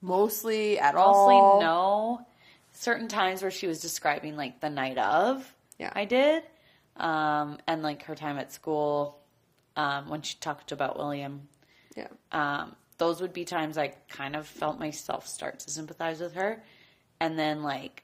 mostly 0.02 0.80
at 0.80 0.96
Mostly 0.96 1.36
all? 1.36 1.62
no. 1.62 2.26
Certain 2.74 3.08
times 3.08 3.42
where 3.42 3.52
she 3.52 3.68
was 3.68 3.80
describing 3.82 4.36
like 4.36 4.62
the 4.62 4.70
night 4.70 4.98
of. 4.98 5.54
Yeah. 5.78 5.92
I 5.94 6.06
did. 6.06 6.44
Um, 6.98 7.58
and 7.68 7.84
like 7.84 8.04
her 8.04 8.16
time 8.16 8.38
at 8.38 8.52
school, 8.52 9.20
um, 9.76 10.10
when 10.10 10.22
she 10.22 10.38
talked 10.40 10.72
about 10.72 10.98
William. 10.98 11.48
Yeah. 11.96 12.08
Um, 12.32 12.76
those 12.98 13.22
would 13.22 13.34
be 13.34 13.46
times 13.46 13.78
I 13.78 13.90
kind 14.10 14.36
of 14.36 14.48
felt 14.48 14.80
myself 14.80 15.28
start 15.28 15.60
to 15.60 15.70
sympathize 15.70 16.20
with 16.22 16.34
her. 16.36 16.64
And 17.20 17.38
then 17.38 17.62
like 17.64 18.04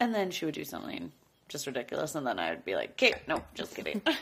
and 0.00 0.14
then 0.14 0.30
she 0.30 0.44
would 0.46 0.54
do 0.54 0.64
something 0.64 1.12
just 1.48 1.66
ridiculous 1.66 2.14
and 2.14 2.26
then 2.26 2.38
I 2.38 2.50
would 2.50 2.64
be 2.64 2.74
like, 2.74 2.90
Okay, 2.92 3.14
no, 3.28 3.42
just 3.54 3.74
kidding. 3.76 4.00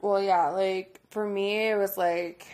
Well, 0.00 0.20
yeah, 0.20 0.48
like 0.50 1.00
for 1.10 1.24
me, 1.24 1.68
it 1.70 1.76
was 1.78 1.96
like 1.96 2.46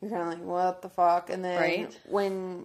you're 0.00 0.10
kind 0.10 0.22
of 0.22 0.28
like, 0.28 0.42
what 0.42 0.80
the 0.82 0.88
fuck? 0.88 1.28
And 1.30 1.44
then 1.44 1.58
Right. 1.60 1.98
when 2.08 2.64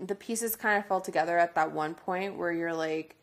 the 0.00 0.14
pieces 0.16 0.56
kind 0.56 0.78
of 0.78 0.86
fell 0.86 1.00
together 1.00 1.38
at 1.38 1.54
that 1.54 1.70
one 1.72 1.94
point 1.94 2.36
where 2.36 2.50
you're 2.52 2.74
like, 2.74 3.14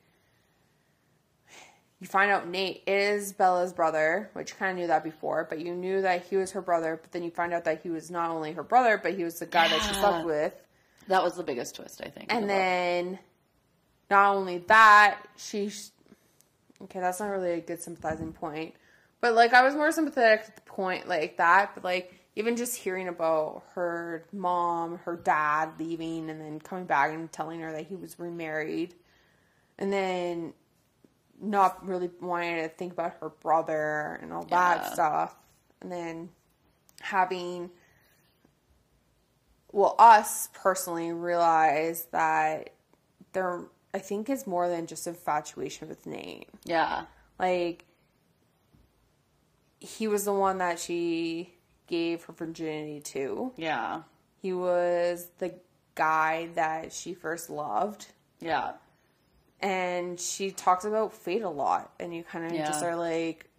you 2.00 2.08
find 2.08 2.32
out 2.32 2.48
Nate 2.48 2.84
is 2.88 3.32
Bella's 3.34 3.74
brother, 3.74 4.30
which 4.34 4.52
you 4.52 4.56
kind 4.58 4.72
of 4.72 4.78
knew 4.78 4.88
that 4.88 5.04
before, 5.04 5.46
but 5.50 5.60
you 5.60 5.74
knew 5.76 6.02
that 6.02 6.26
he 6.26 6.36
was 6.38 6.52
her 6.52 6.62
brother. 6.62 6.98
But 7.02 7.12
then 7.12 7.24
you 7.24 7.30
find 7.32 7.54
out 7.54 7.64
that 7.66 7.82
he 7.84 7.90
was 7.90 8.10
not 8.10 8.30
only 8.32 8.54
her 8.54 8.64
brother, 8.64 8.98
but 9.02 9.14
he 9.14 9.24
was 9.24 9.40
the 9.40 9.46
guy 9.46 9.68
that 9.68 9.82
she 9.82 9.88
Yeah. 9.94 10.00
slept 10.00 10.26
with. 10.26 10.54
that 11.08 11.22
was 11.24 11.36
the 11.36 11.44
biggest 11.44 11.76
twist, 11.76 12.02
I 12.04 12.10
think. 12.10 12.32
And 12.34 12.50
the 12.50 12.54
book. 12.54 13.20
Not 14.10 14.36
only 14.36 14.60
that, 14.60 15.24
she's 15.38 15.92
okay. 16.84 17.00
That's 17.00 17.20
not 17.20 17.28
really 17.28 17.52
a 17.52 17.62
good 17.62 17.82
sympathizing 17.82 18.34
point, 18.34 18.76
but 19.22 19.34
like 19.34 19.54
I 19.54 19.64
was 19.64 19.76
more 19.76 19.92
sympathetic 19.92 20.46
at 20.48 20.56
the 20.56 20.62
point 20.64 21.08
like 21.08 21.38
that. 21.38 21.72
But 21.76 21.84
like 21.84 22.14
even 22.36 22.56
just 22.56 22.76
hearing 22.76 23.08
about 23.08 23.64
her 23.76 24.26
mom, 24.32 24.98
her 25.06 25.16
dad 25.16 25.72
leaving, 25.80 26.30
and 26.30 26.42
then 26.42 26.60
coming 26.60 26.86
back 26.86 27.12
and 27.12 27.32
telling 27.32 27.60
her 27.62 27.72
that 27.72 27.88
he 27.88 27.96
was 27.96 28.20
remarried, 28.20 28.96
and 29.78 29.92
then 29.92 30.54
not 31.42 31.86
really 31.86 32.10
wanting 32.22 32.56
to 32.58 32.70
think 32.70 32.94
about 32.94 33.16
her 33.20 33.30
brother 33.30 34.20
and 34.22 34.32
all 34.32 34.46
that 34.46 34.94
stuff, 34.94 35.36
and 35.82 35.92
then 35.92 36.30
having 37.02 37.70
well, 39.74 39.96
us 39.98 40.50
personally 40.54 41.12
realize 41.12 42.06
that 42.12 42.70
there, 43.34 43.64
I 43.94 44.00
think, 44.00 44.30
is 44.30 44.48
more 44.48 44.68
than 44.68 44.88
just 44.88 45.06
infatuation 45.08 45.88
with 45.88 46.06
Nate. 46.06 46.50
Yeah. 46.66 47.06
Like, 47.40 47.86
he 49.80 50.08
was 50.08 50.26
the 50.26 50.34
one 50.34 50.58
that 50.60 50.80
she 50.80 51.54
gave 51.88 52.24
her 52.24 52.34
virginity 52.34 53.02
to. 53.02 53.52
Yeah. 53.56 54.02
He 54.42 54.54
was 54.54 55.28
the 55.38 55.54
guy 55.96 56.50
that 56.56 56.92
she 56.92 57.14
first 57.14 57.50
loved. 57.50 58.08
Yeah. 58.40 58.74
And 59.62 60.20
she 60.20 60.52
talks 60.52 60.86
about 60.86 61.14
fate 61.14 61.44
a 61.44 61.50
lot. 61.50 61.94
And 62.00 62.16
you 62.16 62.24
kind 62.24 62.46
of 62.46 62.52
Yeah. 62.54 62.66
just 62.66 62.84
are 62.84 62.96
like, 62.96 63.50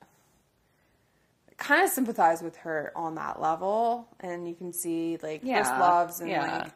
kind 1.57 1.85
of 1.85 1.91
sympathize 1.91 2.43
with 2.43 2.57
her 2.57 2.93
on 2.97 3.15
that 3.15 3.41
level. 3.41 4.09
And 4.21 4.49
you 4.49 4.55
can 4.55 4.73
see, 4.73 5.17
like, 5.23 5.43
first 5.43 5.71
loves 5.71 6.21
and, 6.21 6.29
Yeah. 6.31 6.59
like, 6.65 6.73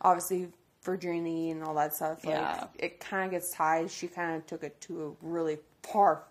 obviously 0.00 0.52
virginity 0.82 1.50
and 1.50 1.62
all 1.62 1.74
that 1.74 1.94
stuff. 1.94 2.24
Like, 2.24 2.34
Yeah. 2.36 2.66
it 2.78 3.00
kind 3.00 3.24
of 3.26 3.30
gets 3.32 3.52
tied. 3.52 3.90
She 3.90 4.08
kind 4.08 4.36
of 4.36 4.46
took 4.46 4.62
it 4.64 4.80
to 4.82 5.16
a 5.22 5.26
really 5.26 5.58
far, 5.82 6.22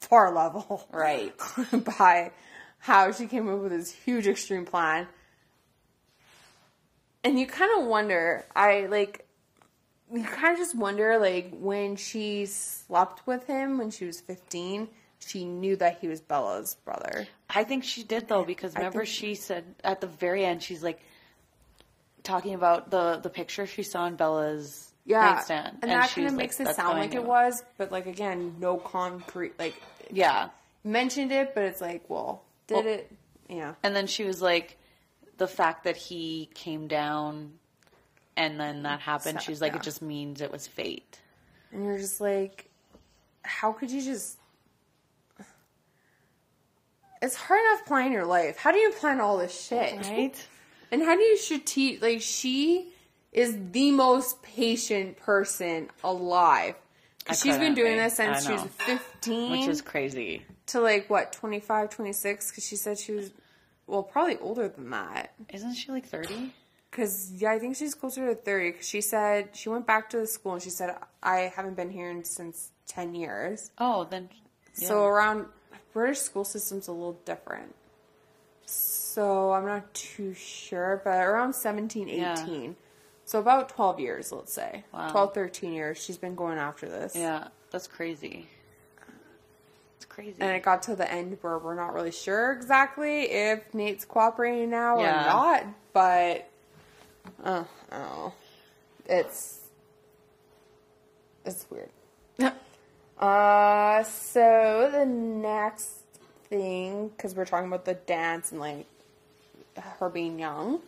far 0.00 0.34
level. 0.34 0.86
Right. 0.92 1.34
by 1.98 2.32
how 2.78 3.10
she 3.12 3.26
came 3.26 3.48
up 3.48 3.60
with 3.60 3.72
this 3.72 3.90
huge 3.92 4.26
extreme 4.26 4.64
plan. 4.64 5.06
And 7.24 7.38
you 7.38 7.46
kind 7.46 7.80
of 7.80 7.86
wonder, 7.88 8.46
I 8.54 8.86
like, 8.86 9.26
you 10.12 10.22
kind 10.22 10.52
of 10.52 10.58
just 10.58 10.76
wonder, 10.76 11.18
like, 11.18 11.50
when 11.58 11.96
she 11.96 12.46
slept 12.46 13.26
with 13.26 13.46
him 13.46 13.76
when 13.78 13.90
she 13.90 14.06
was 14.06 14.20
15, 14.20 14.88
she 15.18 15.44
knew 15.44 15.74
that 15.76 15.98
he 16.00 16.08
was 16.08 16.20
Bella's 16.20 16.76
brother. 16.84 17.26
I 17.50 17.64
think 17.64 17.82
she 17.84 18.04
did 18.04 18.28
though 18.28 18.44
because 18.44 18.74
remember 18.76 19.00
think- 19.00 19.08
she 19.14 19.34
said 19.34 19.64
at 19.82 20.00
the 20.00 20.06
very 20.06 20.44
end 20.44 20.62
she's 20.62 20.82
like 20.82 21.00
talking 22.22 22.54
about 22.54 22.90
the 22.90 23.20
the 23.22 23.30
picture 23.30 23.66
she 23.66 23.82
saw 23.82 24.06
in 24.06 24.16
Bella's 24.16 24.92
Yeah. 25.04 25.20
nightstand, 25.22 25.78
and, 25.82 25.90
that 25.90 26.08
she 26.10 26.16
kind 26.16 26.24
was 26.24 26.32
of 26.32 26.36
like, 26.38 26.44
makes 26.44 26.60
it 26.60 26.74
sound 26.76 26.98
like 26.98 27.14
it 27.14 27.24
was, 27.24 27.62
but, 27.78 27.90
like, 27.90 28.06
again, 28.06 28.56
no 28.58 28.76
concrete, 28.76 29.58
like, 29.58 29.74
Yeah, 30.10 30.48
mentioned 30.84 31.32
it, 31.32 31.54
but 31.54 31.64
it's 31.64 31.80
like, 31.80 32.04
well, 32.08 32.42
did 32.66 32.74
Well- 32.84 32.86
it? 32.86 33.12
Yeah. 33.48 33.74
and 33.82 33.96
then 33.96 34.06
she 34.06 34.24
was 34.24 34.42
like, 34.42 34.76
the 35.38 35.46
fact 35.48 35.84
that 35.84 35.96
he 35.96 36.50
came 36.54 36.88
down, 36.88 37.58
and 38.36 38.58
then 38.60 38.82
that 38.82 39.00
happened. 39.00 39.40
So- 39.40 39.44
She's 39.46 39.60
like, 39.60 39.72
yeah. 39.72 39.78
it 39.78 39.82
just 39.82 40.02
means 40.02 40.40
it 40.40 40.50
was 40.52 40.66
fate. 40.66 41.18
And 41.72 41.84
you're 41.84 41.98
just 41.98 42.20
like, 42.20 42.68
how 43.42 43.72
could 43.72 43.90
you 43.90 44.02
just. 44.02 44.36
It's 47.20 47.34
hard 47.34 47.60
enough 47.60 47.84
planning 47.86 48.12
your 48.12 48.26
life. 48.26 48.58
How 48.58 48.70
do 48.70 48.78
you 48.78 48.92
plan 48.92 49.20
all 49.20 49.38
this 49.38 49.66
shit? 49.66 50.06
Right? 50.06 50.46
And 50.90 51.02
how 51.02 51.16
do 51.16 51.22
you 51.22 51.36
strategic? 51.36 52.02
Like, 52.02 52.20
she 52.20 52.92
is 53.32 53.56
the 53.72 53.90
most 53.90 54.42
patient 54.42 55.16
person 55.18 55.88
alive. 56.02 56.74
She's 57.30 57.58
been 57.58 57.74
doing 57.74 57.98
this 57.98 58.16
since 58.16 58.46
she 58.46 58.52
was 58.52 58.62
15 58.62 59.50
Which 59.50 59.68
is 59.68 59.82
crazy. 59.82 60.44
to 60.68 60.80
like 60.80 61.10
what 61.10 61.30
25, 61.32 61.90
26 61.90 62.50
cuz 62.52 62.66
she 62.66 62.74
said 62.76 62.98
she 62.98 63.12
was 63.12 63.30
well, 63.86 64.02
probably 64.02 64.38
older 64.38 64.68
than 64.68 64.90
that. 64.90 65.32
Isn't 65.52 65.74
she 65.74 65.90
like 65.92 66.06
thirty? 66.06 66.52
Cause 66.90 67.32
yeah, 67.32 67.52
I 67.52 67.58
think 67.58 67.76
she's 67.76 67.94
closer 67.94 68.26
to 68.28 68.34
thirty. 68.34 68.72
Cause 68.72 68.86
she 68.88 69.00
said 69.02 69.50
she 69.54 69.68
went 69.68 69.86
back 69.86 70.08
to 70.10 70.18
the 70.18 70.26
school 70.26 70.54
and 70.54 70.62
she 70.62 70.70
said 70.70 70.94
I 71.22 71.52
haven't 71.54 71.74
been 71.74 71.90
here 71.90 72.10
in- 72.10 72.24
since 72.24 72.70
ten 72.86 73.14
years. 73.14 73.70
Oh, 73.78 74.04
then. 74.04 74.28
So 74.72 75.04
around 75.04 75.46
British 75.92 76.20
school 76.20 76.44
system's 76.44 76.88
a 76.88 76.92
little 76.92 77.18
different. 77.24 77.74
So 79.08 79.52
I'm 79.52 79.64
not 79.64 79.94
too 79.94 80.34
sure, 80.34 81.00
but 81.02 81.24
around 81.24 81.54
17, 81.54 82.10
18. 82.10 82.18
Yeah. 82.20 82.70
So 83.24 83.38
about 83.38 83.70
12 83.70 84.00
years, 84.00 84.30
let's 84.32 84.52
say. 84.52 84.84
Wow. 84.92 85.08
12, 85.08 85.32
13 85.34 85.72
years 85.72 86.02
she's 86.02 86.18
been 86.18 86.34
going 86.34 86.58
after 86.58 86.86
this. 86.86 87.16
Yeah, 87.16 87.48
that's 87.70 87.86
crazy. 87.86 88.46
It's 89.96 90.04
crazy. 90.04 90.36
And 90.40 90.50
it 90.54 90.62
got 90.62 90.82
to 90.84 90.94
the 90.94 91.10
end 91.10 91.38
where 91.40 91.58
we're 91.58 91.74
not 91.74 91.94
really 91.94 92.10
sure 92.10 92.52
exactly 92.52 93.22
if 93.22 93.72
Nate's 93.72 94.04
cooperating 94.04 94.68
now 94.68 95.00
Yeah. 95.00 95.22
or 95.22 95.26
not, 95.26 95.66
but 95.94 96.50
uh, 97.42 97.64
I 97.90 97.96
don't 97.98 98.08
know. 98.10 98.32
It's 99.06 99.60
it's 101.46 101.66
weird. 101.70 101.90
Uh, 103.18 104.04
so 104.04 104.90
the 104.92 105.04
next 105.04 106.04
thing, 106.48 107.08
because 107.08 107.34
we're 107.34 107.44
talking 107.44 107.66
about 107.66 107.84
the 107.84 107.94
dance 107.94 108.52
and 108.52 108.60
like 108.60 108.86
her 109.80 110.08
being 110.08 110.38
young, 110.38 110.80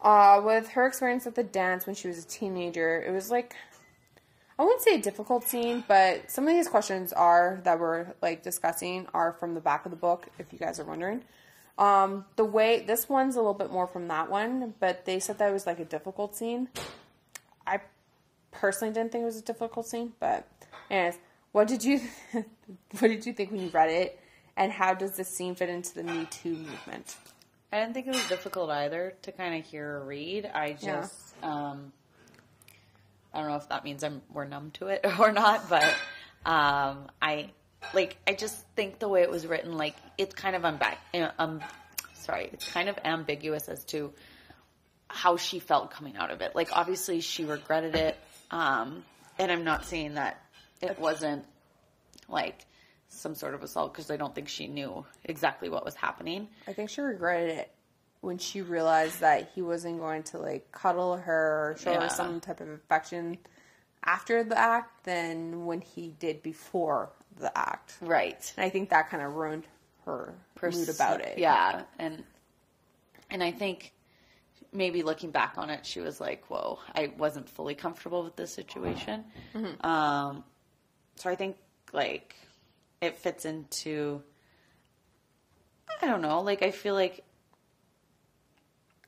uh, 0.00 0.40
with 0.44 0.68
her 0.70 0.86
experience 0.86 1.26
at 1.26 1.34
the 1.34 1.42
dance 1.42 1.86
when 1.86 1.94
she 1.94 2.08
was 2.08 2.24
a 2.24 2.26
teenager, 2.26 3.02
it 3.02 3.12
was 3.12 3.30
like 3.30 3.54
I 4.58 4.62
wouldn't 4.62 4.80
say 4.80 4.94
a 4.94 5.02
difficult 5.02 5.44
scene, 5.44 5.84
but 5.86 6.30
some 6.30 6.48
of 6.48 6.54
these 6.54 6.66
questions 6.66 7.12
are 7.12 7.60
that 7.64 7.78
we're 7.78 8.14
like 8.22 8.42
discussing 8.42 9.06
are 9.12 9.34
from 9.34 9.54
the 9.54 9.60
back 9.60 9.84
of 9.84 9.90
the 9.90 9.96
book. 9.96 10.28
If 10.38 10.50
you 10.50 10.58
guys 10.58 10.80
are 10.80 10.84
wondering, 10.84 11.22
um, 11.76 12.24
the 12.36 12.44
way 12.44 12.80
this 12.80 13.06
one's 13.06 13.36
a 13.36 13.38
little 13.38 13.54
bit 13.54 13.70
more 13.70 13.86
from 13.86 14.08
that 14.08 14.30
one, 14.30 14.72
but 14.80 15.04
they 15.04 15.20
said 15.20 15.38
that 15.38 15.50
it 15.50 15.52
was 15.52 15.66
like 15.66 15.78
a 15.78 15.84
difficult 15.84 16.34
scene. 16.34 16.68
I 17.66 17.80
personally 18.50 18.94
didn't 18.94 19.12
think 19.12 19.22
it 19.22 19.26
was 19.26 19.36
a 19.36 19.42
difficult 19.42 19.86
scene, 19.86 20.14
but 20.20 20.48
anyways, 20.90 21.18
what 21.52 21.68
did 21.68 21.84
you 21.84 22.00
what 22.32 23.08
did 23.08 23.26
you 23.26 23.34
think 23.34 23.50
when 23.50 23.60
you 23.60 23.68
read 23.68 23.90
it, 23.90 24.18
and 24.56 24.72
how 24.72 24.94
does 24.94 25.18
this 25.18 25.28
scene 25.28 25.54
fit 25.54 25.68
into 25.68 25.94
the 25.94 26.02
Me 26.02 26.26
Too 26.30 26.54
movement? 26.54 27.16
I 27.72 27.80
didn't 27.80 27.94
think 27.94 28.06
it 28.06 28.14
was 28.14 28.28
difficult 28.28 28.70
either 28.70 29.14
to 29.22 29.32
kind 29.32 29.58
of 29.58 29.64
hear 29.68 29.96
or 29.98 30.04
read. 30.04 30.46
I 30.46 30.72
just, 30.72 31.34
Yeah. 31.42 31.70
um, 31.70 31.92
I 33.34 33.40
don't 33.40 33.48
know 33.50 33.56
if 33.56 33.68
that 33.68 33.84
means 33.84 34.02
I'm 34.02 34.22
we're 34.32 34.44
numb 34.46 34.70
to 34.74 34.86
it 34.88 35.04
or 35.18 35.32
not, 35.32 35.68
but 35.68 35.84
um, 36.44 37.08
I 37.20 37.50
like 37.92 38.16
I 38.26 38.34
just 38.34 38.56
think 38.76 38.98
the 38.98 39.08
way 39.08 39.22
it 39.22 39.30
was 39.30 39.46
written, 39.46 39.76
like 39.76 39.96
it's 40.16 40.34
kind 40.34 40.56
of 40.56 40.62
unback, 40.62 40.96
um, 41.38 41.60
sorry, 42.14 42.48
it's 42.52 42.70
kind 42.72 42.88
of 42.88 42.98
ambiguous 43.04 43.68
as 43.68 43.84
to 43.86 44.12
how 45.08 45.36
she 45.36 45.58
felt 45.58 45.90
coming 45.90 46.16
out 46.16 46.30
of 46.30 46.40
it. 46.40 46.54
Like 46.54 46.70
obviously 46.72 47.20
she 47.20 47.44
regretted 47.44 47.94
it, 47.94 48.16
um, 48.50 49.04
and 49.38 49.52
I'm 49.52 49.64
not 49.64 49.84
saying 49.84 50.14
that 50.14 50.40
it 50.80 50.98
wasn't 50.98 51.44
like 52.28 52.58
some 53.08 53.34
sort 53.34 53.54
of 53.54 53.62
assault 53.62 53.92
because 53.92 54.10
I 54.10 54.16
don't 54.16 54.34
think 54.34 54.48
she 54.48 54.66
knew 54.66 55.04
exactly 55.24 55.68
what 55.68 55.84
was 55.84 55.94
happening. 55.94 56.48
I 56.66 56.72
think 56.72 56.90
she 56.90 57.00
regretted 57.00 57.50
it 57.58 57.70
when 58.20 58.38
she 58.38 58.62
realized 58.62 59.20
that 59.20 59.50
he 59.54 59.62
wasn't 59.62 59.98
going 60.00 60.22
to 60.24 60.38
like 60.38 60.70
cuddle 60.72 61.16
her 61.16 61.70
or 61.72 61.76
show 61.78 61.92
Yeah. 61.92 62.02
her 62.02 62.08
some 62.08 62.40
type 62.40 62.60
of 62.60 62.68
affection 62.68 63.38
after 64.04 64.42
the 64.44 64.58
act 64.58 65.04
than 65.04 65.66
when 65.66 65.80
he 65.80 66.14
did 66.18 66.42
before 66.42 67.10
the 67.38 67.56
act. 67.56 67.96
Right. 68.00 68.52
And 68.56 68.64
I 68.64 68.70
think 68.70 68.90
that 68.90 69.10
kind 69.10 69.22
of 69.22 69.34
ruined 69.34 69.66
her 70.04 70.34
mood 70.62 70.88
about 70.88 71.20
it. 71.20 71.38
Yeah, 71.38 71.82
and 71.98 72.22
and 73.30 73.42
I 73.42 73.50
think 73.50 73.92
maybe 74.72 75.02
looking 75.02 75.30
back 75.30 75.54
on 75.58 75.68
it, 75.70 75.84
she 75.84 76.00
was 76.00 76.20
like, 76.20 76.44
"Whoa, 76.48 76.78
I 76.94 77.12
wasn't 77.18 77.48
fully 77.48 77.74
comfortable 77.74 78.22
with 78.22 78.36
this 78.36 78.52
situation." 78.52 79.24
Mm-hmm. 79.54 79.84
Um, 79.84 80.44
so 81.16 81.28
I 81.28 81.34
think 81.34 81.56
like 81.92 82.36
it 83.00 83.18
fits 83.18 83.44
into 83.44 84.22
I 86.02 86.06
don't 86.06 86.22
know, 86.22 86.40
like 86.40 86.62
I 86.62 86.70
feel 86.70 86.94
like 86.94 87.24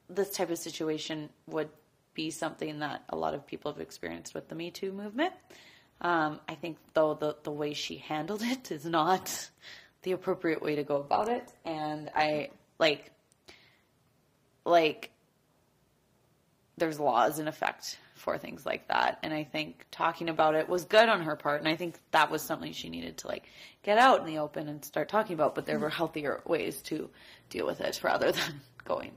this 0.09 0.31
type 0.31 0.51
of 0.51 0.59
situation 0.59 1.29
would 1.47 1.69
be 2.15 2.31
something 2.31 2.79
that 2.81 3.05
a 3.11 3.17
lot 3.17 3.35
of 3.35 3.47
people 3.47 3.73
have 3.73 3.81
experienced 3.81 4.35
with 4.35 4.49
the 4.49 4.55
Me 4.55 4.71
Too 4.71 4.93
movement. 4.93 5.33
Um, 6.01 6.41
I 6.49 6.55
think 6.55 6.79
though 6.95 7.15
the 7.15 7.37
the 7.43 7.51
way 7.51 7.75
she 7.75 7.99
handled 7.99 8.43
it 8.43 8.71
is 8.71 8.85
not 8.85 9.51
the 10.03 10.13
appropriate 10.13 10.63
way 10.63 10.77
to 10.77 10.85
go 10.85 10.97
about 10.97 11.29
it, 11.29 11.53
and 11.65 12.11
I 12.15 12.51
like 12.79 13.11
like 14.65 15.11
there's 16.77 17.01
laws 17.01 17.39
in 17.39 17.49
effect 17.49 17.99
for 18.19 18.39
things 18.39 18.67
like 18.67 18.89
that, 18.89 19.19
and 19.23 19.33
I 19.33 19.45
think 19.45 19.87
talking 19.91 20.29
about 20.29 20.55
it 20.55 20.69
was 20.69 20.85
good 20.85 21.09
on 21.09 21.23
her 21.23 21.37
part, 21.37 21.61
and 21.61 21.69
I 21.69 21.77
think 21.77 21.97
that 22.11 22.31
was 22.31 22.43
something 22.43 22.73
she 22.73 22.89
needed 22.89 23.19
to 23.19 23.29
like 23.29 23.45
get 23.83 23.99
out 23.99 24.21
in 24.21 24.27
the 24.27 24.39
open 24.39 24.69
and 24.69 24.85
start 24.85 25.09
talking 25.09 25.35
about. 25.35 25.55
But 25.55 25.67
there 25.67 25.79
were 25.79 25.89
healthier 25.89 26.43
ways 26.47 26.83
to 26.83 27.11
deal 27.51 27.67
with 27.67 27.81
it 27.81 28.01
rather 28.03 28.33
than 28.33 28.61
going 28.85 29.13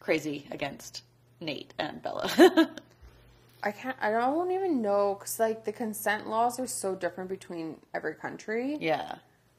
crazy 0.00 0.46
against 0.50 1.02
Nate 1.40 1.74
and 1.78 2.02
Bella. 2.02 2.30
I 3.62 3.72
can't. 3.72 3.96
I 4.00 4.10
don't 4.10 4.52
even 4.52 4.80
know 4.82 5.16
because 5.18 5.40
like 5.40 5.64
the 5.64 5.72
consent 5.72 6.28
laws 6.28 6.60
are 6.60 6.66
so 6.66 6.94
different 6.94 7.28
between 7.28 7.78
every 7.94 8.14
country. 8.14 8.78
yeah. 8.80 9.16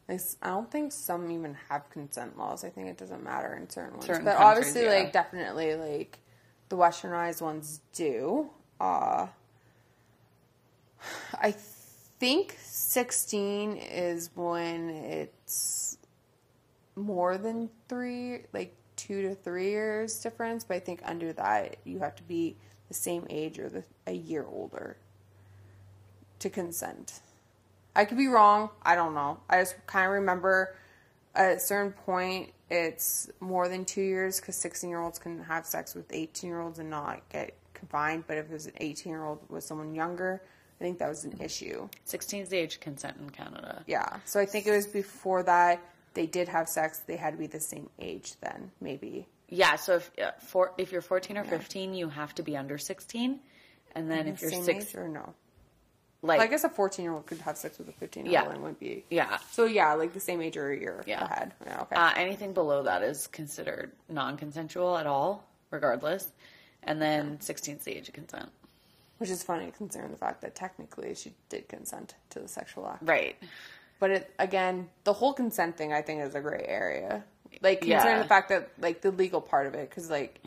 Like, 0.07 0.21
I 0.41 0.51
don't 0.51 0.71
think 0.71 0.93
some 0.93 1.29
even 1.31 1.57
have 1.67 1.89
consent 1.89 2.37
laws. 2.37 2.63
I 2.63 2.69
think 2.69 2.87
it 2.87 2.97
doesn't 2.97 3.23
matter 3.23 3.53
in 3.55 3.69
certain 3.69 3.95
ones. 3.95 4.05
Certain 4.05 4.23
but 4.23 4.37
obviously, 4.37 4.83
yeah. 4.83 4.91
like 4.91 5.11
definitely, 5.11 5.75
like 5.75 6.19
the 6.69 6.77
westernized 6.77 7.41
ones 7.41 7.81
do. 7.93 8.49
Uh, 8.79 9.27
I 11.39 11.51
think 12.19 12.57
sixteen 12.61 13.77
is 13.77 14.29
when 14.35 14.89
it's 14.89 15.97
more 16.95 17.37
than 17.37 17.69
three, 17.87 18.41
like 18.53 18.75
two 18.95 19.21
to 19.23 19.35
three 19.35 19.69
years 19.69 20.19
difference. 20.19 20.63
But 20.63 20.77
I 20.77 20.79
think 20.79 21.01
under 21.05 21.33
that, 21.33 21.77
you 21.83 21.99
have 21.99 22.15
to 22.15 22.23
be 22.23 22.57
the 22.87 22.93
same 22.93 23.25
age 23.29 23.59
or 23.59 23.69
the, 23.69 23.83
a 24.05 24.13
year 24.13 24.45
older 24.45 24.97
to 26.39 26.49
consent. 26.49 27.19
I 27.95 28.05
could 28.05 28.17
be 28.17 28.27
wrong. 28.27 28.69
I 28.83 28.95
don't 28.95 29.13
know. 29.13 29.39
I 29.49 29.61
just 29.61 29.75
kind 29.87 30.05
of 30.05 30.13
remember 30.13 30.75
at 31.33 31.57
a 31.57 31.59
certain 31.59 31.91
point 31.91 32.51
it's 32.69 33.29
more 33.39 33.69
than 33.69 33.85
two 33.85 34.01
years 34.01 34.39
because 34.39 34.55
16 34.55 34.89
year 34.89 34.99
olds 34.99 35.19
can 35.19 35.43
have 35.43 35.65
sex 35.65 35.95
with 35.95 36.05
18 36.11 36.49
year 36.49 36.61
olds 36.61 36.79
and 36.79 36.89
not 36.89 37.27
get 37.29 37.53
confined. 37.77 38.25
But 38.27 38.37
if 38.37 38.45
it 38.49 38.53
was 38.53 38.65
an 38.65 38.73
18 38.77 39.11
year 39.11 39.23
old 39.23 39.39
with 39.49 39.63
someone 39.63 39.93
younger, 39.95 40.41
I 40.79 40.83
think 40.83 40.99
that 40.99 41.09
was 41.09 41.23
an 41.23 41.37
issue. 41.39 41.87
16 42.05 42.43
is 42.43 42.49
the 42.49 42.57
age 42.57 42.75
of 42.75 42.81
consent 42.81 43.17
in 43.19 43.29
Canada. 43.29 43.83
Yeah. 43.87 44.17
So 44.25 44.39
I 44.39 44.45
think 44.45 44.67
it 44.67 44.71
was 44.71 44.85
before 44.87 45.43
that 45.43 45.79
they 46.13 46.25
did 46.25 46.47
have 46.49 46.67
sex. 46.67 46.99
They 46.99 47.15
had 47.15 47.31
to 47.31 47.37
be 47.37 47.47
the 47.47 47.59
same 47.59 47.89
age 47.99 48.33
then, 48.41 48.71
maybe. 48.81 49.27
Yeah, 49.49 49.75
so 49.77 49.95
if 49.95 50.11
uh, 50.21 50.31
for 50.39 50.73
if 50.77 50.91
you're 50.91 51.01
14 51.01 51.37
or 51.37 51.43
15, 51.45 51.93
you 51.93 52.09
have 52.09 52.35
to 52.35 52.43
be 52.43 52.57
under 52.57 52.77
16, 52.77 53.39
and 53.95 54.11
then 54.11 54.27
if 54.27 54.41
you're 54.41 54.51
same 54.51 54.63
six, 54.65 54.93
or 54.93 55.07
no? 55.07 55.33
like 56.21 56.39
Well, 56.39 56.47
I 56.47 56.49
guess 56.49 56.63
a 56.65 56.69
14 56.69 57.03
year 57.03 57.13
old 57.13 57.25
could 57.27 57.37
have 57.39 57.57
sex 57.57 57.77
with 57.77 57.87
a 57.87 57.93
15 57.93 58.25
year 58.25 58.33
Yeah. 58.33 58.43
old 58.45 58.55
and 58.55 58.63
would 58.63 58.77
be. 58.79 59.05
yeah, 59.09 59.37
So 59.51 59.63
yeah, 59.65 59.93
like 59.93 60.13
the 60.13 60.19
same 60.19 60.41
age 60.41 60.57
or 60.57 60.69
a 60.71 60.77
year 60.77 61.01
Yeah. 61.07 61.23
ahead. 61.23 61.53
Yeah. 61.65 61.81
Okay. 61.83 61.95
uh, 61.95 62.11
anything 62.17 62.53
below 62.53 62.83
that 62.83 63.03
is 63.03 63.27
considered 63.27 63.93
non-consensual 64.09 64.97
at 64.97 65.07
all, 65.07 65.45
regardless. 65.71 66.29
And 66.87 67.01
then 67.01 67.39
16 67.41 67.77
is 67.77 67.83
the 67.83 67.95
age 67.97 68.07
of 68.07 68.13
consent. 68.15 68.49
Which 69.17 69.29
is 69.29 69.43
funny 69.43 69.71
considering 69.75 70.11
the 70.11 70.17
fact 70.17 70.41
that 70.41 70.55
technically 70.55 71.13
she 71.15 71.33
did 71.49 71.67
consent 71.67 72.15
to 72.31 72.39
the 72.39 72.47
sexual 72.47 72.87
act. 72.87 72.99
Right. 73.03 73.35
But 73.99 74.11
it 74.11 74.33
again, 74.39 74.89
the 75.05 75.13
whole 75.13 75.33
consent 75.33 75.75
thing 75.77 75.91
I 75.91 76.01
think 76.01 76.21
is 76.21 76.35
a 76.35 76.39
gray 76.39 76.63
area. 76.67 77.23
Like 77.61 77.81
considering 77.81 78.17
Yeah. 78.17 78.21
the 78.23 78.29
fact 78.29 78.49
that 78.49 78.69
like 78.79 79.01
the 79.01 79.11
legal 79.11 79.41
part 79.41 79.65
of 79.67 79.73
it, 79.73 79.89
because 79.89 80.09
like 80.09 80.39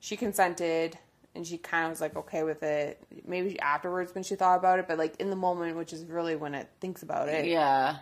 she 0.00 0.16
consented 0.16 0.96
and 1.34 1.46
she 1.46 1.58
kind 1.58 1.84
of 1.84 1.90
was 1.90 2.00
like 2.00 2.16
okay 2.16 2.42
with 2.42 2.62
it. 2.62 2.98
Maybe 3.26 3.60
afterwards 3.60 4.14
when 4.14 4.24
she 4.24 4.34
thought 4.34 4.58
about 4.58 4.78
it, 4.78 4.88
but 4.88 4.96
like 4.96 5.20
in 5.20 5.28
the 5.30 5.36
moment, 5.36 5.76
which 5.76 5.92
is 5.92 6.04
really 6.06 6.36
when 6.36 6.54
it 6.54 6.68
thinks 6.80 7.02
about 7.02 7.28
it, 7.28 7.44
Yeah. 7.46 7.98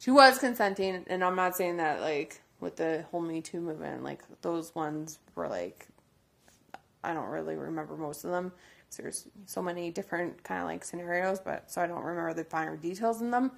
she 0.00 0.10
was 0.10 0.38
consenting. 0.38 1.04
And 1.06 1.22
I'm 1.24 1.36
not 1.36 1.56
saying 1.56 1.76
that 1.76 2.00
like 2.00 2.40
with 2.58 2.74
the 2.76 3.04
whole 3.12 3.20
Me 3.20 3.40
Too 3.40 3.60
movement, 3.60 4.02
like 4.02 4.22
those 4.42 4.74
ones 4.74 5.20
were 5.36 5.46
like 5.46 5.86
I 7.06 7.14
don't 7.14 7.28
really 7.28 7.54
remember 7.56 7.96
most 7.96 8.24
of 8.24 8.30
them. 8.30 8.50
'cause 8.88 8.96
There's 8.98 9.28
so 9.46 9.62
many 9.62 9.90
different 9.90 10.42
kind 10.44 10.60
of 10.60 10.66
like 10.66 10.84
scenarios, 10.84 11.40
but 11.40 11.70
so 11.70 11.80
I 11.80 11.86
don't 11.86 12.02
remember 12.02 12.34
the 12.34 12.44
finer 12.44 12.76
details 12.76 13.20
in 13.20 13.30
them. 13.30 13.52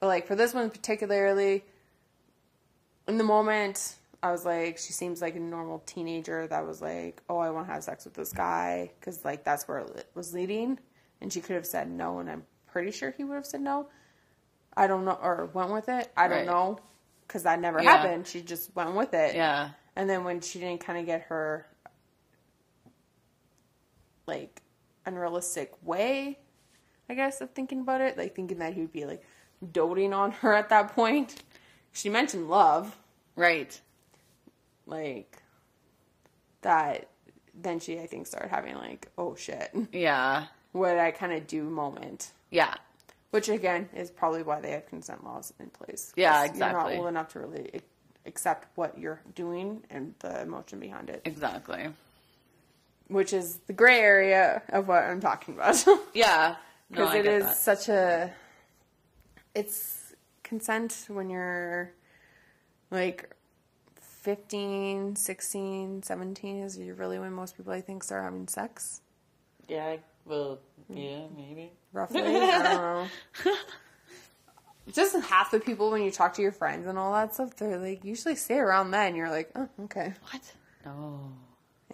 But 0.00 0.06
like 0.08 0.26
for 0.26 0.34
this 0.34 0.54
one 0.54 0.70
particularly, 0.70 1.64
in 3.06 3.18
the 3.18 3.24
moment, 3.24 3.96
I 4.22 4.30
was 4.32 4.44
like, 4.46 4.78
she 4.78 4.92
seems 4.92 5.20
like 5.20 5.36
a 5.36 5.40
normal 5.40 5.80
teenager 5.80 6.46
that 6.46 6.66
was 6.66 6.80
like, 6.80 7.22
oh, 7.28 7.38
I 7.38 7.50
want 7.50 7.66
to 7.68 7.72
have 7.74 7.84
sex 7.84 8.04
with 8.06 8.14
this 8.14 8.32
guy 8.32 8.90
because 8.98 9.24
like 9.24 9.44
that's 9.44 9.68
where 9.68 9.78
it 9.78 10.08
was 10.14 10.32
leading, 10.32 10.78
and 11.20 11.32
she 11.32 11.40
could 11.40 11.56
have 11.56 11.66
said 11.66 11.90
no, 11.90 12.18
and 12.20 12.30
I'm 12.30 12.46
pretty 12.66 12.90
sure 12.90 13.10
he 13.10 13.24
would 13.24 13.34
have 13.34 13.46
said 13.46 13.60
no. 13.60 13.88
I 14.76 14.86
don't 14.86 15.04
know, 15.04 15.18
or 15.22 15.50
went 15.52 15.70
with 15.70 15.88
it. 15.88 16.10
I 16.16 16.26
don't 16.28 16.38
Right. 16.38 16.46
know 16.46 16.78
because 17.26 17.42
that 17.44 17.60
never 17.60 17.80
Yeah. 17.80 17.98
happened. 17.98 18.26
She 18.26 18.42
just 18.42 18.74
went 18.74 18.94
with 18.94 19.14
it. 19.14 19.34
Yeah. 19.36 19.70
And 19.94 20.10
then 20.10 20.24
when 20.24 20.40
she 20.40 20.58
didn't 20.58 20.80
kind 20.80 20.98
of 20.98 21.06
get 21.06 21.22
her 21.22 21.66
like 24.26 24.62
unrealistic 25.06 25.72
way, 25.82 26.38
I 27.08 27.14
guess, 27.14 27.40
of 27.40 27.50
thinking 27.50 27.80
about 27.80 28.00
it, 28.00 28.16
like 28.16 28.34
thinking 28.34 28.58
that 28.58 28.74
he 28.74 28.80
would 28.82 28.92
be 28.92 29.04
like 29.04 29.22
doting 29.72 30.12
on 30.12 30.30
her 30.32 30.54
at 30.54 30.68
that 30.70 30.94
point. 30.94 31.42
She 31.92 32.08
mentioned 32.08 32.48
love, 32.48 32.96
Right. 33.36 33.78
like 34.86 35.38
that. 36.62 37.08
Then 37.54 37.78
she, 37.78 38.00
I 38.00 38.06
think, 38.06 38.26
started 38.26 38.48
having 38.48 38.74
like, 38.76 39.08
oh 39.16 39.34
shit, 39.36 39.70
Yeah. 39.92 40.46
what 40.72 40.90
did 40.90 40.98
I 40.98 41.10
kind 41.12 41.32
of 41.32 41.46
do 41.46 41.62
moment. 41.64 42.32
Yeah. 42.50 42.74
Which 43.30 43.48
again 43.48 43.88
is 43.94 44.10
probably 44.10 44.42
why 44.42 44.60
they 44.60 44.70
have 44.72 44.86
consent 44.86 45.24
laws 45.24 45.52
in 45.60 45.68
place. 45.70 46.12
Yeah, 46.16 46.44
exactly. 46.44 46.60
You're 46.68 46.72
not 46.94 46.98
old 46.98 47.08
enough 47.08 47.28
to 47.34 47.40
really 47.40 47.80
accept 48.26 48.66
what 48.76 48.98
you're 48.98 49.20
doing 49.34 49.84
and 49.90 50.14
the 50.20 50.42
emotion 50.42 50.80
behind 50.80 51.10
it, 51.10 51.22
Exactly. 51.24 51.88
Which 53.14 53.32
is 53.32 53.58
the 53.66 53.72
gray 53.72 54.00
area 54.00 54.62
of 54.70 54.88
what 54.88 55.04
I'm 55.04 55.20
talking 55.20 55.54
about. 55.54 55.84
Yeah. 56.14 56.56
Because 56.90 57.10
I 57.10 57.18
it 57.18 57.26
is 57.26 57.44
that. 57.44 57.56
such 57.56 57.88
a 57.88 58.32
it's 59.54 60.12
consent 60.42 61.06
when 61.08 61.30
you're 61.30 61.92
like 62.90 63.30
15 64.00 65.16
16 65.16 66.02
17 66.02 66.62
is 66.62 66.78
really 66.78 67.18
when 67.18 67.32
most 67.32 67.56
people 67.56 67.72
i 67.72 67.80
think 67.80 68.04
start 68.04 68.22
having 68.24 68.46
sex 68.48 69.00
Yeah. 69.68 69.96
Well. 70.26 70.58
Hmm. 70.88 70.96
Yeah. 70.96 71.26
Maybe. 71.36 71.72
roughly 71.92 72.20
i 72.20 72.62
don't 72.62 72.64
know 73.44 73.54
just 74.92 75.16
half 75.24 75.50
the 75.50 75.60
people 75.60 75.90
when 75.90 76.02
you 76.02 76.10
talk 76.10 76.34
to 76.34 76.42
your 76.42 76.52
friends 76.52 76.86
and 76.86 76.98
all 76.98 77.12
that 77.14 77.34
stuff 77.34 77.56
they're 77.56 77.78
like 77.78 78.04
usually 78.04 78.36
stay 78.36 78.58
around 78.58 78.90
then 78.90 79.16
you're 79.16 79.30
like 79.30 79.50
oh 79.56 79.68
okay 79.84 80.12
What? 80.30 80.42
No. 80.84 81.32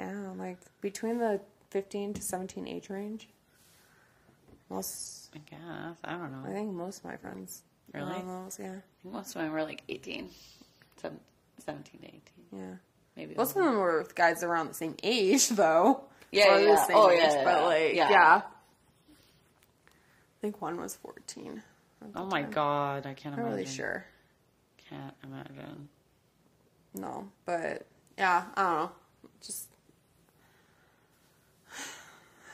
Yeah 0.01 0.33
like 0.39 0.59
between 0.81 1.19
the 1.19 1.41
15 1.71 2.15
to 2.15 2.23
17 2.23 2.67
age 2.69 2.89
range 2.91 3.29
most 4.69 5.29
I 5.35 5.39
guess. 5.51 5.97
I 6.05 6.13
don't 6.13 6.33
know. 6.33 6.49
i 6.49 6.53
think 6.53 6.73
most 6.73 6.99
of 6.99 7.05
my 7.05 7.17
friends 7.17 7.63
Really? 7.93 8.17
Uh, 8.17 8.45
those 8.45 8.59
yeah 8.61 8.77
Most 9.05 9.35
of 9.35 9.43
them 9.43 9.51
were 9.53 9.65
like 9.65 9.83
18, 9.89 10.29
17 11.03 11.85
to 12.01 12.07
18. 12.07 12.21
yeah 12.53 12.75
Maybe. 13.17 13.35
Most 13.35 13.57
of 13.57 13.65
them 13.65 13.77
were 13.77 13.99
with 13.99 14.15
guys 14.15 14.43
around 14.45 14.69
the 14.69 14.75
same 14.75 14.95
age, 15.03 15.49
though. 15.61 16.05
Yeah, 16.31 16.59
yeah. 16.59 16.77
same 16.87 16.97
Oh, 16.97 17.11
age, 17.11 17.19
yeah, 17.21 17.35
yeah, 17.35 17.45
But 17.45 17.65
like, 17.65 17.95
Yeah. 17.97 18.43
I 18.45 20.37
think 20.41 20.63
one 20.63 20.81
was 20.81 20.95
fourteen. 20.97 21.63
Oh 22.15 22.25
my 22.27 22.43
time. 22.43 22.51
god, 22.53 23.07
I 23.07 23.15
can't 23.15 23.35
I'm 23.35 23.41
not 23.43 23.49
imagine. 23.49 23.57
really 23.57 23.67
sure. 23.67 24.07
Can't 24.89 25.15
imagine. 25.25 25.89
No, 26.95 27.29
but 27.45 27.85
yeah, 28.17 28.45
I 28.55 28.63
don't 28.63 28.77
know. 28.79 28.91
Just 29.43 29.69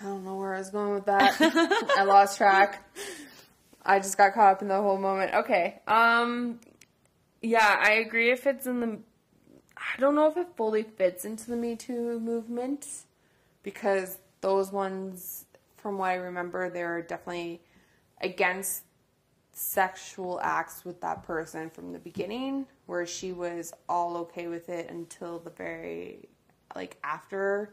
I 0.01 0.05
don't 0.05 0.25
know 0.25 0.37
where 0.37 0.55
I 0.55 0.59
was 0.59 0.71
going 0.71 0.95
with 0.95 1.07
that. 1.07 1.37
I 1.97 2.05
lost 2.05 2.37
track. 2.37 2.83
I 3.85 3.99
just 3.99 4.19
got 4.19 4.35
caught 4.35 4.53
up 4.53 4.63
in 4.63 4.69
the 4.69 4.81
whole 4.81 4.99
moment. 4.99 5.35
Okay. 5.35 5.81
Um 5.87 6.61
yeah, 7.43 7.77
I 7.79 7.93
agree 7.93 8.31
if 8.31 8.47
it's 8.47 8.67
in 8.67 8.81
the 8.81 8.99
I 9.77 10.01
don't 10.01 10.15
know 10.15 10.27
if 10.27 10.37
it 10.37 10.49
fully 10.57 10.83
fits 10.83 11.25
into 11.25 11.51
the 11.51 11.57
Me 11.57 11.77
Too 11.77 12.19
movement 12.19 12.87
because 13.63 14.19
those 14.41 14.73
ones 14.73 15.47
from 15.77 15.99
what 15.99 16.11
I 16.11 16.15
remember 16.15 16.69
they're 16.71 17.03
definitely 17.03 17.63
against 18.21 18.83
sexual 19.53 20.39
acts 20.43 20.85
with 20.85 21.01
that 21.01 21.23
person 21.23 21.71
from 21.71 21.93
the 21.93 21.99
beginning 21.99 22.67
where 22.85 23.07
she 23.07 23.33
was 23.33 23.73
all 23.89 24.19
okay 24.19 24.49
with 24.49 24.69
it 24.69 24.91
until 24.91 25.39
the 25.39 25.51
very 25.51 26.29
like 26.75 26.99
after 27.03 27.73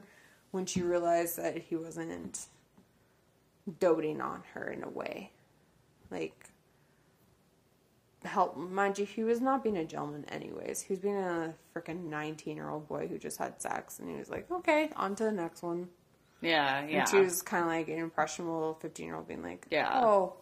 when 0.53 0.65
she 0.65 0.81
realized 0.81 1.37
that 1.37 1.57
he 1.57 1.75
wasn't 1.75 2.45
doting 3.79 4.21
on 4.21 4.43
her 4.53 4.69
in 4.69 4.83
a 4.83 4.89
way 4.89 5.31
like 6.11 6.49
help 8.25 8.55
mind 8.55 8.97
you 8.97 9.05
he 9.05 9.23
was 9.23 9.41
not 9.41 9.61
being 9.63 9.75
a 9.77 9.83
gentleman 9.83 10.23
anyways 10.29 10.81
he 10.81 10.93
was 10.93 10.99
being 10.99 11.17
a 11.17 11.53
freaking 11.75 12.05
19 12.09 12.55
year 12.55 12.69
old 12.69 12.87
boy 12.87 13.05
who 13.07 13.17
just 13.17 13.37
had 13.37 13.61
sex 13.61 13.99
and 13.99 14.09
he 14.09 14.15
was 14.15 14.29
like 14.29 14.49
okay 14.51 14.89
on 14.95 15.13
to 15.15 15.23
the 15.25 15.31
next 15.31 15.61
one 15.61 15.89
Yeah, 16.41 16.85
yeah. 16.87 16.99
and 17.01 17.09
she 17.09 17.17
was 17.19 17.41
kind 17.41 17.63
of 17.63 17.69
like 17.69 17.87
an 17.89 17.97
impressionable 17.99 18.77
15 18.81 19.05
year 19.05 19.15
old 19.15 19.27
being 19.27 19.43
like 19.43 19.65
Yeah. 19.71 19.89
oh 20.03 20.35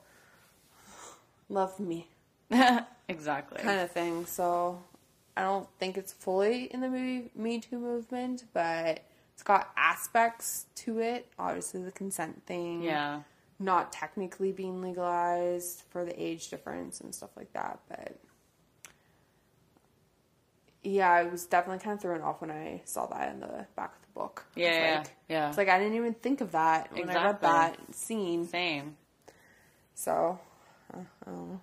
love 1.50 1.80
me 1.80 2.08
exactly. 3.08 3.62
kind 3.62 3.80
of 3.80 3.92
thing. 3.92 4.26
So 4.26 4.82
I 5.38 5.44
don't 5.44 5.68
think 5.80 5.98
it's 5.98 6.12
fully 6.12 6.66
in 6.66 6.82
the 6.82 6.90
movie 6.90 7.32
Me 7.36 7.60
Too 7.62 7.80
movement, 7.80 8.44
but 8.54 9.00
it's 9.42 9.48
got 9.48 9.72
aspects 9.76 10.68
to 10.76 11.00
it. 11.00 11.26
Obviously, 11.40 11.82
the 11.82 11.92
consent 11.92 12.46
thing, 12.46 12.84
Yeah. 12.84 13.24
not 13.58 13.92
technically 13.92 14.52
being 14.52 14.84
legalized 14.84 15.82
for 15.90 16.06
the 16.06 16.14
age 16.22 16.50
difference 16.52 17.02
and 17.02 17.14
stuff 17.16 17.32
like 17.36 17.52
that. 17.54 17.80
But 17.90 18.18
yeah, 20.84 21.10
I 21.10 21.24
was 21.24 21.48
definitely 21.48 21.84
kind 21.84 21.96
of 21.96 22.02
thrown 22.04 22.22
off 22.22 22.40
when 22.40 22.52
I 22.52 22.82
saw 22.86 23.08
that 23.08 23.30
in 23.34 23.40
the 23.40 23.66
back 23.76 23.96
of 23.96 24.02
the 24.04 24.08
book. 24.14 24.46
Yeah, 24.54 24.68
yeah, 24.74 24.98
like- 25.00 25.16
yeah. 25.28 25.50
It's 25.50 25.58
like 25.58 25.70
I 25.70 25.80
didn't 25.80 25.96
even 25.96 26.14
think 26.14 26.42
of 26.42 26.52
that 26.52 26.92
when 26.94 27.10
I 27.10 27.14
read 27.16 27.36
Exactly. 27.38 27.50
that 27.50 27.96
scene. 27.96 28.48
Same. 28.48 28.96
So, 29.96 30.40
uh, 30.94 30.98
don't. 31.26 31.60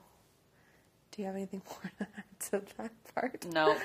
Do 1.12 1.22
you 1.22 1.26
have 1.26 1.37
anything 1.37 1.62
more 1.68 1.93
to 2.01 2.07
add 2.16 2.41
to 2.66 2.74
that 2.76 3.14
part? 3.14 3.47
No. 3.53 3.76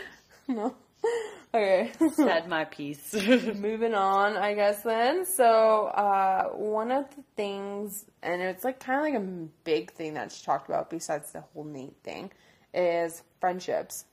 No. 0.48 0.76
Okay. 1.56 1.91
Said 2.16 2.49
my 2.49 2.66
piece. 2.66 3.14
Moving 3.56 3.93
on, 3.93 4.36
I 4.36 4.56
guess 4.56 4.82
then. 4.82 5.24
So, 5.24 5.86
uh, 5.86 6.45
one 6.45 6.91
of 6.91 7.08
the 7.16 7.22
things, 7.36 8.06
and 8.24 8.41
it's 8.41 8.64
like 8.64 8.80
kind 8.80 8.97
of 8.97 9.14
like 9.14 9.22
a 9.22 9.47
big 9.64 9.91
thing 9.91 10.16
that 10.16 10.32
she 10.32 10.43
talked 10.43 10.68
about 10.68 10.89
besides 10.89 11.32
the 11.32 11.41
whole 11.41 11.64
Nate 11.64 11.95
thing, 12.04 12.32
is 12.74 13.22
friendships, 13.39 14.06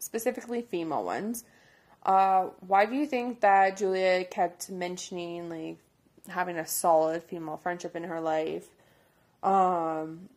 specifically 0.00 0.62
female 0.62 1.04
ones. 1.04 1.44
Uh, 2.02 2.46
why 2.66 2.84
do 2.84 2.96
you 2.96 3.06
think 3.06 3.42
that 3.42 3.76
Julia 3.76 4.24
kept 4.24 4.68
mentioning 4.68 5.48
like 5.48 5.78
having 6.26 6.56
a 6.56 6.66
solid 6.66 7.22
female 7.22 7.58
friendship 7.58 7.94
in 7.94 8.02
her 8.02 8.20
life? 8.20 8.66
Um, 9.44 10.28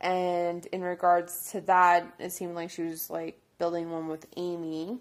and 0.00 0.64
in 0.66 0.82
regards 0.82 1.50
to 1.50 1.60
that, 1.62 2.06
it 2.20 2.30
seemed 2.30 2.54
like 2.54 2.70
she 2.70 2.82
was 2.82 3.10
like 3.10 3.40
building 3.58 3.90
one 3.90 4.06
with 4.06 4.26
Amy 4.36 5.00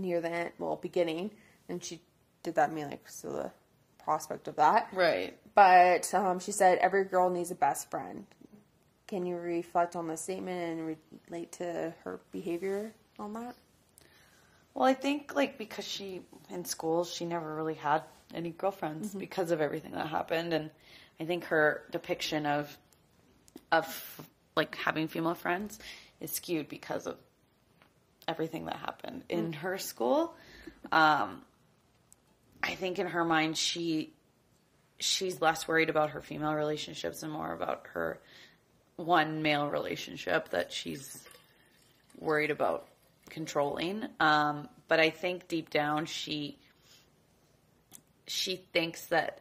near 0.00 0.20
the 0.20 0.30
end, 0.30 0.50
well, 0.58 0.76
beginning, 0.76 1.30
and 1.68 1.82
she 1.82 2.00
did 2.42 2.54
that 2.54 2.72
mean 2.72 2.88
like 2.88 3.08
so 3.08 3.30
the 3.32 3.50
prospect 4.02 4.48
of 4.48 4.56
that. 4.56 4.88
right. 4.92 5.36
But 5.54 6.12
um, 6.14 6.38
she 6.38 6.52
said 6.52 6.78
every 6.78 7.04
girl 7.04 7.30
needs 7.30 7.50
a 7.50 7.54
best 7.56 7.90
friend. 7.90 8.26
Can 9.08 9.26
you 9.26 9.36
reflect 9.36 9.96
on 9.96 10.06
the 10.06 10.16
statement 10.16 10.78
and 10.78 10.96
relate 11.28 11.52
to 11.52 11.92
her 12.04 12.20
behavior 12.30 12.92
on 13.18 13.32
that? 13.32 13.54
Well, 14.74 14.84
I 14.86 14.94
think 14.94 15.34
like 15.34 15.58
because 15.58 15.84
she 15.86 16.20
in 16.50 16.64
school 16.64 17.04
she 17.04 17.24
never 17.24 17.54
really 17.56 17.74
had 17.74 18.02
any 18.34 18.50
girlfriends 18.50 19.08
Mm-hmm. 19.08 19.18
because 19.18 19.50
of 19.50 19.60
everything 19.60 19.92
that 19.92 20.06
happened, 20.06 20.52
and 20.52 20.70
I 21.18 21.24
think 21.24 21.44
her 21.44 21.82
depiction 21.90 22.46
of 22.46 22.76
of 23.72 24.20
like 24.56 24.74
having 24.76 25.08
female 25.08 25.34
friends 25.34 25.78
is 26.20 26.30
skewed 26.32 26.68
because 26.68 27.06
of 27.06 27.16
everything 28.28 28.66
that 28.66 28.76
happened 28.76 29.24
in 29.28 29.52
her 29.54 29.78
school. 29.78 30.34
Um, 30.92 31.42
I 32.62 32.74
think 32.74 32.98
in 32.98 33.06
her 33.06 33.24
mind 33.24 33.56
she 33.56 34.12
she's 35.00 35.40
less 35.40 35.66
worried 35.66 35.90
about 35.90 36.10
her 36.10 36.20
female 36.20 36.54
relationships 36.54 37.22
and 37.22 37.32
more 37.32 37.52
about 37.52 37.86
her 37.94 38.20
one 38.96 39.42
male 39.42 39.68
relationship 39.68 40.50
that 40.50 40.72
she's 40.72 41.24
worried 42.18 42.50
about 42.50 42.88
controlling. 43.30 44.04
Um, 44.18 44.68
but 44.88 44.98
I 45.00 45.10
think 45.10 45.48
deep 45.48 45.70
down 45.70 46.06
she 46.06 46.58
she 48.26 48.56
thinks 48.72 49.06
that 49.06 49.40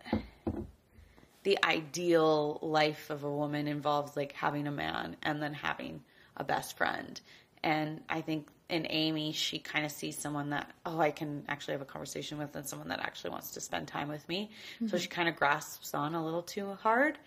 the 1.44 1.58
ideal 1.64 2.60
life 2.62 3.10
of 3.10 3.24
a 3.24 3.32
woman 3.32 3.68
involves 3.68 4.16
like 4.16 4.34
having 4.34 4.68
a 4.68 4.72
man 4.72 5.16
and 5.24 5.42
then 5.42 5.54
having 5.54 6.02
a 6.36 6.44
best 6.44 6.78
friend. 6.78 7.20
And 7.64 8.02
I 8.10 8.22
think 8.22 8.48
in 8.70 8.86
Amy, 8.90 9.32
she 9.32 9.60
kind 9.60 9.86
of 9.86 9.92
sees 9.92 10.18
someone 10.18 10.50
that, 10.50 10.70
oh, 10.86 11.00
I 11.00 11.12
can 11.12 11.44
actually 11.48 11.74
have 11.74 11.82
a 11.82 11.86
conversation 11.86 12.38
with, 12.38 12.56
and 12.56 12.68
someone 12.68 12.90
that 12.90 13.00
actually 13.00 13.30
wants 13.30 13.52
to 13.52 13.62
spend 13.62 13.88
time 13.88 14.10
with 14.10 14.28
me. 14.28 14.52
So 14.88 14.98
she 14.98 15.08
kind 15.08 15.30
of 15.30 15.36
grasps 15.36 15.94
on 15.94 16.16
a 16.16 16.24
little 16.24 16.42
too 16.42 16.74
hard 16.82 17.18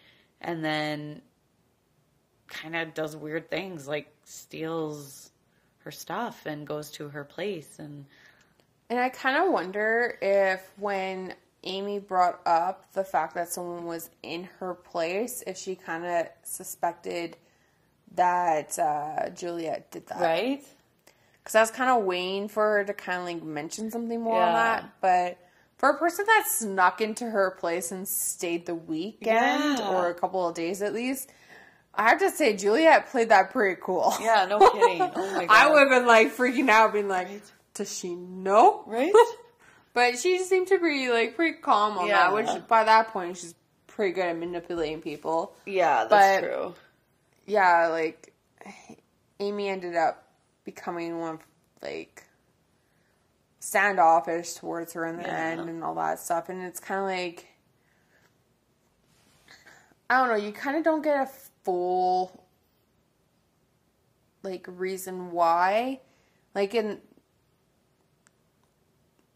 and 0.41 0.64
then 0.64 1.22
kind 2.49 2.76
of 2.76 2.95
does 2.95 3.16
weird 3.16 3.49
things 3.49 3.86
like 3.88 4.12
steals 4.24 5.30
her 5.84 5.91
stuff 5.91 6.45
and 6.47 6.66
goes 6.66 6.91
to 6.93 7.09
her 7.09 7.24
place. 7.24 7.78
And 7.78 8.05
And 8.91 8.99
I 8.99 9.09
kind 9.09 9.43
of 9.43 9.53
wonder 9.53 10.18
if 10.20 10.61
when 10.76 11.34
Amy 11.62 11.99
brought 12.01 12.41
up 12.47 12.93
the 12.93 13.05
fact 13.05 13.34
that 13.34 13.49
someone 13.49 13.84
was 13.84 14.11
in 14.22 14.45
her 14.59 14.74
place, 14.74 15.43
if 15.47 15.57
she 15.57 15.74
kind 15.74 16.05
of 16.05 16.26
suspected 16.43 17.36
that 18.14 18.78
uh, 18.78 19.30
Juliette 19.30 19.91
did 19.91 20.07
that. 20.09 20.20
right? 20.20 20.64
Because 21.51 21.57
I 21.59 21.61
was 21.63 21.71
kind 21.73 21.91
of 21.91 22.05
waiting 22.05 22.47
for 22.47 22.63
her 22.79 22.85
to 22.85 22.95
kind 22.95 23.19
of 23.19 23.25
like 23.25 23.43
mention 23.43 23.91
something 23.91 24.21
more 24.21 24.41
on 24.41 24.53
that. 24.53 24.89
But 25.01 25.37
for 25.79 25.89
a 25.91 25.99
person 25.99 26.25
that 26.27 26.47
snuck 26.47 27.01
into 27.01 27.25
her 27.29 27.51
place 27.59 27.91
and 27.91 28.07
stayed 28.07 28.67
the 28.67 28.75
weekend 28.77 29.79
Yeah. 29.81 29.91
or 29.91 30.11
a 30.11 30.15
couple 30.15 30.47
of 30.49 30.55
days 30.55 30.81
at 30.81 30.95
least, 30.95 31.29
I 31.93 32.11
have 32.11 32.21
to 32.21 32.31
say 32.31 32.55
Juliette 32.57 33.09
played 33.11 33.31
that 33.31 33.51
pretty 33.51 33.81
cool. 33.83 34.15
Yeah, 34.21 34.47
no 34.49 34.61
kidding. 34.61 35.03
Oh 35.03 35.35
my 35.35 35.47
I 35.51 35.69
would 35.69 35.81
have 35.81 35.89
been 35.89 36.07
like 36.07 36.37
freaking 36.37 36.69
out, 36.71 36.93
being 36.93 37.09
like, 37.09 37.29
"Does 37.75 37.99
she 37.99 38.15
know?" 38.15 38.85
Right? 38.87 39.13
But 39.93 40.21
she 40.21 40.39
seemed 40.39 40.69
to 40.69 40.79
be 40.79 41.11
like 41.11 41.35
pretty 41.35 41.59
calm 41.59 41.99
on 41.99 42.07
Yeah. 42.07 42.31
that, 42.31 42.33
which 42.33 42.69
by 42.69 42.85
that 42.85 43.09
point 43.09 43.37
she's 43.39 43.57
pretty 43.89 44.13
good 44.13 44.27
at 44.27 44.39
manipulating 44.39 45.01
people. 45.03 45.57
Yeah, 45.67 46.05
that's 46.05 46.43
But- 46.43 46.47
true. 46.49 46.75
yeah, 47.47 47.89
like 47.89 48.33
Amy 49.41 49.69
ended 49.69 49.97
up 49.97 50.29
becoming 50.65 51.19
one 51.19 51.35
of 51.35 51.41
like 51.83 52.25
standoffish 53.59 54.55
towards 54.55 54.93
her 54.95 55.05
in 55.07 55.17
the 55.17 55.23
Yeah. 55.23 55.37
end 55.37 55.69
and 55.69 55.85
all 55.85 55.95
that 55.97 56.19
stuff. 56.19 56.49
And 56.49 56.63
it's 56.63 56.81
kind 56.81 57.01
of 57.01 57.07
like, 57.07 57.47
I 60.09 60.19
don't 60.19 60.29
know, 60.29 60.45
you 60.45 60.53
kind 60.53 60.77
of 60.77 60.83
don't 60.83 61.03
get 61.03 61.21
a 61.21 61.27
full 61.65 62.45
like 64.43 64.67
reason 64.69 65.31
why. 65.31 66.01
Like 66.55 66.75
in 66.75 67.01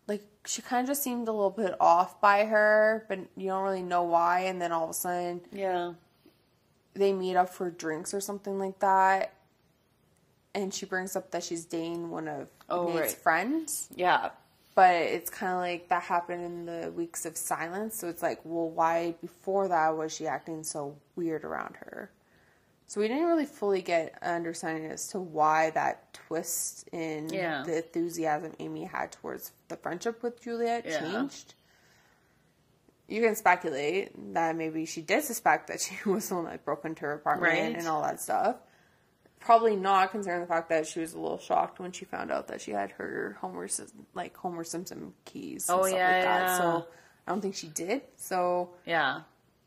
like 0.09 0.22
she 0.47 0.62
kind 0.62 0.83
of 0.83 0.89
just 0.89 1.03
seemed 1.03 1.29
a 1.29 1.33
little 1.33 1.51
bit 1.51 1.75
off 1.79 2.20
by 2.20 2.47
her, 2.47 3.05
but 3.09 3.18
you 3.37 3.49
don't 3.49 3.62
really 3.62 3.83
know 3.83 4.03
why. 4.05 4.41
And 4.41 4.61
then 4.61 4.72
all 4.72 4.85
of 4.85 4.91
a 4.91 4.95
sudden, 4.95 5.43
Yeah. 5.53 5.93
they 6.95 7.12
meet 7.12 7.37
up 7.37 7.51
for 7.51 7.70
drinks 7.70 8.14
or 8.14 8.20
something 8.20 8.59
like 8.59 8.79
that. 8.81 9.34
And 10.55 10.72
she 10.72 10.86
brings 10.86 11.16
up 11.16 11.30
that 11.32 11.42
she's 11.42 11.64
dating 11.64 12.11
one 12.11 12.28
of 12.28 12.48
Oh, 12.68 12.86
Nate's 12.88 12.98
right. 12.98 13.11
friends. 13.12 13.88
Yeah. 13.94 14.30
But 14.76 14.94
it's 14.94 15.30
kind 15.30 15.52
of 15.52 15.59
like 15.61 15.88
that 15.88 16.02
happened 16.05 16.42
in 16.44 16.66
the 16.66 16.90
weeks 16.92 17.26
of 17.26 17.36
silence. 17.36 17.96
So 17.98 18.09
it's 18.09 18.22
like, 18.22 18.40
well, 18.44 18.68
why 18.70 19.14
before 19.20 19.68
that 19.68 19.96
was 19.96 20.14
she 20.14 20.26
acting 20.26 20.62
so 20.64 20.96
weird 21.16 21.44
around 21.44 21.76
her? 21.76 22.11
So 22.86 23.00
we 23.00 23.09
didn't 23.09 23.24
really 23.26 23.46
fully 23.46 23.82
get 23.82 24.18
an 24.22 24.34
understanding 24.34 24.90
as 24.90 25.09
to 25.09 25.18
why 25.20 25.70
that 25.70 26.12
twist 26.12 26.86
in 26.92 27.28
Yeah. 27.30 27.62
the 27.64 27.78
enthusiasm 27.78 28.52
Amy 28.61 28.84
had 28.84 29.11
towards 29.12 29.52
the 29.68 29.76
friendship 29.76 30.22
with 30.22 30.40
Juliette 30.42 30.84
Yeah. 30.86 31.00
changed. 31.00 31.55
You 33.09 33.22
can 33.22 33.36
speculate 33.36 34.12
that 34.34 34.57
maybe 34.57 34.86
she 34.86 35.02
did 35.02 35.24
suspect 35.24 35.66
that 35.68 35.80
she 35.80 35.96
was 36.09 36.28
the 36.28 36.36
one 36.36 36.44
that 36.44 36.64
broke 36.64 36.84
into 36.84 37.02
her 37.02 37.12
apartment 37.14 37.52
Right. 37.52 37.76
and 37.76 37.86
all 37.88 38.02
that 38.02 38.20
stuff. 38.20 38.57
Probably 39.45 39.76
not, 39.76 40.11
considering 40.11 40.40
the 40.40 40.47
fact 40.47 40.70
that 40.70 40.86
she 40.86 41.01
was 41.01 41.12
a 41.12 41.18
little 41.20 41.38
shocked 41.38 41.78
when 41.78 41.92
she 41.92 42.05
found 42.07 42.30
out 42.32 42.49
that 42.49 42.61
she 42.61 42.70
had 42.70 42.90
her 42.92 43.36
Homer 43.40 43.68
like 44.14 44.34
Homer 44.36 44.64
Simpson 44.64 45.12
keys. 45.26 45.68
and 45.68 45.78
Oh, 45.80 45.82
stuff 45.86 45.99
yeah, 45.99 46.07
like 46.12 46.22
that. 46.22 46.42
yeah. 46.49 46.59
So 46.59 46.86
I 47.26 47.30
don't 47.30 47.40
think 47.40 47.55
she 47.55 47.66
did. 47.68 48.03
So 48.16 48.70
Yeah. 48.86 49.20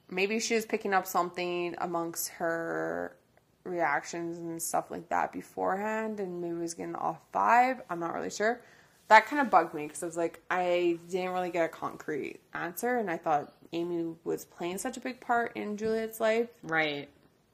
maybe 0.09 0.39
she 0.39 0.55
was 0.55 0.65
picking 0.65 0.93
up 0.93 1.05
something 1.05 1.75
amongst 1.77 2.29
her 2.29 3.15
reactions 3.63 4.37
and 4.37 4.61
stuff 4.61 4.89
like 4.89 5.09
that 5.09 5.31
beforehand 5.33 6.19
and 6.19 6.41
maybe 6.41 6.53
was 6.53 6.73
getting 6.73 6.95
off 6.95 7.19
vibe 7.33 7.81
i'm 7.89 7.99
not 7.99 8.13
really 8.13 8.29
sure 8.29 8.61
that 9.09 9.25
kind 9.25 9.41
of 9.41 9.49
bugged 9.49 9.73
me 9.73 9.85
because 9.85 10.01
i 10.01 10.05
was 10.05 10.15
like 10.15 10.39
i 10.49 10.97
didn't 11.09 11.31
really 11.33 11.49
get 11.49 11.65
a 11.65 11.67
concrete 11.67 12.39
answer 12.53 12.97
and 12.97 13.11
i 13.11 13.17
thought 13.17 13.51
amy 13.73 14.15
was 14.23 14.45
playing 14.45 14.77
such 14.77 14.95
a 14.95 15.01
big 15.01 15.19
part 15.19 15.51
in 15.57 15.75
juliette's 15.75 16.21
life 16.21 16.47
Right. 16.63 17.09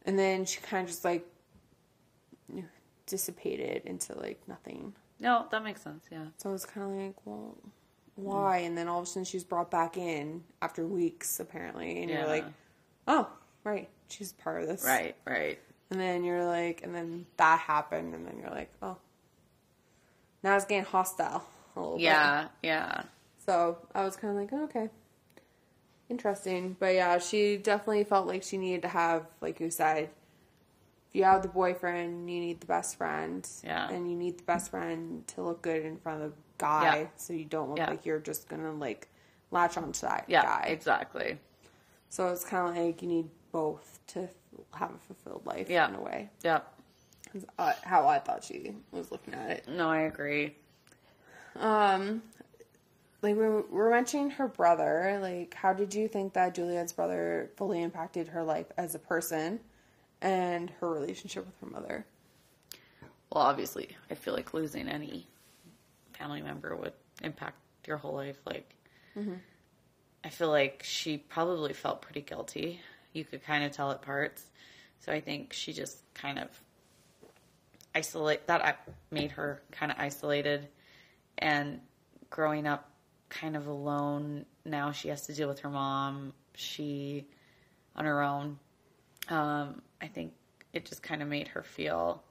and 0.06 0.20
then 0.20 0.46
she 0.46 0.60
kind 0.62 0.84
of 0.84 0.90
just 0.92 1.04
like 1.04 1.26
dissipated 3.06 3.84
into 3.86 4.18
like 4.18 4.42
nothing 4.48 4.94
No, 5.20 5.46
that 5.52 5.64
makes 5.64 5.82
sense. 5.82 6.06
Yeah. 6.12 6.26
so 6.38 6.50
I 6.50 6.52
was 6.54 6.66
kind 6.66 6.90
of 6.92 7.06
like, 7.06 7.16
well, 7.26 7.58
why? 8.16 8.58
And 8.60 8.78
then 8.78 8.88
all 8.88 9.00
of 9.00 9.04
a 9.04 9.08
sudden 9.08 9.26
she's 9.26 9.44
brought 9.44 9.72
back 9.72 9.98
in 9.98 10.44
after 10.62 10.86
weeks, 10.86 11.40
apparently. 11.40 12.02
And 12.02 12.10
Yeah. 12.10 12.20
you're 12.20 12.28
like, 12.28 12.46
oh, 13.08 13.28
right. 13.64 13.90
She's 14.10 14.34
part 14.34 14.62
of 14.62 14.68
this. 14.68 14.84
Right. 14.86 15.16
Right. 15.26 15.60
And 15.90 16.00
then 16.00 16.24
you're 16.24 16.46
like, 16.46 16.82
and 16.84 16.94
then 16.94 17.26
that 17.38 17.60
happened. 17.60 18.14
And 18.14 18.26
then 18.28 18.38
you're 18.40 18.50
like, 18.52 18.72
oh, 18.82 18.98
now 20.44 20.56
it's 20.56 20.66
getting 20.66 20.86
hostile 20.86 21.44
a 21.76 21.80
little 21.80 21.96
bit. 21.98 22.04
Yeah. 22.04 22.48
Yeah. 22.62 23.04
So 23.46 23.78
I 23.96 24.04
was 24.06 24.16
kind 24.16 24.34
of 24.36 24.40
like, 24.40 24.50
oh, 24.54 24.64
okay. 24.66 24.90
Interesting. 26.10 26.76
But 26.80 26.94
yeah, 26.96 27.18
she 27.20 27.58
definitely 27.58 28.04
felt 28.04 28.28
like 28.28 28.44
she 28.44 28.58
needed 28.58 28.84
to 28.84 28.88
have, 28.90 29.26
like 29.42 29.60
you 29.60 29.70
said, 29.72 30.10
you 31.14 31.24
have 31.24 31.44
the 31.44 31.48
boyfriend, 31.48 32.30
you 32.30 32.40
need 32.40 32.60
the 32.60 32.66
best 32.66 32.98
friend. 32.98 33.48
Yeah. 33.64 33.90
And 33.90 34.10
you 34.10 34.18
need 34.18 34.40
the 34.40 34.44
best 34.44 34.72
friend 34.72 35.26
to 35.28 35.44
look 35.44 35.62
good 35.62 35.86
in 35.86 35.98
front 35.98 36.24
of 36.24 36.32
the 36.32 36.38
guy 36.58 36.98
Yeah. 37.02 37.08
so 37.16 37.34
you 37.34 37.46
don't 37.46 37.70
look 37.70 37.78
Yeah. 37.78 37.90
like 37.92 38.06
you're 38.06 38.20
just 38.20 38.50
to, 38.50 38.72
like, 38.72 39.08
latch 39.52 39.78
onto 39.78 40.02
that 40.08 40.26
Yeah. 40.28 40.42
guy. 40.44 40.66
Exactly. 40.70 41.40
So 42.10 42.30
it's 42.30 42.44
kind 42.44 42.68
of 42.70 42.84
like 42.84 43.02
you 43.02 43.08
need 43.08 43.30
both 43.52 44.00
to 44.08 44.28
have 44.74 44.92
a 44.94 44.98
fulfilled 44.98 45.46
life 45.46 45.70
Yeah. 45.70 45.88
in 45.88 45.96
a 45.96 46.02
way. 46.02 46.30
Yeah. 46.44 46.62
Uh, 47.58 47.74
how 47.84 48.08
I 48.08 48.20
thought 48.20 48.44
she 48.44 48.76
was 48.92 49.12
looking 49.12 49.34
at 49.34 49.50
it. 49.52 49.68
No, 49.68 49.90
I 49.90 50.02
agree. 50.02 50.56
Um, 51.56 52.24
like 53.22 53.36
we 53.36 53.42
were, 53.48 53.62
we 53.62 53.78
were 53.78 53.90
mentioning 53.92 54.32
her 54.32 54.48
brother. 54.48 55.18
Like, 55.22 55.54
how 55.54 55.74
did 55.74 55.94
you 55.94 56.08
think 56.08 56.34
that 56.34 56.56
Juliette's 56.56 56.94
brother 56.94 57.52
fully 57.56 57.82
impacted 57.82 58.30
her 58.30 58.44
life 58.44 58.68
as 58.78 58.96
a 58.96 59.00
person 59.00 59.60
and 60.24 60.72
her 60.80 60.90
relationship 60.90 61.46
with 61.46 61.60
her 61.60 61.68
mother? 61.68 62.06
Well, 63.32 63.44
obviously, 63.44 63.96
I 64.10 64.16
feel 64.16 64.34
like 64.34 64.54
losing 64.54 64.88
any 64.88 65.28
family 66.14 66.42
member 66.42 66.76
would 66.76 66.94
impact 67.22 67.58
your 67.86 67.98
whole 67.98 68.14
life. 68.16 68.38
Like, 68.46 68.74
I 70.24 70.30
feel 70.30 70.50
like 70.50 70.82
she 70.84 71.18
probably 71.18 71.74
felt 71.74 72.02
pretty 72.02 72.22
guilty. 72.22 72.80
You 73.12 73.26
could 73.26 73.44
kind 73.44 73.64
of 73.64 73.72
tell 73.72 73.92
at 73.92 74.02
parts. 74.02 74.44
So 75.00 75.12
I 75.12 75.20
think 75.20 75.54
she 75.54 75.74
just 75.74 76.02
kind 76.14 76.40
of 76.40 76.48
isolate 77.94 78.48
that 78.48 78.88
made 79.12 79.32
her 79.32 79.62
kind 79.72 79.92
of 79.92 80.00
isolated 80.00 80.68
and 81.38 81.82
growing 82.30 82.66
up 82.66 82.90
kind 83.30 83.56
of 83.58 83.68
alone. 83.68 84.46
Now 84.66 84.92
she 84.92 85.10
has 85.10 85.26
to 85.28 85.34
deal 85.34 85.48
with 85.48 85.60
her 85.60 85.70
mom. 85.70 86.34
She 86.56 87.28
on 87.96 88.06
her 88.06 88.22
own. 88.22 88.60
Um, 89.30 89.82
I 90.04 90.08
think 90.08 90.34
it 90.74 90.86
just 90.86 91.02
kind 91.02 91.22
of 91.22 91.28
made 91.30 91.48
her 91.50 91.64
feel 91.64 92.22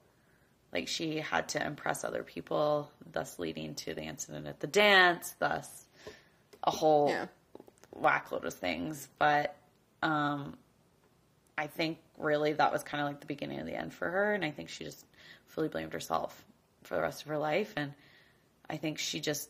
like 0.73 0.89
she 0.89 1.19
had 1.19 1.49
to 1.51 1.67
impress 1.67 2.05
other 2.05 2.23
people, 2.23 2.91
thus 3.13 3.39
leading 3.39 3.75
to 3.77 3.95
the 3.95 4.03
incident 4.03 4.47
at 4.47 4.61
the 4.61 4.67
dance, 4.67 5.35
thus 5.39 5.87
a 6.65 6.71
whole 6.71 7.09
Yeah. 7.09 7.27
whackload 7.99 8.45
of 8.45 8.55
things. 8.55 9.09
But 9.19 9.57
um, 10.03 10.57
I 11.59 11.67
think 11.67 11.99
really 12.19 12.53
that 12.55 12.73
was 12.73 12.83
kind 12.83 13.01
of 13.03 13.09
like 13.09 13.21
the 13.21 13.27
beginning 13.27 13.59
of 13.61 13.67
the 13.67 13.75
end 13.75 13.93
for 13.93 14.09
her, 14.09 14.33
and 14.35 14.45
I 14.45 14.51
think 14.51 14.69
she 14.69 14.85
just 14.85 15.05
fully 15.47 15.69
blamed 15.69 15.93
herself 15.93 16.45
for 16.85 16.95
the 16.97 17.03
rest 17.03 17.23
of 17.23 17.29
her 17.29 17.39
life, 17.39 17.73
and 17.77 17.93
I 18.69 18.77
think 18.77 18.99
she 18.99 19.21
just 19.21 19.49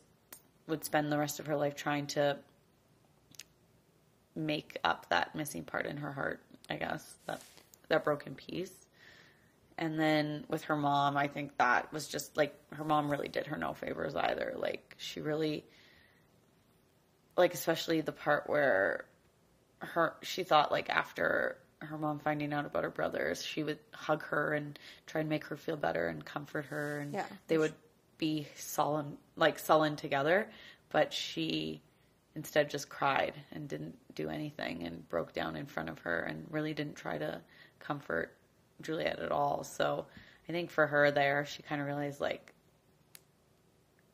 would 0.67 0.83
spend 0.85 1.11
the 1.11 1.17
rest 1.17 1.39
of 1.39 1.47
her 1.47 1.55
life 1.55 1.75
trying 1.75 2.07
to 2.07 2.37
make 4.35 4.77
up 4.83 5.07
that 5.09 5.35
missing 5.35 5.63
part 5.63 5.85
in 5.85 5.97
her 5.97 6.11
heart, 6.11 6.41
I 6.69 6.75
guess, 6.75 7.15
that 7.27 7.41
that 7.89 8.03
broken 8.03 8.35
piece. 8.35 8.71
And 9.77 9.99
then 9.99 10.45
with 10.49 10.63
her 10.65 10.75
mom, 10.75 11.17
I 11.17 11.27
think 11.27 11.57
that 11.57 11.91
was 11.91 12.07
just 12.07 12.37
like 12.37 12.55
her 12.73 12.83
mom 12.83 13.09
really 13.09 13.27
did 13.27 13.47
her 13.47 13.57
no 13.57 13.73
favors 13.73 14.15
either. 14.15 14.53
Like 14.57 14.95
she 14.97 15.19
really 15.19 15.65
like 17.35 17.53
especially 17.53 18.01
the 18.01 18.11
part 18.11 18.47
where 18.47 19.05
her 19.79 20.15
she 20.21 20.43
thought 20.43 20.71
like 20.71 20.89
after 20.89 21.57
her 21.79 21.97
mom 21.97 22.19
finding 22.19 22.53
out 22.53 22.65
about 22.65 22.83
her 22.83 22.89
brothers, 22.89 23.43
she 23.43 23.63
would 23.63 23.79
hug 23.93 24.23
her 24.23 24.53
and 24.53 24.77
try 25.07 25.21
and 25.21 25.29
make 25.29 25.43
her 25.45 25.57
feel 25.57 25.75
better 25.75 26.07
and 26.07 26.23
comfort 26.23 26.65
her 26.65 26.99
and 26.99 27.13
Yeah. 27.13 27.25
they 27.47 27.57
would 27.57 27.73
be 28.17 28.47
sullen 28.55 29.17
like 29.35 29.59
sullen 29.59 29.95
together, 29.95 30.49
but 30.89 31.11
she 31.11 31.81
instead 32.35 32.69
just 32.69 32.89
cried 32.89 33.33
and 33.51 33.67
didn't 33.67 33.97
do 34.15 34.29
anything 34.29 34.83
and 34.83 35.07
broke 35.09 35.33
down 35.33 35.55
in 35.55 35.65
front 35.65 35.89
of 35.89 35.99
her 35.99 36.21
and 36.21 36.45
really 36.49 36.73
didn't 36.73 36.95
try 36.95 37.17
to 37.17 37.41
comfort 37.83 38.33
Juliette 38.81 39.19
at 39.19 39.31
all. 39.31 39.63
So 39.63 40.05
I 40.47 40.51
think 40.51 40.69
for 40.71 40.87
her 40.87 41.11
there, 41.11 41.45
she 41.45 41.61
kind 41.63 41.81
of 41.81 41.87
realized 41.87 42.19
like 42.21 42.53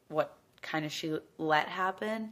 what 0.10 0.36
kind 0.62 0.86
of 0.86 0.92
she 0.92 1.18
let 1.38 1.68
happen 1.68 2.32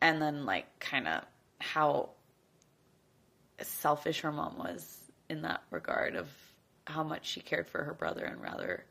and 0.00 0.20
then 0.20 0.44
like 0.44 0.66
kind 0.80 1.08
of 1.08 1.24
how 1.60 2.10
selfish 3.60 4.20
her 4.20 4.32
mom 4.32 4.58
was 4.58 4.98
in 5.28 5.42
that 5.42 5.62
regard 5.70 6.16
of 6.16 6.28
how 6.86 7.02
much 7.02 7.26
she 7.26 7.40
cared 7.40 7.68
for 7.68 7.84
her 7.84 7.94
brother 7.94 8.24
and 8.24 8.42
rather 8.42 8.84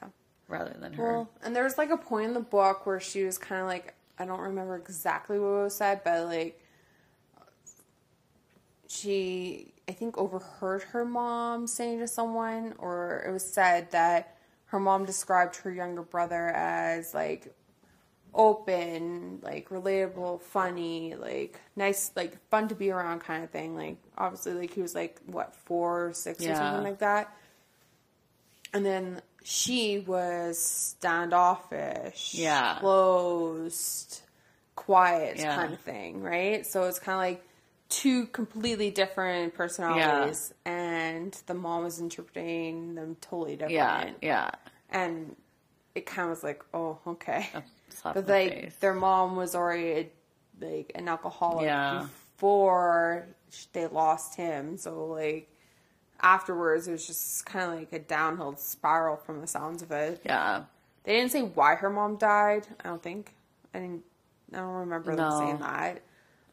Yeah. 0.00 0.08
rather 0.46 0.74
than 0.78 0.92
her. 0.92 1.02
Well, 1.02 1.30
and 1.42 1.54
there 1.54 1.64
was 1.64 1.76
like 1.76 1.90
a 1.90 1.96
point 1.96 2.28
in 2.28 2.34
the 2.34 2.40
book 2.40 2.86
where 2.86 3.00
she 3.00 3.24
was 3.24 3.36
kind 3.38 3.60
of 3.60 3.66
like, 3.66 3.94
I 4.18 4.24
don't 4.24 4.40
remember 4.40 4.76
exactly 4.76 5.38
what 5.38 5.48
was 5.48 5.74
said, 5.74 6.02
but 6.04 6.26
like, 6.26 6.60
she, 8.88 9.74
I 9.88 9.92
think, 9.92 10.18
overheard 10.18 10.82
her 10.82 11.04
mom 11.04 11.66
saying 11.66 12.00
to 12.00 12.08
someone, 12.08 12.74
or 12.78 13.24
it 13.26 13.32
was 13.32 13.50
said 13.50 13.90
that 13.92 14.36
her 14.66 14.78
mom 14.78 15.06
described 15.06 15.56
her 15.56 15.72
younger 15.72 16.02
brother 16.02 16.48
as 16.48 17.14
like 17.14 17.54
open, 18.34 19.38
like 19.42 19.70
relatable, 19.70 20.42
funny, 20.42 21.14
like 21.14 21.58
nice, 21.74 22.10
like 22.14 22.36
fun 22.50 22.68
to 22.68 22.74
be 22.74 22.90
around 22.90 23.20
kind 23.20 23.42
of 23.42 23.50
thing. 23.50 23.74
Like, 23.74 23.96
obviously, 24.18 24.52
like 24.52 24.74
he 24.74 24.82
was 24.82 24.94
like, 24.94 25.18
what, 25.26 25.54
four, 25.54 26.12
six, 26.12 26.46
or 26.46 26.54
something 26.54 26.82
like 26.84 26.98
that. 26.98 27.34
And 28.74 28.84
then 28.84 29.22
she 29.42 30.00
was 30.00 30.58
standoffish, 30.58 32.34
Yeah. 32.34 32.78
closed, 32.80 34.20
quiet 34.76 35.38
Yeah. 35.38 35.54
kind 35.54 35.72
of 35.72 35.80
thing, 35.80 36.20
right? 36.22 36.66
So 36.66 36.84
it's 36.84 36.98
kind 36.98 37.14
of 37.14 37.20
like 37.20 37.47
two 37.88 38.26
completely 38.26 38.90
different 38.90 39.54
personalities, 39.54 40.52
and 40.64 41.32
the 41.46 41.54
mom 41.54 41.84
was 41.84 42.00
interpreting 42.00 42.94
them 42.94 43.16
totally 43.20 43.52
different. 43.52 43.72
Yeah, 43.72 44.10
yeah. 44.22 44.50
and 44.90 45.34
it 45.94 46.06
kind 46.06 46.24
of 46.24 46.30
was 46.30 46.44
like, 46.44 46.62
oh, 46.74 46.98
okay. 47.06 47.48
but 48.04 48.28
like 48.28 48.52
face. 48.52 48.74
their 48.80 48.94
mom 48.94 49.36
was 49.36 49.54
already 49.54 50.10
like 50.60 50.92
an 50.94 51.08
alcoholic 51.08 51.64
Yeah. 51.66 52.06
before 52.36 53.26
they 53.72 53.86
lost 53.86 54.36
him, 54.36 54.76
so 54.76 55.06
like 55.06 55.50
afterwards 56.20 56.88
it 56.88 56.92
was 56.92 57.06
just 57.06 57.46
kind 57.46 57.72
of 57.72 57.78
like 57.78 57.92
a 57.92 57.98
downhill 57.98 58.56
spiral 58.56 59.16
from 59.16 59.40
the 59.40 59.46
sounds 59.46 59.82
of 59.82 59.90
it. 59.92 60.20
Yeah. 60.24 60.64
They 61.04 61.14
didn't 61.14 61.32
say 61.32 61.42
why 61.42 61.76
her 61.76 61.88
mom 61.88 62.16
died. 62.16 62.66
I 62.84 62.88
don't 62.88 63.02
think. 63.02 63.34
I 63.72 63.78
didn't. 63.78 64.04
I 64.52 64.58
don't 64.58 64.74
remember 64.74 65.14
them 65.16 65.30
saying 65.32 65.58
that. 65.58 66.02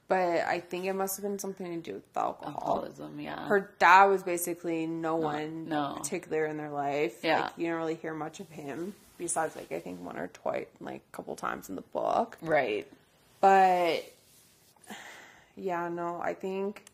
But 0.07 0.41
I 0.45 0.59
think 0.59 0.85
it 0.85 0.93
must 0.93 1.17
have 1.17 1.23
been 1.23 1.39
something 1.39 1.65
to 1.65 1.77
do 1.77 1.95
with 1.95 2.13
the 2.13 2.19
alcohol. 2.19 2.53
Alcoholism, 2.53 3.19
yeah. 3.19 3.47
Her 3.47 3.71
dad 3.79 4.05
was 4.05 4.21
basically 4.21 4.85
no 4.85 5.15
one 5.15 5.67
no. 5.67 5.95
particular 5.97 6.45
in 6.45 6.57
their 6.57 6.69
life. 6.69 7.15
Yeah. 7.23 7.41
Like 7.41 7.53
you 7.57 7.67
don't 7.67 7.77
really 7.77 7.95
hear 7.95 8.13
much 8.13 8.39
of 8.39 8.49
him 8.49 8.93
besides 9.17 9.55
like 9.55 9.71
I 9.71 9.79
think 9.79 10.03
one 10.05 10.17
or 10.17 10.27
twice 10.27 10.67
like 10.79 11.01
a 11.11 11.15
couple 11.15 11.35
times 11.35 11.69
in 11.69 11.75
the 11.75 11.81
book. 11.81 12.37
right. 12.41 12.87
But 13.41 14.05
yeah, 15.55 15.89
no, 15.89 16.21
I 16.21 16.33
think 16.33 16.85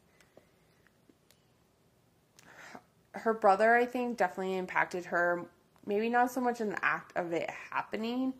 her 3.14 3.34
brother 3.34 3.76
I 3.76 3.86
think 3.86 4.18
definitely 4.18 4.58
impacted 4.58 5.06
her 5.06 5.46
maybe 5.86 6.10
not 6.10 6.32
so 6.32 6.42
much 6.42 6.62
in 6.62 6.70
the 6.70 6.86
act 6.86 7.16
of 7.18 7.34
it 7.34 7.50
happening, 7.72 8.34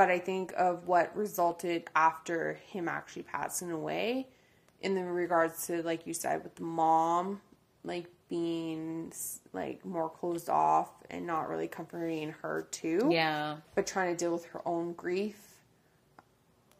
but 0.00 0.08
I 0.08 0.18
think 0.18 0.54
of 0.56 0.86
what 0.86 1.14
resulted 1.14 1.90
after 1.94 2.54
him 2.68 2.88
actually 2.88 3.24
passing 3.24 3.70
away 3.70 4.28
in 4.80 4.94
the 4.94 5.04
regards 5.04 5.66
to 5.66 5.82
like 5.82 6.06
you 6.06 6.14
said 6.14 6.42
with 6.42 6.54
the 6.54 6.62
mom 6.62 7.42
like 7.84 8.06
being 8.30 9.12
like 9.52 9.84
more 9.84 10.08
closed 10.08 10.48
off 10.48 10.88
and 11.10 11.26
not 11.26 11.50
really 11.50 11.68
comforting 11.68 12.30
her 12.40 12.66
too 12.70 13.10
Yeah. 13.12 13.56
but 13.74 13.86
trying 13.86 14.16
to 14.16 14.18
deal 14.18 14.32
with 14.32 14.46
her 14.46 14.66
own 14.66 14.94
grief. 14.94 15.48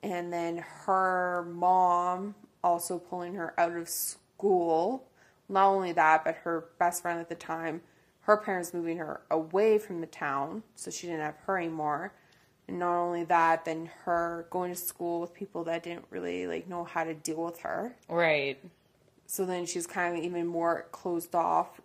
And 0.02 0.32
then 0.32 0.64
her 0.86 1.46
mom 1.46 2.34
also 2.64 2.98
pulling 2.98 3.34
her 3.34 3.52
out 3.60 3.76
of 3.76 3.86
school. 3.90 5.04
Not 5.46 5.66
only 5.66 5.92
that, 5.92 6.24
but 6.24 6.36
her 6.36 6.68
best 6.78 7.02
friend 7.02 7.20
at 7.20 7.28
the 7.28 7.34
time, 7.34 7.82
her 8.22 8.38
parents 8.38 8.72
moving 8.72 8.96
her 8.96 9.20
away 9.30 9.76
from 9.76 10.00
the 10.00 10.06
town, 10.06 10.62
so 10.74 10.90
she 10.90 11.06
didn't 11.06 11.20
have 11.20 11.36
her 11.44 11.58
anymore. 11.58 12.14
And 12.70 12.78
not 12.78 12.96
only 12.96 13.24
that, 13.24 13.64
then 13.64 13.90
her 14.04 14.46
going 14.48 14.72
to 14.72 14.80
school 14.80 15.20
with 15.20 15.34
people 15.34 15.64
that 15.64 15.82
didn't 15.82 16.04
really 16.08 16.46
like 16.46 16.68
know 16.68 16.84
how 16.84 17.02
to 17.02 17.14
deal 17.14 17.44
with 17.44 17.58
her. 17.60 17.96
Right. 18.08 18.58
So 19.26 19.44
then 19.44 19.66
she's 19.66 19.86
kind 19.88 20.16
of 20.16 20.24
even 20.24 20.46
more 20.46 20.86
closed 20.92 21.34
off 21.34 21.80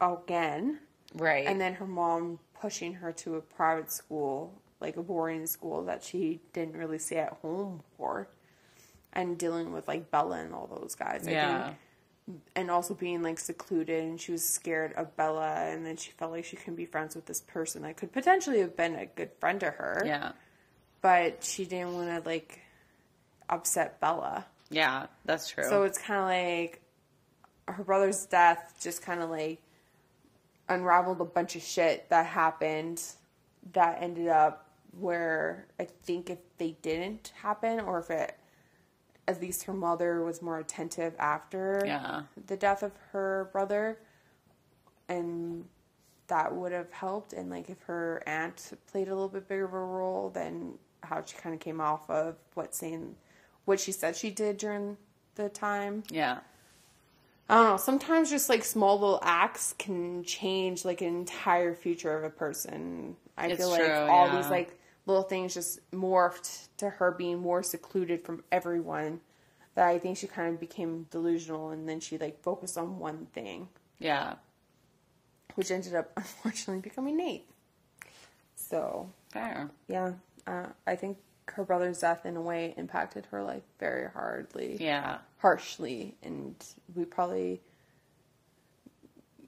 again. 0.00 0.78
Right. 1.14 1.46
And 1.46 1.60
then 1.60 1.74
her 1.74 1.86
mom 1.86 2.38
pushing 2.58 2.94
her 2.94 3.12
to 3.12 3.36
a 3.36 3.40
private 3.42 3.92
school, 3.92 4.54
like 4.80 4.96
a 4.96 5.02
boarding 5.02 5.46
school 5.46 5.84
that 5.84 6.02
she 6.02 6.40
didn't 6.54 6.74
really 6.76 6.98
stay 6.98 7.18
at 7.18 7.34
home 7.42 7.82
for. 7.96 8.28
And 9.12 9.36
dealing 9.36 9.72
with 9.72 9.88
like 9.88 10.10
Bella 10.10 10.38
and 10.38 10.54
all 10.54 10.66
those 10.66 10.94
guys. 10.94 11.26
I 11.28 11.32
Yeah. 11.32 11.64
think. 11.64 11.76
And 12.54 12.70
also 12.70 12.94
being 12.94 13.22
like 13.22 13.38
secluded 13.38 14.04
and 14.04 14.20
she 14.20 14.32
was 14.32 14.44
scared 14.44 14.92
of 14.94 15.16
Bella 15.16 15.66
and 15.70 15.86
then 15.86 15.96
she 15.96 16.10
felt 16.10 16.32
like 16.32 16.44
she 16.44 16.56
couldn't 16.56 16.76
be 16.76 16.84
friends 16.84 17.14
with 17.14 17.24
this 17.24 17.40
person 17.40 17.82
that 17.82 17.96
could 17.96 18.12
potentially 18.12 18.58
have 18.60 18.76
been 18.76 18.94
a 18.96 19.06
good 19.06 19.30
friend 19.40 19.60
to 19.60 19.70
her. 19.70 20.02
yeah. 20.04 20.32
But 21.00 21.42
she 21.44 21.64
didn't 21.64 21.94
want 21.94 22.08
to 22.22 22.28
like 22.28 22.60
upset 23.48 24.00
Bella. 24.00 24.44
Yeah, 24.68 25.06
that's 25.24 25.48
true. 25.48 25.64
So 25.64 25.84
it's 25.84 25.98
kind 25.98 26.20
of 26.20 26.26
like 26.26 26.82
her 27.66 27.82
brother's 27.84 28.26
death 28.26 28.74
just 28.80 29.02
kind 29.02 29.22
of 29.22 29.30
like 29.30 29.62
unraveled 30.68 31.20
a 31.20 31.24
bunch 31.24 31.56
of 31.56 31.62
shit 31.62 32.08
that 32.10 32.26
happened 32.26 33.02
that 33.72 34.02
ended 34.02 34.28
up 34.28 34.68
where 34.98 35.66
I 35.78 35.84
think 36.04 36.30
if 36.30 36.38
they 36.58 36.76
didn't 36.82 37.32
happen 37.40 37.80
or 37.80 38.00
if 38.00 38.10
it 38.10 38.37
at 39.28 39.40
least 39.40 39.64
her 39.64 39.74
mother 39.74 40.24
was 40.24 40.42
more 40.42 40.58
attentive 40.58 41.14
after 41.18 41.82
Yeah. 41.86 42.22
the 42.46 42.56
death 42.56 42.82
of 42.82 42.92
her 43.12 43.48
brother 43.52 43.98
and 45.08 45.64
that 46.28 46.54
would 46.54 46.72
have 46.72 46.92
helped 46.92 47.32
and 47.32 47.50
like 47.50 47.70
if 47.70 47.80
her 47.82 48.22
aunt 48.26 48.72
played 48.90 49.08
a 49.08 49.12
little 49.14 49.28
bit 49.28 49.48
bigger 49.48 49.64
of 49.64 49.72
a 49.72 49.78
role 49.78 50.30
then 50.30 50.74
how 51.02 51.22
she 51.24 51.36
kind 51.36 51.54
of 51.54 51.60
came 51.60 51.80
off 51.80 52.08
of 52.10 52.36
what 52.54 52.74
saying 52.74 53.14
what 53.64 53.78
she 53.80 53.92
said 53.92 54.16
she 54.16 54.30
did 54.30 54.56
during 54.58 54.96
the 55.36 55.48
time 55.48 56.02
yeah. 56.10 56.38
i 57.48 57.54
don't 57.54 57.64
know 57.64 57.76
sometimes 57.76 58.28
just 58.30 58.48
like 58.48 58.64
small 58.64 58.98
little 58.98 59.20
acts 59.22 59.74
can 59.78 60.22
change 60.24 60.84
like 60.84 61.00
an 61.00 61.08
entire 61.08 61.74
future 61.74 62.16
of 62.16 62.24
a 62.24 62.30
person 62.30 63.16
i 63.38 63.46
It's 63.46 63.58
feel 63.58 63.70
like 63.70 63.80
true, 63.84 63.94
all 63.94 64.26
yeah. 64.28 64.36
these 64.36 64.50
like 64.50 64.77
little 65.08 65.22
things 65.24 65.54
just 65.54 65.80
morphed 65.90 66.68
to 66.76 66.88
her 66.88 67.10
being 67.10 67.38
more 67.40 67.62
secluded 67.64 68.22
from 68.24 68.44
everyone 68.52 69.20
that 69.74 69.88
i 69.88 69.98
think 69.98 70.16
she 70.16 70.26
kind 70.28 70.52
of 70.54 70.60
became 70.60 71.06
delusional 71.10 71.70
and 71.70 71.88
then 71.88 71.98
she 71.98 72.16
like 72.18 72.40
focused 72.42 72.78
on 72.78 72.98
one 73.00 73.26
thing 73.32 73.68
Yeah. 73.98 74.34
which 75.56 75.70
ended 75.72 75.94
up 75.96 76.12
unfortunately 76.16 76.80
becoming 76.82 77.16
Nate. 77.16 77.48
So 78.54 79.08
Fair. 79.32 79.70
yeah, 79.88 80.12
uh, 80.46 80.66
I 80.86 80.94
think 80.96 81.16
her 81.46 81.64
brother's 81.64 82.00
death 82.00 82.26
in 82.26 82.36
a 82.36 82.40
way 82.42 82.74
impacted 82.76 83.26
her 83.30 83.42
life 83.42 83.62
very 83.80 84.08
hardly, 84.10 84.76
Yeah. 84.78 85.18
harshly, 85.38 86.16
and 86.22 86.54
we 86.94 87.04
probably 87.06 87.60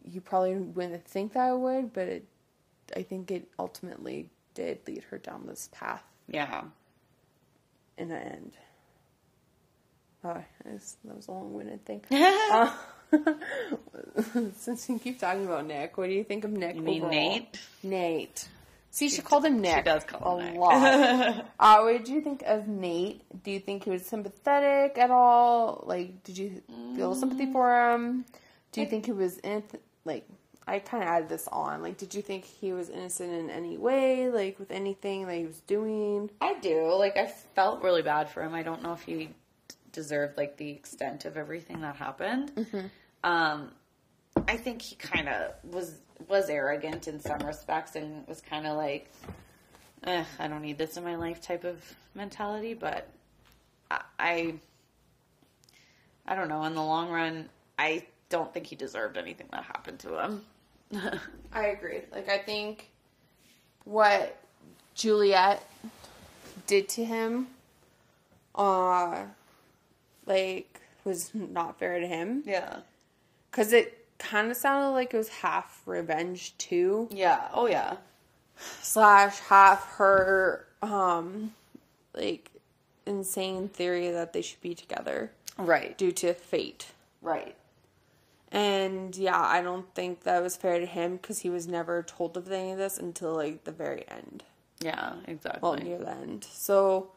you 0.05 0.21
probably 0.21 0.55
wouldn't 0.57 1.05
think 1.05 1.35
that 1.35 1.41
I 1.49 1.53
would, 1.53 1.93
but 1.93 2.09
it, 2.09 2.25
I 2.97 3.03
think 3.03 3.31
it 3.31 3.49
ultimately 3.59 4.29
did 4.55 4.79
lead 4.87 5.05
her 5.11 5.19
down 5.19 5.47
this 5.47 5.69
path 5.73 6.03
Yeah. 6.29 6.65
in 7.97 8.09
the 8.09 8.19
end. 8.19 8.53
Oh, 10.23 10.43
that's- 10.65 10.97
that 11.05 11.17
was 11.17 11.29
a 11.29 11.33
long-winded 11.33 11.85
thing. 11.85 12.03
Uh, 12.13 12.75
since 14.57 14.89
you 14.89 14.99
keep 14.99 15.19
talking 15.19 15.45
about 15.45 15.67
Nick, 15.67 15.97
what 15.99 16.07
do 16.09 16.13
you 16.15 16.23
think 16.23 16.45
of 16.45 16.53
Nick? 16.53 16.77
You 16.77 16.83
mean 16.83 17.03
overall? 17.03 17.11
Nate? 17.11 17.61
Nate. 17.83 18.49
See, 18.93 19.09
she, 19.09 19.21
called 19.23 19.45
him 19.45 19.61
Nick. 19.61 19.77
She 19.79 19.83
does 19.83 20.05
call 20.05 20.39
him 20.39 20.47
a 20.47 20.51
Nick. 20.53 20.61
lot. 20.61 21.47
uh, 21.59 21.81
what 21.81 21.93
did 21.93 22.09
you 22.09 22.21
think 22.21 22.43
of 22.47 22.69
Nate? 22.69 23.23
Do 23.43 23.51
you 23.51 23.59
think 23.61 23.85
he 23.85 23.91
was 23.91 24.05
sympathetic 24.07 24.99
at 24.99 25.11
all? 25.11 25.83
Like, 25.87 26.23
did 26.25 26.39
you 26.39 26.63
feel 26.97 27.15
sympathy 27.15 27.51
for 27.51 27.91
him? 27.93 28.25
Do 28.73 28.81
you 28.81 28.87
think 28.87 29.07
he 29.07 29.13
was 29.13 29.39
in? 29.39 29.63
Like, 30.05 30.29
I 30.67 30.79
kind 30.79 31.03
of 31.03 31.09
added 31.09 31.29
this 31.29 31.49
on. 31.49 31.83
Like, 31.83 31.97
did 31.97 32.15
you 32.15 32.23
think 32.23 32.45
he 32.45 32.73
was 32.73 32.89
innocent 32.91 33.33
in 33.33 33.51
any 33.51 33.77
way? 33.77 34.31
Like, 34.31 34.59
with 34.59 34.71
anything 34.71 35.27
that 35.27 35.37
he 35.37 35.47
was 35.47 35.61
doing? 35.61 36.31
I 36.41 36.55
do. 36.61 36.93
Like, 36.95 37.17
I 37.17 37.27
felt 37.27 37.83
really 37.83 38.03
bad 38.03 38.31
for 38.31 38.43
him. 38.43 38.55
I 38.55 38.63
don't 38.63 38.83
know 38.83 38.93
if 38.93 39.03
he 39.03 39.31
deserved 39.93 40.37
like 40.37 40.57
the 40.57 40.71
extent 40.71 41.25
of 41.25 41.37
everything 41.37 41.81
that 41.81 41.97
happened. 41.97 42.53
Um, 43.25 43.73
I 44.47 44.57
think 44.57 44.83
he 44.83 44.95
kind 44.95 45.29
of 45.29 45.53
was 45.65 45.95
was 46.29 46.49
arrogant 46.49 47.09
in 47.09 47.19
some 47.19 47.41
respects 47.41 47.97
and 47.97 48.27
was 48.29 48.41
kind 48.41 48.67
of 48.67 48.77
like, 48.77 49.11
I 50.05 50.25
don't 50.49 50.63
need 50.63 50.79
this 50.79 50.97
in 50.97 51.05
my 51.05 51.17
life 51.17 51.41
type 51.41 51.65
of 51.65 51.83
mentality. 52.15 52.75
But 52.75 53.09
I, 53.91 54.01
I, 54.19 54.55
I 56.27 56.35
don't 56.35 56.49
know. 56.49 56.63
In 56.65 56.75
the 56.75 56.83
long 56.83 57.11
run, 57.11 57.49
I 57.79 58.07
don't 58.31 58.53
think 58.55 58.67
he 58.67 58.77
deserved 58.77 59.19
anything 59.19 59.49
that 59.53 59.65
happened 59.65 59.99
to 60.01 60.19
him. 60.23 60.45
I 61.53 61.67
agree. 61.67 62.01
Like, 62.13 62.29
I 62.31 62.39
think 62.39 62.89
what 63.85 64.37
Juliette 64.95 65.63
did 66.67 66.89
to 66.91 67.05
him, 67.05 67.49
uh, 68.55 69.25
like, 70.27 70.81
was 71.05 71.31
not 71.35 71.79
fair 71.79 72.01
to 72.01 72.07
him. 72.07 72.43
Yeah. 72.47 72.79
Because 73.51 73.73
it 73.73 74.07
kind 74.19 74.51
of 74.51 74.57
sounded 74.57 74.91
like 74.91 75.13
it 75.13 75.17
was 75.17 75.29
half 75.29 75.83
revenge, 75.87 76.57
too, 76.59 77.09
Yeah. 77.11 77.49
Oh 77.53 77.67
yeah. 77.67 77.97
slash 78.83 79.39
half 79.41 79.95
her, 79.97 80.67
um, 80.83 81.53
like, 82.15 82.51
insane 83.07 83.69
theory 83.69 84.11
that 84.11 84.33
they 84.33 84.43
should 84.43 84.61
be 84.61 84.75
together 84.75 85.33
Right. 85.57 85.97
due 85.99 86.13
to 86.13 86.35
fate. 86.35 86.87
Right. 87.23 87.57
And 88.53 89.17
yeah, 89.17 89.41
I 89.41 89.63
don't 89.63 89.93
think 89.95 90.25
that 90.25 90.43
was 90.43 90.57
fair 90.57 90.81
to 90.81 90.87
him 90.87 91.17
because 91.17 91.41
he 91.41 91.51
was 91.51 91.69
never 91.69 92.03
told 92.03 92.37
of 92.37 92.51
any 92.51 92.73
of 92.73 92.79
this 92.79 92.99
until 92.99 93.35
like 93.35 93.65
the 93.65 93.73
very 93.73 94.05
end. 94.09 94.43
Yeah. 94.81 95.15
Exactly. 95.27 95.61
well 95.63 95.77
near 95.77 95.99
the 95.99 96.11
end. 96.11 96.47
So 96.51 97.13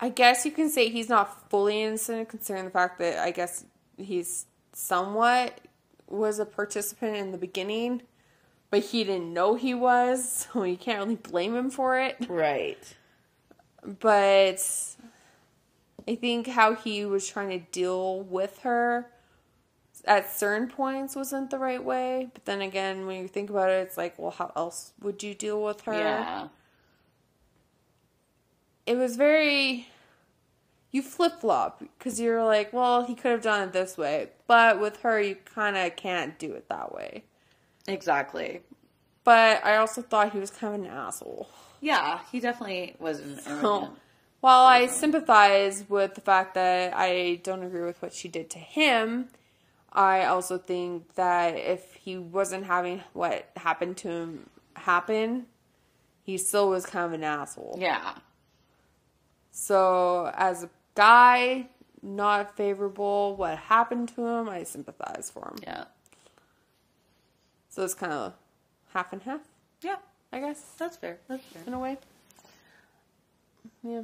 I 0.00 0.08
guess 0.08 0.44
you 0.44 0.52
can 0.52 0.70
say 0.70 0.88
he's 0.88 1.08
not 1.08 1.50
fully 1.50 1.82
innocent 1.82 2.28
considering 2.28 2.64
the 2.66 2.70
fact 2.70 2.98
that 2.98 3.18
I 3.18 3.30
guess 3.30 3.64
he's 3.96 4.46
somewhat 4.72 5.60
was 6.08 6.38
a 6.38 6.44
participant 6.44 7.16
in 7.16 7.32
the 7.32 7.38
beginning, 7.38 8.02
but 8.70 8.80
he 8.80 9.04
didn't 9.04 9.32
know 9.32 9.54
he 9.54 9.74
was, 9.74 10.46
so 10.52 10.64
you 10.64 10.76
can't 10.76 10.98
really 10.98 11.16
blame 11.16 11.54
him 11.54 11.70
for 11.70 11.98
it. 11.98 12.16
Right. 12.28 12.94
But 14.00 14.62
I 16.06 16.14
think 16.16 16.48
how 16.48 16.74
he 16.74 17.04
was 17.04 17.26
trying 17.26 17.48
to 17.50 17.66
deal 17.70 18.20
with 18.20 18.58
her 18.60 19.10
at 20.04 20.30
certain 20.30 20.68
points 20.68 21.16
wasn't 21.16 21.50
the 21.50 21.58
right 21.58 21.82
way. 21.82 22.28
But 22.32 22.44
then 22.44 22.60
again, 22.60 23.06
when 23.06 23.22
you 23.22 23.28
think 23.28 23.48
about 23.50 23.70
it, 23.70 23.86
it's 23.86 23.96
like, 23.96 24.18
well, 24.18 24.30
how 24.30 24.52
else 24.54 24.92
would 25.00 25.22
you 25.22 25.34
deal 25.34 25.62
with 25.62 25.82
her? 25.82 25.94
Yeah. 25.94 26.48
It 28.86 28.96
was 28.96 29.16
very. 29.16 29.88
You 30.90 31.02
flip 31.02 31.40
flop 31.40 31.80
because 31.80 32.20
you're 32.20 32.44
like, 32.44 32.72
well, 32.72 33.04
he 33.04 33.14
could 33.14 33.32
have 33.32 33.42
done 33.42 33.68
it 33.68 33.72
this 33.72 33.96
way. 33.96 34.28
But 34.46 34.80
with 34.80 35.00
her, 35.00 35.20
you 35.20 35.36
kind 35.36 35.76
of 35.76 35.96
can't 35.96 36.38
do 36.38 36.52
it 36.52 36.68
that 36.68 36.94
way. 36.94 37.24
Exactly. 37.88 38.60
But 39.24 39.64
I 39.64 39.76
also 39.76 40.02
thought 40.02 40.32
he 40.32 40.38
was 40.38 40.50
kind 40.50 40.74
of 40.74 40.80
an 40.82 40.86
asshole. 40.86 41.48
Yeah, 41.80 42.20
he 42.30 42.40
definitely 42.40 42.94
was 42.98 43.18
an 43.20 43.40
So. 43.40 43.96
While 44.44 44.66
I 44.66 44.88
sympathize 44.88 45.86
with 45.88 46.16
the 46.16 46.20
fact 46.20 46.52
that 46.52 46.92
I 46.94 47.40
don't 47.42 47.62
agree 47.62 47.80
with 47.80 48.02
what 48.02 48.12
she 48.12 48.28
did 48.28 48.50
to 48.50 48.58
him, 48.58 49.28
I 49.90 50.26
also 50.26 50.58
think 50.58 51.14
that 51.14 51.56
if 51.56 51.94
he 51.94 52.18
wasn't 52.18 52.66
having 52.66 53.00
what 53.14 53.48
happened 53.56 53.96
to 53.98 54.08
him 54.10 54.50
happen, 54.76 55.46
he 56.24 56.36
still 56.36 56.68
was 56.68 56.84
kind 56.84 57.06
of 57.06 57.12
an 57.14 57.24
asshole. 57.24 57.78
Yeah. 57.80 58.16
So, 59.50 60.30
as 60.36 60.64
a 60.64 60.68
guy, 60.94 61.68
not 62.02 62.54
favorable 62.54 63.36
what 63.36 63.56
happened 63.56 64.10
to 64.10 64.26
him, 64.26 64.50
I 64.50 64.64
sympathize 64.64 65.30
for 65.32 65.48
him. 65.48 65.56
Yeah. 65.62 65.84
So 67.70 67.82
it's 67.82 67.94
kind 67.94 68.12
of 68.12 68.34
half 68.92 69.10
and 69.10 69.22
half, 69.22 69.40
Yeah. 69.80 69.96
I 70.30 70.40
guess, 70.40 70.60
That's 70.76 70.98
fair. 70.98 71.16
That's 71.28 71.42
fair. 71.44 71.62
in 71.66 71.72
a 71.72 71.78
way. 71.78 71.96
Yeah. 73.82 74.02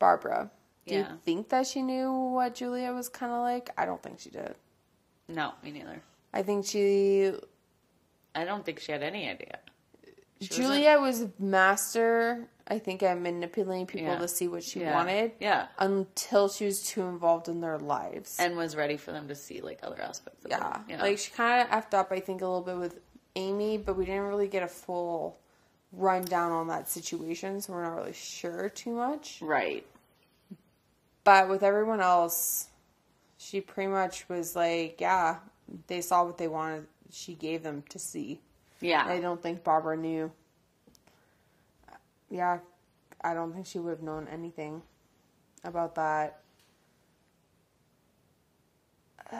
Barbara. 0.00 0.50
Do 0.86 0.94
Yeah. 0.96 1.12
you 1.12 1.18
think 1.24 1.50
that 1.50 1.68
she 1.68 1.82
knew 1.82 2.10
what 2.12 2.56
Julia 2.56 2.92
was 2.92 3.08
kind 3.08 3.30
of 3.30 3.42
like? 3.42 3.70
I 3.78 3.84
don't 3.86 4.02
think 4.02 4.18
she 4.18 4.30
did. 4.30 4.56
No, 5.28 5.52
me 5.62 5.70
neither. 5.70 6.02
I 6.34 6.42
think 6.42 6.66
she 6.66 7.32
I 8.34 8.44
don't 8.44 8.64
think 8.64 8.80
she 8.80 8.90
had 8.92 9.02
any 9.02 9.28
idea. 9.28 9.58
She 10.40 10.48
wasn't- 10.48 10.52
Julia 10.52 10.98
was 11.00 11.26
master, 11.38 12.48
I 12.66 12.78
think, 12.78 13.02
at 13.02 13.18
manipulating 13.20 13.86
people 13.86 14.06
Yeah. 14.12 14.18
to 14.18 14.28
see 14.28 14.46
what 14.48 14.62
she 14.62 14.80
Yeah. 14.80 14.94
wanted. 14.94 15.32
Yeah. 15.40 15.66
Until 15.78 16.48
she 16.48 16.64
was 16.64 16.82
too 16.86 17.02
involved 17.02 17.48
in 17.48 17.60
their 17.60 17.78
lives. 17.78 18.36
And 18.40 18.56
was 18.56 18.74
ready 18.76 18.96
for 18.96 19.12
them 19.12 19.28
to 19.28 19.34
see 19.34 19.60
like 19.60 19.80
other 19.82 20.00
aspects 20.00 20.44
of 20.44 20.50
yeah. 20.50 20.82
Yeah. 20.88 21.02
Like 21.02 21.18
she 21.18 21.30
kind 21.32 21.60
of 21.62 21.68
effed 21.68 21.92
up, 21.94 22.10
I 22.10 22.20
think, 22.20 22.40
a 22.40 22.46
little 22.46 22.62
bit 22.62 22.78
with 22.78 23.00
Amy, 23.36 23.76
but 23.78 23.96
we 23.96 24.06
didn't 24.06 24.26
really 24.28 24.48
get 24.48 24.62
a 24.62 24.68
full 24.68 25.38
rundown 25.92 26.52
on 26.52 26.68
that 26.68 26.88
situation, 26.88 27.60
so 27.60 27.72
we're 27.72 27.82
not 27.82 27.96
really 27.96 28.12
sure 28.12 28.68
too 28.68 28.92
much. 28.92 29.42
right. 29.42 29.84
But 31.24 31.48
with 31.48 31.62
everyone 31.62 32.00
else, 32.00 32.68
she 33.38 33.60
pretty 33.60 33.90
much 33.90 34.28
was 34.28 34.56
like, 34.56 35.00
yeah, 35.00 35.36
they 35.86 36.00
saw 36.00 36.24
what 36.24 36.38
they 36.38 36.48
wanted. 36.48 36.86
She 37.10 37.34
gave 37.34 37.62
them 37.62 37.82
to 37.88 37.98
see. 37.98 38.40
Yeah. 38.80 39.04
I 39.06 39.20
don't 39.20 39.42
think 39.42 39.62
Barbara 39.64 39.96
knew. 39.96 40.30
Yeah, 42.30 42.58
I 43.22 43.34
don't 43.34 43.52
think 43.52 43.66
she 43.66 43.78
would 43.78 43.90
have 43.90 44.02
known 44.02 44.28
anything 44.30 44.82
about 45.64 45.94
that. 45.96 46.40
Uh, 49.32 49.36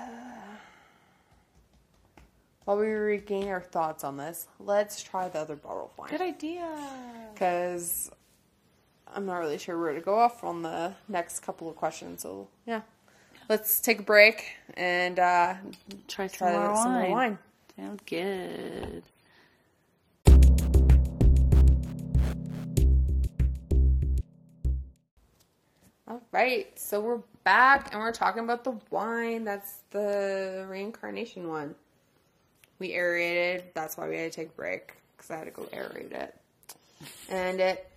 while 2.64 2.76
we 2.76 2.86
regain 2.86 3.48
our 3.48 3.60
thoughts 3.60 4.04
on 4.04 4.16
this, 4.16 4.46
let's 4.58 5.02
try 5.02 5.28
the 5.28 5.38
other 5.38 5.56
bottle 5.56 5.90
of 5.92 5.98
wine. 5.98 6.10
Good 6.10 6.20
idea. 6.20 6.68
Because 7.32 8.10
I'm 9.14 9.26
not 9.26 9.38
really 9.38 9.58
sure 9.58 9.78
where 9.78 9.92
to 9.94 10.00
go 10.00 10.18
off 10.18 10.44
on 10.44 10.62
the 10.62 10.94
next 11.08 11.40
couple 11.40 11.68
of 11.68 11.76
questions. 11.76 12.22
So, 12.22 12.48
yeah. 12.66 12.82
Let's 13.48 13.80
take 13.80 14.00
a 14.00 14.02
break 14.02 14.52
and 14.74 15.18
uh, 15.18 15.54
Try 16.06 16.28
some, 16.28 16.38
try 16.38 16.52
more, 16.56 16.76
some 16.76 16.92
wine. 16.94 17.02
more 17.02 17.10
wine. 17.10 17.38
Sounds 17.76 18.02
good. 18.06 19.02
All 26.06 26.20
right, 26.32 26.66
so 26.78 27.00
we're 27.00 27.20
back 27.44 27.92
and 27.92 28.00
we're 28.00 28.12
talking 28.12 28.42
about 28.42 28.64
the 28.64 28.74
wine. 28.90 29.44
That's 29.44 29.82
the 29.90 30.66
reincarnation 30.68 31.48
one. 31.48 31.74
We 32.80 32.94
aerated. 32.94 33.64
That's 33.74 33.96
why 33.96 34.08
we 34.08 34.16
had 34.16 34.32
to 34.32 34.36
take 34.36 34.48
a 34.48 34.56
break 34.56 34.94
because 35.16 35.30
I 35.30 35.36
had 35.36 35.44
to 35.44 35.50
go 35.50 35.62
aerate 35.72 36.12
it. 36.12 36.34
And 37.28 37.60
it, 37.60 37.88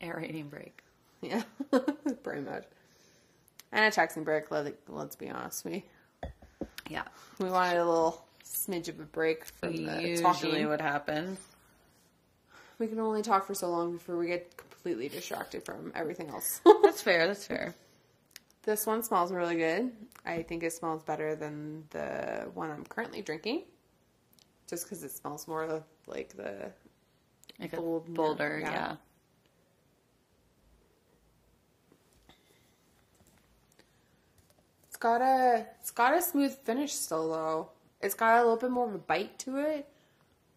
Aerating 0.00 0.48
break. 0.48 0.82
yeah, 1.22 1.42
pretty 2.22 2.42
much. 2.42 2.64
And 3.72 3.84
a 3.84 3.90
taxing 3.90 4.24
break. 4.24 4.50
Let 4.50 4.66
it, 4.66 4.80
let's 4.88 5.16
be 5.16 5.28
honest, 5.28 5.64
we 5.64 5.84
Yeah. 6.88 7.04
we 7.38 7.50
wanted 7.50 7.78
a 7.78 7.84
little 7.84 8.24
smidge 8.44 8.88
of 8.88 8.98
a 9.00 9.04
break 9.04 9.44
from 9.44 9.76
the 9.84 10.18
talking. 10.22 10.68
what 10.68 10.80
happens. 10.80 11.38
We 12.78 12.86
can 12.86 13.00
only 13.00 13.22
talk 13.22 13.46
for 13.46 13.54
so 13.54 13.68
long 13.70 13.92
before 13.94 14.16
we 14.16 14.28
get 14.28 14.56
completely 14.56 15.08
distracted 15.08 15.64
from 15.64 15.92
everything 15.94 16.28
else. 16.30 16.60
That's 16.82 17.02
fair. 17.02 17.26
That's 17.26 17.46
fair. 17.46 17.74
This 18.62 18.86
one 18.86 19.02
smells 19.02 19.32
really 19.32 19.56
good. 19.56 19.90
I 20.24 20.42
think 20.42 20.62
it 20.62 20.72
smells 20.72 21.02
better 21.02 21.34
than 21.34 21.84
the 21.90 22.48
one 22.54 22.70
I'm 22.70 22.84
currently 22.84 23.20
drinking. 23.22 23.62
Just 24.68 24.84
because 24.84 25.02
it 25.02 25.10
smells 25.10 25.48
more 25.48 25.82
like 26.06 26.36
the. 26.36 26.70
Like 27.58 27.72
Bold, 27.74 28.14
bolder, 28.14 28.60
yeah. 28.62 28.70
yeah. 28.70 28.96
Got 35.00 35.20
a. 35.22 35.66
It's 35.80 35.90
got 35.90 36.14
a 36.14 36.22
smooth 36.22 36.56
finish 36.64 36.92
still 36.94 37.30
though. 37.30 37.68
It's 38.00 38.14
got 38.14 38.36
a 38.38 38.42
little 38.42 38.56
bit 38.56 38.70
more 38.70 38.86
of 38.88 38.94
a 38.94 38.98
bite 38.98 39.38
to 39.40 39.56
it, 39.58 39.88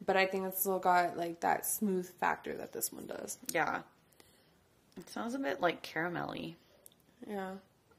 but 0.05 0.15
I 0.15 0.25
think 0.25 0.45
it's 0.45 0.59
still 0.59 0.79
got 0.79 1.17
like 1.17 1.39
that 1.41 1.65
smooth 1.65 2.07
factor 2.19 2.55
that 2.57 2.71
this 2.73 2.91
one 2.93 3.07
does. 3.07 3.37
Yeah. 3.51 3.81
It 4.97 5.09
sounds 5.09 5.33
a 5.33 5.39
bit 5.39 5.61
like 5.61 5.81
caramelly, 5.83 6.55
Yeah, 7.25 7.51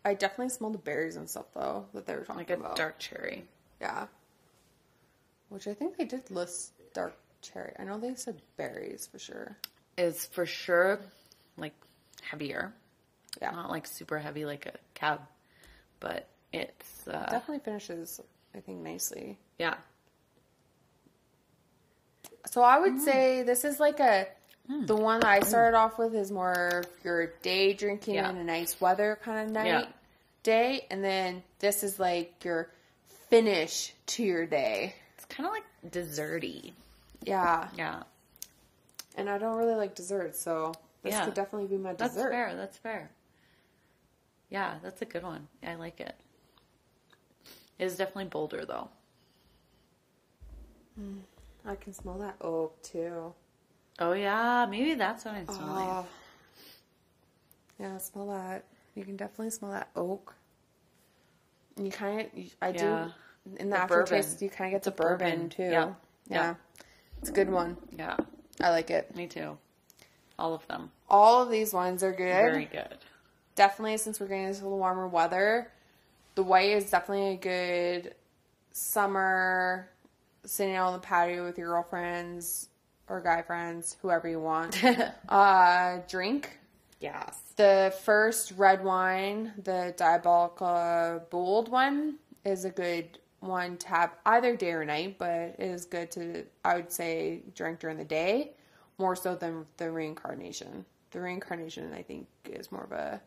I 0.04 0.14
definitely 0.14 0.50
smell 0.50 0.70
the 0.70 0.78
berries 0.78 1.16
and 1.16 1.28
stuff 1.28 1.46
though 1.54 1.86
that 1.94 2.06
they 2.06 2.14
were 2.14 2.20
talking 2.20 2.36
like 2.40 2.50
a 2.50 2.54
about. 2.54 2.76
dark 2.76 2.98
cherry. 2.98 3.44
Yeah. 3.80 4.06
Which 5.48 5.66
I 5.66 5.74
think 5.74 5.96
they 5.96 6.04
did 6.04 6.30
list 6.30 6.72
dark 6.94 7.14
cherry. 7.40 7.72
I 7.78 7.84
know 7.84 7.98
they 7.98 8.14
said 8.14 8.40
berries 8.56 9.08
for 9.10 9.18
sure. 9.18 9.56
Is 9.98 10.26
for 10.26 10.46
sure 10.46 11.00
like 11.56 11.74
heavier. 12.22 12.72
Yeah. 13.40 13.50
Not 13.50 13.70
like 13.70 13.86
super 13.86 14.18
heavy 14.18 14.44
like 14.44 14.66
a 14.66 14.72
cab, 14.94 15.20
but 15.98 16.28
it's 16.52 17.08
uh, 17.08 17.26
Definitely 17.30 17.60
finishes, 17.60 18.20
I 18.54 18.60
think, 18.60 18.80
nicely. 18.82 19.38
yeah. 19.58 19.74
So 22.46 22.62
I 22.62 22.78
would 22.78 22.94
mm. 22.94 23.00
say 23.00 23.42
this 23.42 23.64
is 23.64 23.78
like 23.80 24.00
a 24.00 24.26
mm. 24.68 24.86
the 24.86 24.96
one 24.96 25.20
that 25.20 25.28
I 25.28 25.40
mm. 25.40 25.44
started 25.44 25.76
off 25.76 25.98
with 25.98 26.14
is 26.14 26.30
more 26.30 26.82
if 26.84 27.04
you're 27.04 27.28
day 27.42 27.72
drinking 27.72 28.16
Yeah. 28.16 28.30
in 28.30 28.36
a 28.36 28.44
nice 28.44 28.80
weather 28.80 29.18
kind 29.22 29.46
of 29.46 29.52
night 29.54 29.66
Yeah. 29.66 29.86
day, 30.42 30.86
and 30.90 31.02
then 31.04 31.42
this 31.60 31.82
is 31.82 31.98
like 32.00 32.44
your 32.44 32.70
finish 33.30 33.94
to 34.06 34.22
your 34.24 34.44
day. 34.44 34.94
It's 35.16 35.24
kind 35.26 35.46
of 35.46 35.52
like 35.52 35.64
desserty. 35.90 36.72
Yeah, 37.22 37.68
Yeah. 37.76 38.02
and 39.16 39.30
I 39.30 39.38
don't 39.38 39.56
really 39.56 39.76
like 39.76 39.94
desserts, 39.94 40.40
so 40.40 40.72
this 41.02 41.14
Yeah. 41.14 41.24
could 41.24 41.34
definitely 41.34 41.68
be 41.68 41.78
my 41.80 41.94
That's 41.94 42.14
dessert. 42.14 42.30
fair. 42.32 42.54
That's 42.56 42.76
fair. 42.76 43.10
Yeah, 44.50 44.78
that's 44.82 45.00
a 45.00 45.06
good 45.06 45.22
one. 45.22 45.48
I 45.62 45.76
like 45.76 46.00
it. 46.00 46.14
It 47.82 47.86
is 47.86 47.96
definitely 47.96 48.26
bolder 48.26 48.64
though. 48.64 48.88
Hmm, 50.96 51.18
I 51.66 51.74
can 51.74 51.92
smell 51.92 52.16
that 52.18 52.36
oak 52.40 52.80
too. 52.80 53.34
Oh 53.98 54.12
yeah, 54.12 54.68
maybe 54.70 54.94
that's 54.94 55.24
what 55.24 55.34
I'm 55.34 55.46
smelling. 55.48 55.88
Oh. 55.88 56.06
Yeah, 57.80 57.98
smell 57.98 58.28
that. 58.28 58.66
You 58.94 59.04
can 59.04 59.16
definitely 59.16 59.50
smell 59.50 59.72
that 59.72 59.88
oak. 59.96 60.32
And 61.76 61.86
you 61.86 61.90
kind 61.90 62.20
of, 62.20 62.28
I 62.62 62.68
Yeah. 62.68 63.08
do, 63.46 63.56
in 63.56 63.70
the, 63.70 63.74
The 63.74 63.82
aftertaste, 63.82 64.28
bourbon. 64.34 64.44
you 64.44 64.50
kind 64.50 64.68
of 64.68 64.70
get 64.70 64.76
It's 64.76 64.84
the 64.84 65.02
bourbon, 65.02 65.30
bourbon. 65.30 65.48
too. 65.48 65.62
Yeah. 65.64 65.70
Yeah. 65.72 65.94
Yeah. 66.28 66.54
It's 67.18 67.30
a 67.30 67.32
good 67.32 67.50
one. 67.50 67.76
Yeah, 67.90 68.16
I 68.60 68.70
like 68.70 68.90
it. 68.92 69.12
me 69.16 69.26
too. 69.26 69.58
All 70.38 70.54
of 70.54 70.64
them. 70.68 70.92
All 71.10 71.42
of 71.42 71.50
these 71.50 71.72
wines 71.72 72.04
are 72.04 72.12
good. 72.12 72.32
Very 72.32 72.66
good. 72.66 72.98
Definitely, 73.56 73.96
since 73.96 74.20
we're 74.20 74.28
getting 74.28 74.44
into 74.44 74.62
little 74.62 74.78
warmer 74.78 75.08
weather, 75.08 75.72
the 76.34 76.42
white 76.42 76.70
is 76.70 76.90
definitely 76.90 77.34
a 77.34 77.36
good 77.36 78.14
summer 78.72 79.88
sitting 80.44 80.74
out 80.74 80.88
on 80.88 80.92
the 80.94 80.98
patio 80.98 81.44
with 81.44 81.58
your 81.58 81.68
girlfriends 81.68 82.68
or 83.08 83.20
guy 83.20 83.42
friends, 83.42 83.96
whoever 84.00 84.28
you 84.28 84.40
want. 84.40 84.82
uh, 85.28 85.98
drink. 86.08 86.58
Yes. 87.00 87.40
The 87.56 87.94
first 88.04 88.52
red 88.56 88.82
wine, 88.82 89.52
the 89.62 89.92
Diabolica 89.96 91.22
Bold 91.30 91.68
one, 91.68 92.16
is 92.44 92.64
a 92.64 92.70
good 92.70 93.18
one 93.40 93.76
to 93.78 93.88
have 93.88 94.14
either 94.24 94.56
day 94.56 94.72
or 94.72 94.84
night, 94.84 95.16
but 95.18 95.56
it 95.58 95.60
is 95.60 95.84
good 95.84 96.10
to, 96.12 96.44
I 96.64 96.76
would 96.76 96.92
say, 96.92 97.42
drink 97.54 97.80
during 97.80 97.98
the 97.98 98.04
day 98.04 98.52
more 98.98 99.16
so 99.16 99.34
than 99.34 99.66
the 99.78 99.90
reincarnation. 99.90 100.84
The 101.10 101.20
reincarnation, 101.20 101.92
I 101.92 102.02
think, 102.02 102.28
is 102.46 102.70
more 102.70 102.84
of 102.84 102.92
a 102.92 103.20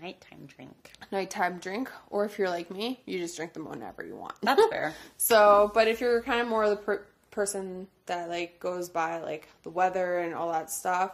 Nighttime 0.00 0.46
drink. 0.46 0.92
nighttime 1.10 1.58
drink, 1.58 1.90
or 2.10 2.24
if 2.24 2.38
you're 2.38 2.48
like 2.50 2.70
me, 2.70 3.00
you 3.04 3.18
just 3.18 3.36
drink 3.36 3.52
them 3.52 3.68
whenever 3.68 4.04
you 4.04 4.14
want. 4.16 4.34
That's 4.42 4.64
fair. 4.68 4.94
So, 5.16 5.70
but 5.74 5.88
if 5.88 6.00
you're 6.00 6.22
kind 6.22 6.40
of 6.40 6.48
more 6.48 6.64
of 6.64 6.70
the 6.70 6.76
per- 6.76 7.06
person 7.30 7.88
that 8.06 8.28
like 8.28 8.60
goes 8.60 8.88
by 8.88 9.20
like 9.20 9.48
the 9.62 9.70
weather 9.70 10.18
and 10.18 10.34
all 10.34 10.52
that 10.52 10.70
stuff, 10.70 11.12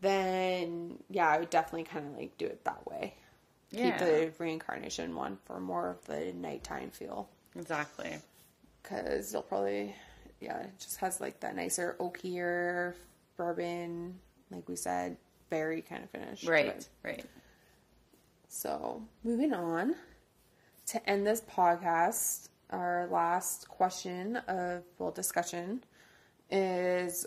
then 0.00 0.98
yeah, 1.10 1.28
I 1.28 1.38
would 1.38 1.50
definitely 1.50 1.84
kind 1.84 2.06
of 2.06 2.16
like 2.16 2.36
do 2.38 2.46
it 2.46 2.64
that 2.64 2.86
way. 2.86 3.14
Yeah. 3.70 3.90
Keep 3.90 3.98
the 3.98 4.32
reincarnation 4.42 5.14
one 5.14 5.38
for 5.44 5.60
more 5.60 5.90
of 5.90 6.04
the 6.06 6.32
nighttime 6.32 6.90
feel, 6.90 7.28
Exactly. 7.56 8.16
because 8.82 9.32
you'll 9.32 9.42
probably 9.42 9.94
yeah, 10.40 10.60
it 10.60 10.70
just 10.78 10.98
has 10.98 11.20
like 11.20 11.40
that 11.40 11.56
nicer 11.56 11.96
oakier 12.00 12.94
bourbon, 13.36 14.18
like 14.50 14.68
we 14.68 14.76
said, 14.76 15.16
berry 15.50 15.82
kind 15.82 16.02
of 16.04 16.10
finish. 16.10 16.44
Right. 16.44 16.88
Right. 17.02 17.24
So, 18.48 19.02
moving 19.22 19.52
on 19.52 19.94
to 20.86 21.08
end 21.08 21.26
this 21.26 21.42
podcast, 21.42 22.48
our 22.70 23.08
last 23.10 23.68
question 23.68 24.36
of 24.48 24.82
well 24.98 25.10
discussion 25.10 25.84
is 26.50 27.26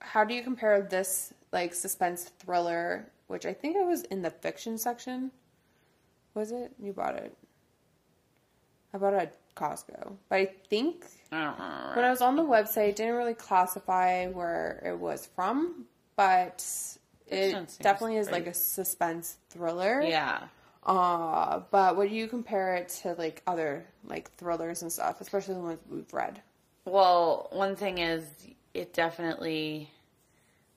how 0.00 0.24
do 0.24 0.34
you 0.34 0.42
compare 0.42 0.82
this 0.82 1.32
like 1.52 1.74
suspense 1.74 2.30
thriller, 2.38 3.10
which 3.28 3.46
I 3.46 3.54
think 3.54 3.76
it 3.76 3.86
was 3.86 4.02
in 4.04 4.22
the 4.22 4.30
fiction 4.30 4.76
section? 4.76 5.30
Was 6.34 6.52
it? 6.52 6.72
You 6.78 6.92
bought 6.92 7.16
it. 7.16 7.36
I 8.94 8.98
bought 8.98 9.14
it 9.14 9.20
at 9.20 9.54
Costco. 9.54 10.16
But 10.28 10.36
I 10.36 10.46
think 10.68 11.06
I 11.30 11.92
when 11.94 12.04
I 12.04 12.10
was 12.10 12.20
on 12.20 12.36
the 12.36 12.42
website, 12.42 12.90
it 12.90 12.96
didn't 12.96 13.14
really 13.14 13.34
classify 13.34 14.26
where 14.28 14.82
it 14.84 14.98
was 14.98 15.28
from, 15.34 15.86
but 16.16 16.64
it 17.32 17.78
definitely 17.80 18.16
is 18.16 18.30
like 18.30 18.46
a 18.46 18.54
suspense 18.54 19.36
thriller. 19.50 20.02
Yeah. 20.02 20.44
Uh, 20.84 21.60
but 21.70 21.96
would 21.96 22.10
you 22.10 22.26
compare 22.26 22.74
it 22.74 22.88
to 22.88 23.14
like 23.14 23.42
other 23.46 23.86
like 24.04 24.32
thrillers 24.32 24.82
and 24.82 24.90
stuff, 24.90 25.20
especially 25.20 25.54
the 25.54 25.60
ones 25.60 25.78
we've 25.88 26.12
read? 26.12 26.42
Well, 26.84 27.48
one 27.52 27.76
thing 27.76 27.98
is, 27.98 28.24
it 28.74 28.92
definitely 28.92 29.90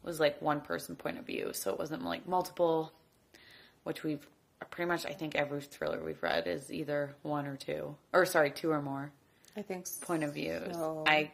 was 0.03 0.19
like 0.19 0.39
one 0.41 0.61
person 0.61 0.95
point 0.95 1.17
of 1.17 1.25
view, 1.25 1.51
so 1.53 1.71
it 1.71 1.79
wasn't 1.79 2.05
like 2.05 2.27
multiple, 2.27 2.93
which 3.83 4.03
we've 4.03 4.27
pretty 4.69 4.87
much. 4.87 5.05
I 5.05 5.13
think 5.13 5.35
every 5.35 5.61
thriller 5.61 6.03
we've 6.03 6.21
read 6.21 6.47
is 6.47 6.71
either 6.71 7.15
one 7.23 7.47
or 7.47 7.55
two, 7.55 7.95
or 8.13 8.25
sorry, 8.25 8.51
two 8.51 8.69
or 8.71 8.81
more 8.81 9.11
I 9.57 9.61
think 9.63 9.87
point 10.01 10.23
of 10.23 10.33
views. 10.35 10.73
So- 10.75 11.03
I 11.07 11.31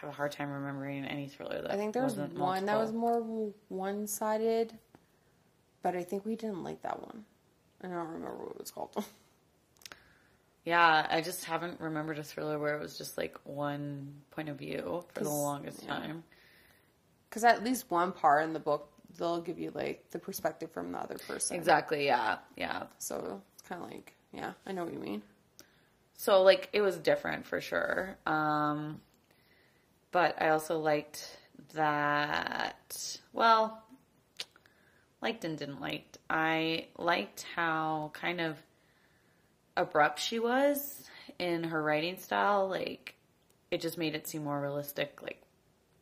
have 0.00 0.10
a 0.10 0.12
hard 0.12 0.32
time 0.32 0.50
remembering 0.50 1.04
any 1.04 1.28
thriller 1.28 1.62
that 1.62 1.70
I 1.70 1.76
think 1.76 1.94
there 1.94 2.02
was 2.02 2.16
wasn't 2.16 2.38
one 2.38 2.66
that 2.66 2.78
was 2.78 2.92
more 2.92 3.52
one 3.68 4.06
sided, 4.06 4.76
but 5.82 5.96
I 5.96 6.02
think 6.02 6.24
we 6.24 6.36
didn't 6.36 6.62
like 6.62 6.82
that 6.82 7.00
one. 7.00 7.24
I 7.82 7.88
don't 7.88 7.96
remember 7.96 8.44
what 8.44 8.50
it 8.52 8.60
was 8.60 8.70
called. 8.70 9.04
Yeah, 10.64 11.06
I 11.10 11.22
just 11.22 11.44
haven't 11.44 11.80
remembered 11.80 12.18
a 12.18 12.22
thriller 12.22 12.58
where 12.58 12.76
it 12.76 12.80
was 12.80 12.96
just 12.96 13.18
like 13.18 13.36
one 13.44 14.14
point 14.30 14.48
of 14.48 14.56
view 14.56 15.04
for 15.12 15.24
the 15.24 15.30
longest 15.30 15.82
yeah. 15.82 15.88
time. 15.88 16.24
Because 17.28 17.42
at 17.42 17.64
least 17.64 17.90
one 17.90 18.12
part 18.12 18.44
in 18.44 18.52
the 18.52 18.60
book, 18.60 18.88
they'll 19.18 19.40
give 19.40 19.58
you 19.58 19.72
like 19.74 20.08
the 20.10 20.18
perspective 20.18 20.70
from 20.70 20.92
the 20.92 20.98
other 20.98 21.16
person. 21.26 21.56
Exactly. 21.56 22.06
Yeah. 22.06 22.38
Yeah. 22.56 22.84
So 22.98 23.42
it's 23.54 23.62
kind 23.62 23.82
of 23.82 23.90
like, 23.90 24.14
yeah, 24.32 24.52
I 24.64 24.72
know 24.72 24.84
what 24.84 24.92
you 24.92 25.00
mean. 25.00 25.22
So 26.16 26.42
like 26.42 26.68
it 26.72 26.80
was 26.80 26.96
different 26.96 27.44
for 27.44 27.60
sure. 27.60 28.16
Um 28.26 29.00
but 30.12 30.40
I 30.40 30.50
also 30.50 30.78
liked 30.78 31.36
that 31.74 33.18
well 33.32 33.82
liked 35.22 35.44
and 35.44 35.56
didn't 35.56 35.80
liked. 35.80 36.18
I 36.28 36.88
liked 36.98 37.46
how 37.54 38.10
kind 38.12 38.40
of 38.40 38.56
abrupt 39.76 40.20
she 40.20 40.38
was 40.38 41.08
in 41.38 41.64
her 41.64 41.82
writing 41.82 42.18
style. 42.18 42.68
Like 42.68 43.14
it 43.70 43.80
just 43.80 43.96
made 43.96 44.14
it 44.14 44.28
seem 44.28 44.44
more 44.44 44.60
realistic. 44.60 45.20
Like 45.22 45.40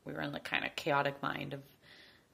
we 0.05 0.13
were 0.13 0.23
in 0.23 0.33
the 0.33 0.41
kind 0.41 0.65
of 0.65 0.75
chaotic 0.75 1.23
mind 1.23 1.55
of 1.55 1.61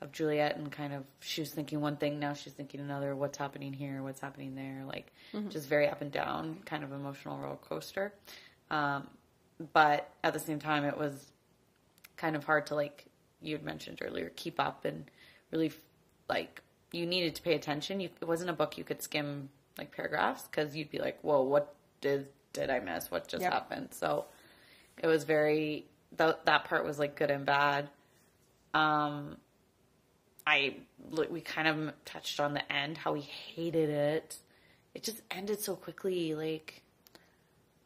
of 0.03 0.12
Juliette 0.12 0.57
and 0.57 0.70
kind 0.70 0.93
of 0.93 1.05
she 1.20 1.41
was 1.41 1.51
thinking 1.51 1.81
one 1.81 1.97
thing 1.97 2.18
now 2.18 2.35
she's 2.35 2.53
thinking 2.53 2.81
another. 2.81 3.14
What's 3.16 3.39
happening 3.39 3.72
here? 3.72 4.03
What's 4.03 4.20
happening 4.20 4.55
there? 4.55 4.85
Like 4.87 5.12
just 5.51 5.68
very 5.68 5.89
up 5.89 6.01
and 6.01 6.12
down, 6.12 6.59
kind 6.64 6.85
of 6.85 6.93
emotional 6.93 7.39
roller 7.39 7.57
coaster. 7.57 8.12
Um, 8.70 9.09
but 9.72 10.11
at 10.22 10.35
the 10.35 10.39
same 10.39 10.59
time, 10.59 10.85
it 10.85 10.99
was 10.99 11.33
kind 12.17 12.37
of 12.37 12.45
hard 12.45 12.67
to 12.67 12.75
like 12.75 13.07
you 13.41 13.55
had 13.57 13.64
mentioned 13.64 13.99
earlier 14.03 14.33
keep 14.37 14.59
up 14.59 14.85
and 14.85 15.05
really 15.51 15.73
like 16.29 16.62
you 16.93 17.07
needed 17.07 17.35
to 17.35 17.43
pay 17.43 17.55
attention. 17.55 18.01
You, 18.01 18.09
it 18.21 18.27
wasn't 18.27 18.51
a 18.51 18.55
book 18.55 18.79
you 18.79 18.85
could 18.85 19.03
skim 19.03 19.49
like 19.79 19.93
paragraphs 19.93 20.45
because 20.45 20.75
you'd 20.77 20.91
be 20.91 20.99
like, 20.99 21.19
"Whoa, 21.23 21.43
what 21.43 21.75
did 22.01 22.29
did 22.53 22.71
I 22.71 22.81
miss? 22.81 23.11
What 23.11 23.29
just 23.29 23.43
Yep. 23.43 23.53
happened?" 23.53 23.89
So 23.93 24.27
it 24.99 25.07
was 25.07 25.25
very 25.25 25.87
th- 26.17 26.37
that 26.45 26.64
part 26.64 26.85
was 26.85 26.99
like 26.99 27.17
good 27.17 27.31
and 27.31 27.45
bad. 27.45 27.89
Um, 28.75 29.37
I 30.47 30.77
we 31.31 31.41
kind 31.41 31.69
of 31.69 31.93
touched 32.05 32.41
on 32.41 32.55
the 32.55 32.73
end 32.73 32.99
how 32.99 33.12
we 33.12 33.21
hated 33.21 33.91
it. 33.91 34.39
It 34.95 35.03
just 35.03 35.21
ended 35.31 35.61
so 35.61 35.77
quickly. 35.77 36.35
Like 36.35 36.83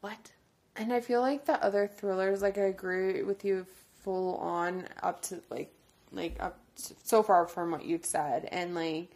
what? 0.00 0.32
And 0.76 0.92
I 0.92 1.00
feel 1.00 1.20
like 1.20 1.44
the 1.46 1.62
other 1.62 1.86
thrillers, 1.88 2.42
like 2.42 2.56
I 2.58 2.62
agree 2.62 3.22
with 3.22 3.44
you 3.44 3.66
full 4.02 4.36
on 4.36 4.86
up 5.02 5.22
to 5.22 5.40
like, 5.50 5.72
like 6.12 6.36
up 6.40 6.58
to, 6.76 6.94
so 7.04 7.22
far 7.22 7.46
from 7.46 7.70
what 7.70 7.84
you've 7.84 8.04
said, 8.06 8.48
and 8.50 8.74
like 8.74 9.10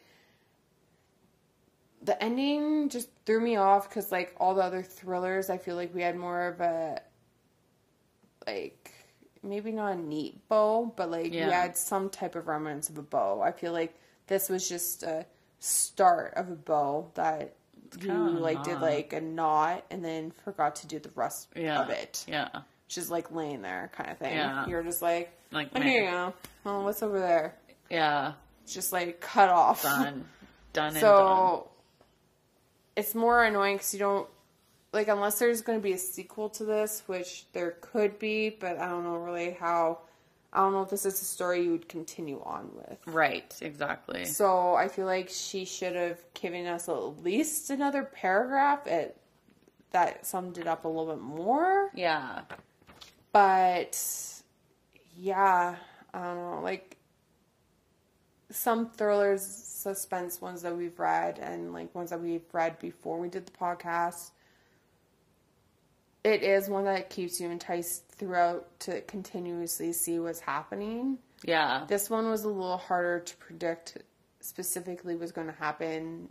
the 2.02 2.22
ending 2.22 2.88
just 2.90 3.08
threw 3.24 3.40
me 3.40 3.56
off 3.56 3.88
because 3.88 4.12
like 4.12 4.34
all 4.38 4.54
the 4.54 4.62
other 4.62 4.82
thrillers, 4.82 5.48
I 5.50 5.56
feel 5.58 5.76
like 5.76 5.94
we 5.94 6.02
had 6.02 6.16
more 6.16 6.46
of 6.48 6.60
a 6.60 7.00
like 8.46 8.92
maybe 9.42 9.72
not 9.72 9.92
a 9.92 9.96
neat 9.96 10.46
bow, 10.48 10.92
but 10.96 11.10
like 11.10 11.30
we 11.32 11.38
Yeah. 11.38 11.50
had 11.50 11.76
some 11.76 12.10
type 12.10 12.34
of 12.34 12.46
remnants 12.46 12.88
of 12.88 12.98
a 12.98 13.02
bow. 13.02 13.40
I 13.42 13.52
feel 13.52 13.72
like 13.72 13.94
this 14.26 14.48
was 14.48 14.68
just 14.68 15.02
a 15.02 15.24
start 15.60 16.34
of 16.34 16.50
a 16.50 16.54
bow 16.54 17.10
that 17.14 17.54
you 18.00 18.12
like 18.12 18.62
did 18.64 18.80
like 18.80 19.12
a 19.12 19.20
knot 19.20 19.84
and 19.90 20.04
then 20.04 20.30
forgot 20.30 20.76
to 20.76 20.86
do 20.86 20.98
the 20.98 21.10
rest 21.14 21.48
Yeah. 21.54 21.80
of 21.82 21.90
it. 21.90 22.24
Yeah. 22.28 22.48
Just 22.88 23.10
like 23.10 23.30
laying 23.32 23.62
there 23.62 23.90
kind 23.96 24.10
of 24.10 24.18
thing. 24.18 24.36
Yeah. 24.36 24.66
You're 24.66 24.82
just 24.82 25.02
like, 25.02 25.32
Like, 25.50 25.70
oh, 25.74 25.80
here 25.80 26.04
you 26.04 26.10
go. 26.10 26.34
Oh, 26.66 26.82
what's 26.82 27.02
over 27.02 27.18
there? 27.18 27.54
Yeah. 27.90 28.32
It's 28.62 28.74
just 28.74 28.92
like 28.92 29.20
cut 29.20 29.48
off. 29.48 29.82
Done. 29.82 30.24
Done 30.72 30.86
and 30.88 30.94
done. 30.94 31.00
So 31.00 31.68
it's 32.96 33.14
more 33.14 33.44
annoying 33.44 33.76
because 33.76 33.92
you 33.92 34.00
don't 34.00 34.28
like 34.92 35.08
unless 35.08 35.38
there's 35.38 35.62
going 35.62 35.78
to 35.78 35.82
be 35.82 35.92
a 35.92 35.98
sequel 35.98 36.48
to 36.50 36.64
this, 36.64 37.02
which 37.06 37.46
there 37.52 37.76
could 37.80 38.18
be, 38.18 38.50
but 38.50 38.78
I 38.78 38.88
don't 38.88 39.04
know 39.04 39.16
really 39.16 39.52
how. 39.52 39.98
I 40.52 40.58
don't 40.58 40.72
know 40.72 40.82
if 40.82 40.90
this 40.90 41.04
is 41.04 41.20
a 41.20 41.24
story 41.24 41.64
you 41.64 41.72
would 41.72 41.88
continue 41.88 42.40
on 42.44 42.70
with. 42.76 42.98
Right. 43.06 43.52
Exactly. 43.60 44.24
So 44.24 44.74
I 44.74 44.86
feel 44.86 45.04
like 45.04 45.28
she 45.28 45.64
should 45.64 45.96
have 45.96 46.20
given 46.32 46.68
us 46.68 46.88
at 46.88 47.24
least 47.24 47.70
another 47.70 48.04
paragraph 48.04 48.86
at, 48.86 49.16
that 49.90 50.24
summed 50.24 50.58
it 50.58 50.68
up 50.68 50.84
a 50.84 50.88
little 50.88 51.06
bit 51.06 51.20
more. 51.20 51.90
Yeah. 51.92 52.42
But 53.34 54.00
yeah, 55.16 55.74
I 56.14 56.22
don't 56.22 56.36
know. 56.36 56.60
Like 56.62 56.96
some 58.50 58.90
thrillers, 58.90 59.44
suspense 59.44 60.40
ones 60.40 60.62
that 60.62 60.76
we've 60.76 60.96
read, 61.00 61.40
and 61.40 61.72
like 61.72 61.92
ones 61.96 62.10
that 62.10 62.20
we've 62.20 62.44
read 62.52 62.78
before 62.78 63.18
we 63.18 63.28
did 63.28 63.44
the 63.44 63.50
podcast. 63.50 64.30
It 66.22 66.44
is 66.44 66.68
one 66.68 66.84
that 66.84 67.10
keeps 67.10 67.40
you 67.40 67.50
enticed 67.50 68.06
throughout 68.06 68.66
to 68.80 69.00
continuously 69.00 69.92
see 69.92 70.20
what's 70.20 70.38
happening. 70.38 71.18
Yeah. 71.42 71.86
This 71.88 72.08
one 72.08 72.30
was 72.30 72.44
a 72.44 72.48
little 72.48 72.76
harder 72.76 73.18
to 73.18 73.36
predict 73.38 73.98
specifically 74.38 75.16
what's 75.16 75.32
going 75.32 75.48
to 75.48 75.52
happen 75.54 76.30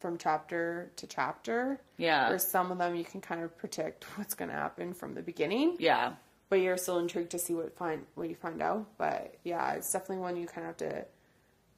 from 0.00 0.16
chapter 0.16 0.90
to 0.96 1.06
chapter. 1.06 1.78
Yeah. 1.98 2.30
Where 2.30 2.38
some 2.38 2.72
of 2.72 2.78
them 2.78 2.94
you 2.94 3.04
can 3.04 3.20
kind 3.20 3.42
of 3.42 3.56
predict 3.58 4.04
what's 4.16 4.32
going 4.32 4.48
to 4.48 4.56
happen 4.56 4.94
from 4.94 5.12
the 5.14 5.22
beginning 5.22 5.76
Yeah. 5.78 6.14
But 6.50 6.56
you're 6.60 6.76
still 6.76 6.98
intrigued 6.98 7.30
to 7.30 7.38
see 7.38 7.54
what 7.54 7.74
find 7.76 8.04
what 8.16 8.28
you 8.28 8.34
find 8.34 8.60
out. 8.60 8.86
But 8.98 9.36
yeah, 9.44 9.72
it's 9.72 9.90
definitely 9.90 10.18
one 10.18 10.36
you 10.36 10.46
kind 10.46 10.66
of 10.66 10.66
have 10.66 10.76
to 10.78 11.06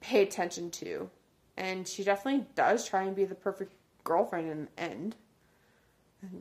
pay 0.01 0.21
attention 0.23 0.69
to. 0.71 1.09
And 1.55 1.87
she 1.87 2.03
definitely 2.03 2.45
does 2.55 2.85
try 2.85 3.03
and 3.03 3.15
be 3.15 3.23
the 3.25 3.35
perfect 3.35 3.73
girlfriend 4.03 4.49
in 4.49 4.65
the 4.75 4.81
end. 4.83 5.15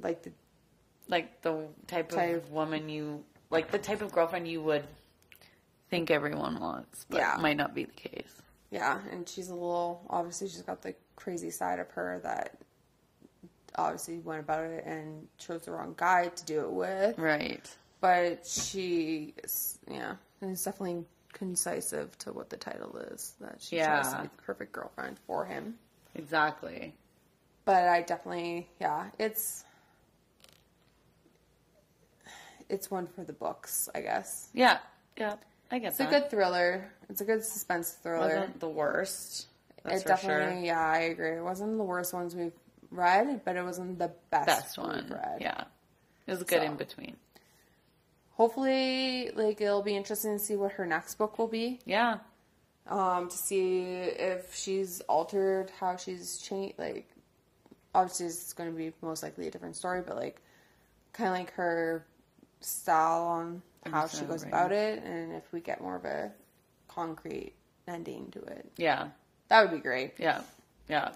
Like 0.02 0.22
the 0.22 0.32
Like 1.08 1.42
the 1.42 1.68
type, 1.86 2.08
Type. 2.08 2.36
of 2.36 2.50
woman 2.50 2.88
you 2.88 3.22
like 3.50 3.70
the 3.70 3.78
type 3.78 4.00
of 4.00 4.10
girlfriend 4.12 4.48
you 4.48 4.62
would 4.62 4.84
think 5.90 6.10
everyone 6.10 6.58
wants, 6.58 7.04
but 7.10 7.18
Yeah. 7.18 7.36
might 7.40 7.56
not 7.58 7.74
be 7.74 7.84
the 7.84 7.92
case. 7.92 8.40
yeah, 8.70 9.00
and 9.10 9.28
she's 9.28 9.50
a 9.50 9.54
little 9.54 10.06
obviously 10.08 10.48
she's 10.48 10.62
got 10.62 10.80
the 10.82 10.94
crazy 11.16 11.50
side 11.50 11.78
of 11.78 11.90
her 11.90 12.18
that 12.22 12.56
obviously 13.76 14.18
went 14.20 14.40
about 14.40 14.64
it 14.64 14.84
and 14.86 15.28
chose 15.38 15.62
the 15.66 15.70
wrong 15.72 15.94
guy 15.96 16.28
to 16.28 16.44
do 16.44 16.60
it 16.62 16.70
with. 16.70 17.18
Right. 17.18 17.68
But 18.02 18.44
she 18.46 19.32
is 19.42 19.78
yeah, 19.90 20.16
and 20.42 20.50
it's 20.50 20.64
definitely 20.64 21.04
concisive 21.32 22.18
to 22.18 22.32
what 22.32 22.50
the 22.50 22.56
title 22.58 22.96
is 22.98 23.32
that 23.40 23.56
she 23.62 23.78
tries 23.78 24.12
to 24.12 24.16
be 24.22 24.22
the 24.24 24.42
perfect 24.42 24.72
girlfriend 24.72 25.18
for 25.26 25.44
him. 25.46 25.76
Exactly. 26.16 26.94
But 27.64 27.84
I 27.88 28.02
definitely, 28.02 28.68
yeah, 28.80 29.04
it's 29.20 29.64
it's 32.68 32.90
one 32.90 33.06
for 33.06 33.22
the 33.24 33.32
books, 33.32 33.88
I 33.94 34.00
guess. 34.00 34.48
Yeah. 34.52 34.78
Yeah. 35.16 35.36
I 35.70 35.78
guess 35.78 36.00
It's 36.00 36.00
a 36.00 36.10
good 36.20 36.28
thriller. 36.28 36.90
It's 37.08 37.20
a 37.20 37.24
good 37.24 37.44
suspense 37.44 37.92
thriller. 38.02 38.40
Wasn't 38.40 38.60
the 38.60 38.68
worst. 38.68 39.46
That's 39.84 40.02
it 40.02 40.08
definitely, 40.08 40.56
sure. 40.56 40.64
yeah, 40.64 40.80
I 40.80 40.98
agree. 41.00 41.36
It 41.36 41.42
wasn't 41.42 41.76
the 41.76 41.84
worst 41.84 42.12
ones 42.12 42.34
we've 42.34 42.52
read, 42.90 43.42
but 43.44 43.56
it 43.56 43.62
wasn't 43.62 43.98
the 43.98 44.10
best, 44.30 44.46
Best 44.46 44.78
we've 44.78 44.86
one. 44.88 45.08
read. 45.08 45.38
Yeah. 45.40 45.64
It 46.26 46.30
was 46.32 46.42
good 46.42 46.58
So. 46.60 46.64
in 46.64 46.76
between. 46.76 47.16
Hopefully, 48.34 49.30
like 49.34 49.60
it'll 49.60 49.82
be 49.82 49.96
interesting 49.96 50.38
to 50.38 50.44
see 50.44 50.56
what 50.56 50.72
her 50.72 50.86
next 50.86 51.16
book 51.16 51.38
will 51.38 51.48
be. 51.48 51.80
Yeah. 51.84 52.18
Um, 52.88 53.28
to 53.28 53.36
see 53.36 53.82
if 53.82 54.54
she's 54.54 55.00
altered 55.02 55.70
how 55.78 55.96
she's 55.96 56.38
changed. 56.38 56.78
Like, 56.78 57.08
obviously, 57.94 58.26
it's 58.26 58.52
going 58.52 58.70
to 58.70 58.76
be 58.76 58.92
most 59.02 59.22
likely 59.22 59.46
a 59.46 59.50
different 59.50 59.76
story, 59.76 60.02
but 60.04 60.16
like, 60.16 60.42
kind 61.12 61.28
of 61.28 61.34
like 61.36 61.52
her 61.52 62.04
style 62.60 63.22
on 63.22 63.62
how 63.90 64.08
she 64.08 64.24
goes 64.24 64.42
about 64.42 64.72
it, 64.72 65.02
and 65.04 65.32
if 65.32 65.52
we 65.52 65.60
get 65.60 65.80
more 65.80 65.96
of 65.96 66.04
a 66.04 66.32
concrete 66.88 67.52
ending 67.86 68.30
to 68.32 68.40
it, 68.40 68.70
Yeah. 68.76 69.08
that 69.48 69.62
would 69.62 69.70
be 69.70 69.78
great. 69.82 70.14
Yeah. 70.18 70.40
Yeah. 70.88 71.12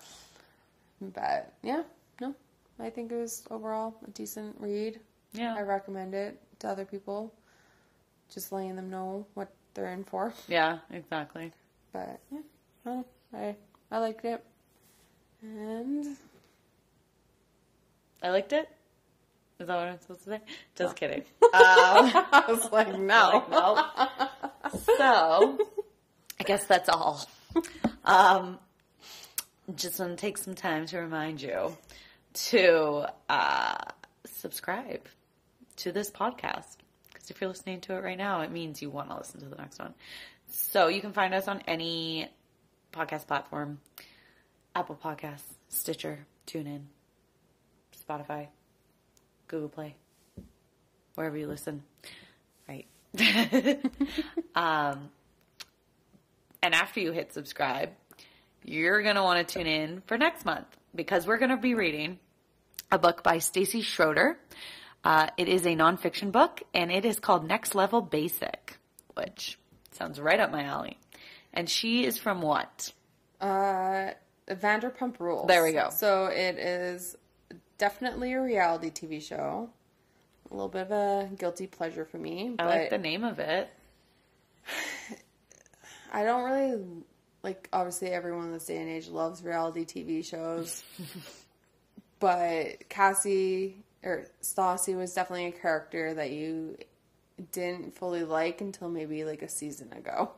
But 1.00 1.52
yeah, 1.62 1.82
no, 2.20 2.34
I 2.78 2.90
think 2.90 3.10
it 3.12 3.16
was 3.16 3.44
overall 3.50 3.94
a 4.06 4.10
decent 4.12 4.56
read. 4.58 5.00
Yeah 5.32 5.54
i 5.54 5.60
recommend 5.60 6.14
it 6.14 6.40
to 6.60 6.68
other 6.68 6.84
people, 6.84 7.32
just 8.32 8.52
letting 8.52 8.76
them 8.76 8.90
know 8.90 9.26
what 9.34 9.52
they're 9.74 9.92
in 9.92 10.04
for. 10.04 10.32
Yeah. 10.48 10.78
Exactly. 10.90 11.52
But 11.92 12.20
yeah, 12.30 12.40
no, 12.84 13.04
I 13.34 13.56
I 13.90 13.98
liked 13.98 14.24
it, 14.24 14.44
and 15.42 16.16
I 18.22 18.30
liked 18.30 18.52
it. 18.52 18.68
Is 19.58 19.68
that 19.68 19.76
what 19.76 19.86
I'm 19.88 20.00
supposed 20.00 20.24
to 20.24 20.30
say? 20.30 20.40
Just 20.74 20.96
kidding. 20.96 21.22
I 21.54 22.44
was 22.48 22.70
like, 22.72 22.88
no, 22.98 23.44
Like, 23.48 23.50
no. 23.50 24.78
so, 24.98 25.58
I 26.38 26.44
guess 26.44 26.66
that's 26.66 26.90
all. 26.90 27.26
Um, 28.04 28.58
just 29.74 29.98
want 29.98 30.10
to 30.12 30.20
take 30.20 30.36
some 30.36 30.54
time 30.54 30.84
to 30.88 30.98
remind 30.98 31.40
you 31.40 31.74
to 32.50 33.06
uh, 33.30 33.78
subscribe 34.26 35.00
to 35.76 35.92
this 35.92 36.10
podcast. 36.10 36.76
Because 37.12 37.30
if 37.30 37.40
you're 37.40 37.48
listening 37.48 37.80
to 37.82 37.94
it 37.94 38.02
right 38.02 38.18
now, 38.18 38.42
it 38.42 38.50
means 38.50 38.82
you 38.82 38.90
want 38.90 39.10
to 39.10 39.16
listen 39.16 39.40
to 39.40 39.46
the 39.46 39.56
next 39.56 39.78
one. 39.78 39.94
So 40.48 40.88
you 40.88 41.00
can 41.00 41.12
find 41.12 41.34
us 41.34 41.48
on 41.48 41.62
any 41.66 42.28
podcast 42.92 43.26
platform 43.26 43.78
Apple 44.74 44.98
Podcasts, 45.02 45.54
Stitcher, 45.68 46.26
TuneIn, 46.46 46.82
Spotify, 48.08 48.48
Google 49.48 49.70
Play, 49.70 49.96
wherever 51.14 51.36
you 51.36 51.46
listen. 51.46 51.82
Right. 52.68 52.86
um, 54.54 55.08
and 56.62 56.74
after 56.74 57.00
you 57.00 57.12
hit 57.12 57.32
subscribe, 57.32 57.90
you're 58.64 59.02
going 59.02 59.14
to 59.14 59.22
want 59.22 59.46
to 59.46 59.54
tune 59.54 59.66
in 59.66 60.02
for 60.06 60.18
next 60.18 60.44
month 60.44 60.66
because 60.94 61.26
we're 61.26 61.38
going 61.38 61.50
to 61.50 61.56
be 61.56 61.74
reading 61.74 62.18
a 62.90 62.98
book 62.98 63.22
by 63.22 63.38
Stacy 63.38 63.80
Schroeder. 63.80 64.38
Uh, 65.04 65.28
it 65.36 65.48
is 65.48 65.64
a 65.66 65.76
nonfiction 65.76 66.32
book 66.32 66.62
and 66.74 66.90
it 66.90 67.04
is 67.04 67.20
called 67.20 67.46
Next 67.46 67.74
Level 67.74 68.00
Basic, 68.02 68.76
which 69.14 69.58
sounds 69.92 70.20
right 70.20 70.40
up 70.40 70.50
my 70.50 70.64
alley. 70.64 70.98
And 71.52 71.70
she 71.70 72.04
is 72.04 72.18
from 72.18 72.42
what? 72.42 72.92
uh, 73.40 74.10
Vanderpump 74.48 75.18
Rules. 75.18 75.48
There 75.48 75.62
we 75.62 75.72
go. 75.72 75.90
So 75.90 76.26
it 76.26 76.58
is 76.58 77.16
definitely 77.78 78.32
a 78.32 78.40
reality 78.40 78.90
TV 78.90 79.22
show. 79.22 79.70
A 80.50 80.54
little 80.54 80.68
bit 80.68 80.82
of 80.82 80.90
a 80.92 81.28
guilty 81.36 81.66
pleasure 81.66 82.04
for 82.04 82.18
me, 82.18 82.54
I 82.58 82.66
like 82.66 82.90
the 82.90 82.98
name 82.98 83.24
of 83.24 83.40
it. 83.40 83.68
I 86.12 86.22
don't 86.24 86.44
really 86.44 86.82
like. 87.42 87.68
Obviously, 87.72 88.08
everyone 88.10 88.46
in 88.46 88.52
this 88.52 88.66
day 88.66 88.76
and 88.76 88.88
age 88.88 89.08
loves 89.08 89.42
reality 89.42 89.84
TV 89.84 90.24
shows, 90.24 90.84
but 92.20 92.88
Cassie 92.88 93.82
or 94.02 94.26
Stassi 94.42 94.96
was 94.96 95.14
definitely 95.14 95.46
a 95.46 95.52
character 95.52 96.14
that 96.14 96.30
you 96.30 96.76
didn't 97.52 97.94
fully 97.96 98.24
like 98.24 98.60
until 98.60 98.88
maybe 98.88 99.24
like 99.24 99.42
a 99.42 99.48
season 99.48 99.92
ago. 99.92 100.30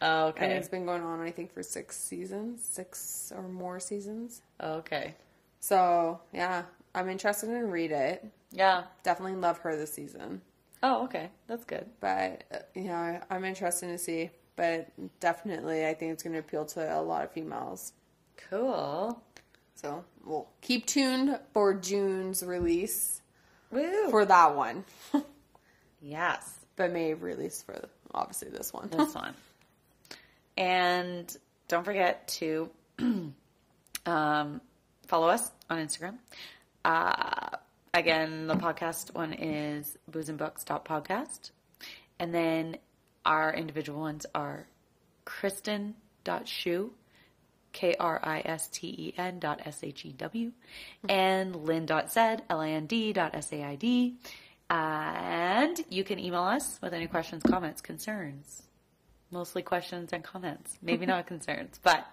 Oh, 0.00 0.26
And 0.36 0.52
okay. 0.52 0.52
it's 0.52 0.68
been 0.68 0.86
going 0.86 1.02
on, 1.02 1.20
I 1.20 1.30
think, 1.30 1.52
for 1.52 1.62
six 1.62 1.96
seasons, 1.96 2.64
six 2.64 3.32
or 3.34 3.42
more 3.48 3.80
seasons. 3.80 4.42
Oh, 4.60 4.74
okay. 4.74 5.14
So 5.60 6.20
yeah, 6.32 6.64
I'm 6.94 7.08
interested 7.08 7.50
in 7.50 7.70
read 7.70 7.92
it. 7.92 8.24
Yeah. 8.52 8.84
Definitely 9.02 9.36
love 9.36 9.58
her 9.60 9.76
this 9.76 9.92
season, 9.94 10.42
Oh, 10.82 11.04
okay. 11.04 11.30
That's 11.48 11.64
good. 11.64 11.86
but 12.00 12.70
you 12.74 12.84
know, 12.84 13.20
I'm 13.30 13.44
interested 13.44 13.88
to 13.88 13.98
see. 13.98 14.30
But 14.56 14.88
definitely, 15.20 15.86
I 15.86 15.92
think 15.94 16.12
it's 16.12 16.22
going 16.22 16.32
to 16.32 16.38
appeal 16.40 16.64
to 16.66 16.98
a 16.98 17.02
lot 17.02 17.24
of 17.24 17.30
females. 17.32 17.92
Cool. 18.36 19.22
So 19.76 20.04
we'll 20.24 20.48
keep 20.62 20.86
tuned 20.86 21.38
for 21.52 21.74
June's 21.74 22.42
release 22.42 23.20
Woo. 23.70 24.10
for 24.10 24.24
that 24.24 24.56
one, 24.56 24.84
yes. 26.02 26.60
but 26.76 26.90
May 26.90 27.14
release 27.14 27.62
for 27.62 27.88
obviously 28.14 28.48
this 28.48 28.72
one. 28.72 28.88
this 28.88 29.14
one. 29.14 29.34
And 30.56 31.36
don't 31.68 31.84
forget 31.84 32.26
to 32.28 32.70
um, 34.06 34.60
follow 35.06 35.28
us 35.28 35.50
on 35.68 35.78
Instagram. 35.78 36.16
Uh, 36.84 37.56
again, 37.92 38.46
the 38.46 38.54
podcast 38.54 39.14
one 39.14 39.34
is 39.34 39.98
boozeandbooks.podcast. 40.10 41.50
And 42.18 42.32
then 42.34 42.78
our 43.26 43.52
individual 43.52 44.00
ones 44.00 44.24
are 44.34 44.66
kristen.shoe, 45.26 46.92
K-R-I-S-T-E-N 47.76 49.38
dot 49.38 49.60
S-H-E-W, 49.64 50.52
and 51.08 51.56
lynn.zed, 51.56 52.42
L-A-N-D 52.48 53.12
dot 53.12 53.34
S-A-I-D. 53.34 54.16
And 54.68 55.80
you 55.88 56.02
can 56.02 56.18
email 56.18 56.42
us 56.42 56.80
with 56.82 56.92
any 56.92 57.06
questions, 57.06 57.42
comments, 57.44 57.80
concerns 57.80 58.62
mostly 59.30 59.62
questions 59.62 60.12
and 60.12 60.22
comments, 60.22 60.78
maybe 60.82 61.06
not 61.14 61.26
concerns, 61.26 61.80
but 61.82 62.06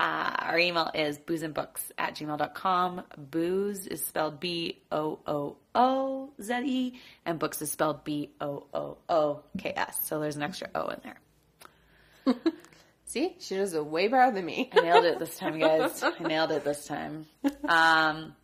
uh, 0.00 0.34
our 0.38 0.58
email 0.58 0.90
is 0.94 1.18
boozeandbooks 1.18 1.92
at 1.98 2.16
gmail.com. 2.16 3.02
Booze 3.16 3.86
is 3.86 4.04
spelled 4.04 4.40
B 4.40 4.82
O 4.90 5.20
O 5.26 5.56
O 5.74 6.30
Z 6.42 6.62
E, 6.64 7.00
and 7.24 7.38
books 7.38 7.62
is 7.62 7.70
spelled 7.70 8.02
B 8.04 8.30
O 8.40 8.64
O 8.74 8.98
O 9.08 9.42
K 9.58 9.72
S. 9.76 10.00
So 10.02 10.18
there's 10.18 10.36
an 10.36 10.42
extra 10.42 10.68
O 10.74 10.88
in 10.88 11.00
there. 11.04 12.34
See, 13.14 13.36
she 13.38 13.54
does 13.54 13.74
it 13.74 13.86
way 13.86 14.08
better 14.08 14.32
than 14.32 14.44
me. 14.44 14.68
I 14.72 14.80
nailed 14.80 15.04
it 15.04 15.20
this 15.20 15.36
time, 15.36 15.60
guys. 15.60 16.02
I 16.20 16.20
nailed 16.20 16.50
it 16.50 16.64
this 16.64 16.84
time. 16.84 17.26
Um, 17.62 18.34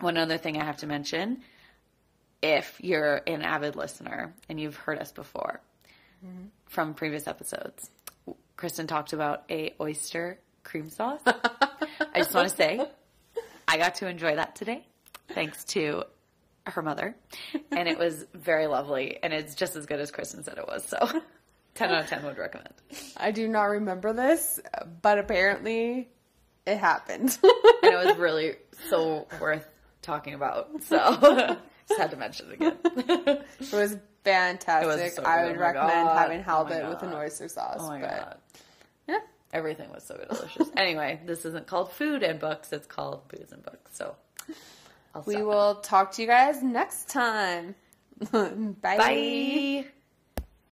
one 0.00 0.18
other 0.18 0.38
thing 0.38 0.60
I 0.60 0.64
have 0.64 0.78
to 0.78 0.88
mention 0.88 1.42
if 2.42 2.80
you're 2.82 3.22
an 3.28 3.42
avid 3.42 3.76
listener 3.76 4.34
and 4.48 4.58
you've 4.58 4.74
heard 4.74 4.98
us 4.98 5.12
before 5.12 5.60
from 6.66 6.94
previous 6.94 7.28
episodes, 7.28 7.90
Kristen 8.56 8.88
talked 8.88 9.12
about 9.12 9.44
a 9.50 9.76
oyster 9.80 10.40
cream 10.64 10.90
sauce. 10.90 11.20
I 11.24 12.16
just 12.16 12.34
want 12.34 12.48
to 12.48 12.56
say 12.56 12.84
I 13.68 13.76
got 13.76 13.94
to 13.96 14.08
enjoy 14.08 14.34
that 14.34 14.56
today 14.56 14.84
thanks 15.28 15.62
to 15.66 16.02
her 16.66 16.82
mother, 16.82 17.14
and 17.70 17.88
it 17.88 17.96
was 17.98 18.26
very 18.34 18.66
lovely, 18.66 19.20
and 19.22 19.32
it's 19.32 19.54
just 19.54 19.76
as 19.76 19.86
good 19.86 20.00
as 20.00 20.10
Kristen 20.10 20.42
said 20.42 20.58
it 20.58 20.66
was. 20.66 20.84
So, 20.84 21.22
ten 21.78 21.90
out 21.90 22.04
of 22.04 22.08
ten 22.08 22.24
would 22.24 22.38
recommend. 22.38 22.74
I 23.16 23.30
do 23.30 23.48
not 23.48 23.64
remember 23.64 24.12
this, 24.12 24.60
but 25.02 25.18
apparently 25.18 26.08
it 26.66 26.76
happened. 26.76 27.38
and 27.82 27.92
it 27.92 28.06
was 28.06 28.16
really 28.18 28.56
so 28.90 29.26
worth 29.40 29.66
talking 30.02 30.34
about. 30.34 30.82
So 30.84 30.96
just 31.88 32.00
had 32.00 32.10
to 32.10 32.16
mention 32.16 32.50
it 32.50 32.54
again. 32.54 32.76
it 33.60 33.72
was 33.72 33.96
fantastic. 34.24 35.12
so 35.12 35.22
I 35.22 35.44
would 35.44 35.56
Oh 35.56 35.60
recommend 35.60 36.08
God. 36.08 36.18
having 36.18 36.40
Oh 36.40 36.42
halibut 36.42 36.82
my 36.82 36.88
with 36.90 37.02
an 37.02 37.12
oyster 37.14 37.48
sauce. 37.48 37.78
Oh 37.80 37.88
my 37.88 38.00
but 38.00 38.10
god. 38.10 38.36
yeah, 39.08 39.18
Everything 39.52 39.90
was 39.90 40.04
so 40.04 40.16
delicious. 40.28 40.68
anyway, 40.76 41.20
this 41.24 41.44
isn't 41.46 41.66
called 41.66 41.92
food 41.92 42.22
and 42.22 42.38
books, 42.38 42.72
it's 42.72 42.86
called 42.86 43.26
booze 43.28 43.52
and 43.52 43.62
books. 43.62 43.96
So 43.96 44.14
I'll 45.14 45.22
we 45.26 45.42
will 45.42 45.76
talk 45.76 46.12
to 46.12 46.22
you 46.22 46.28
guys 46.28 46.62
next 46.62 47.08
time. 47.08 47.74
Bye. 48.32 48.74
Bye. 48.82 49.86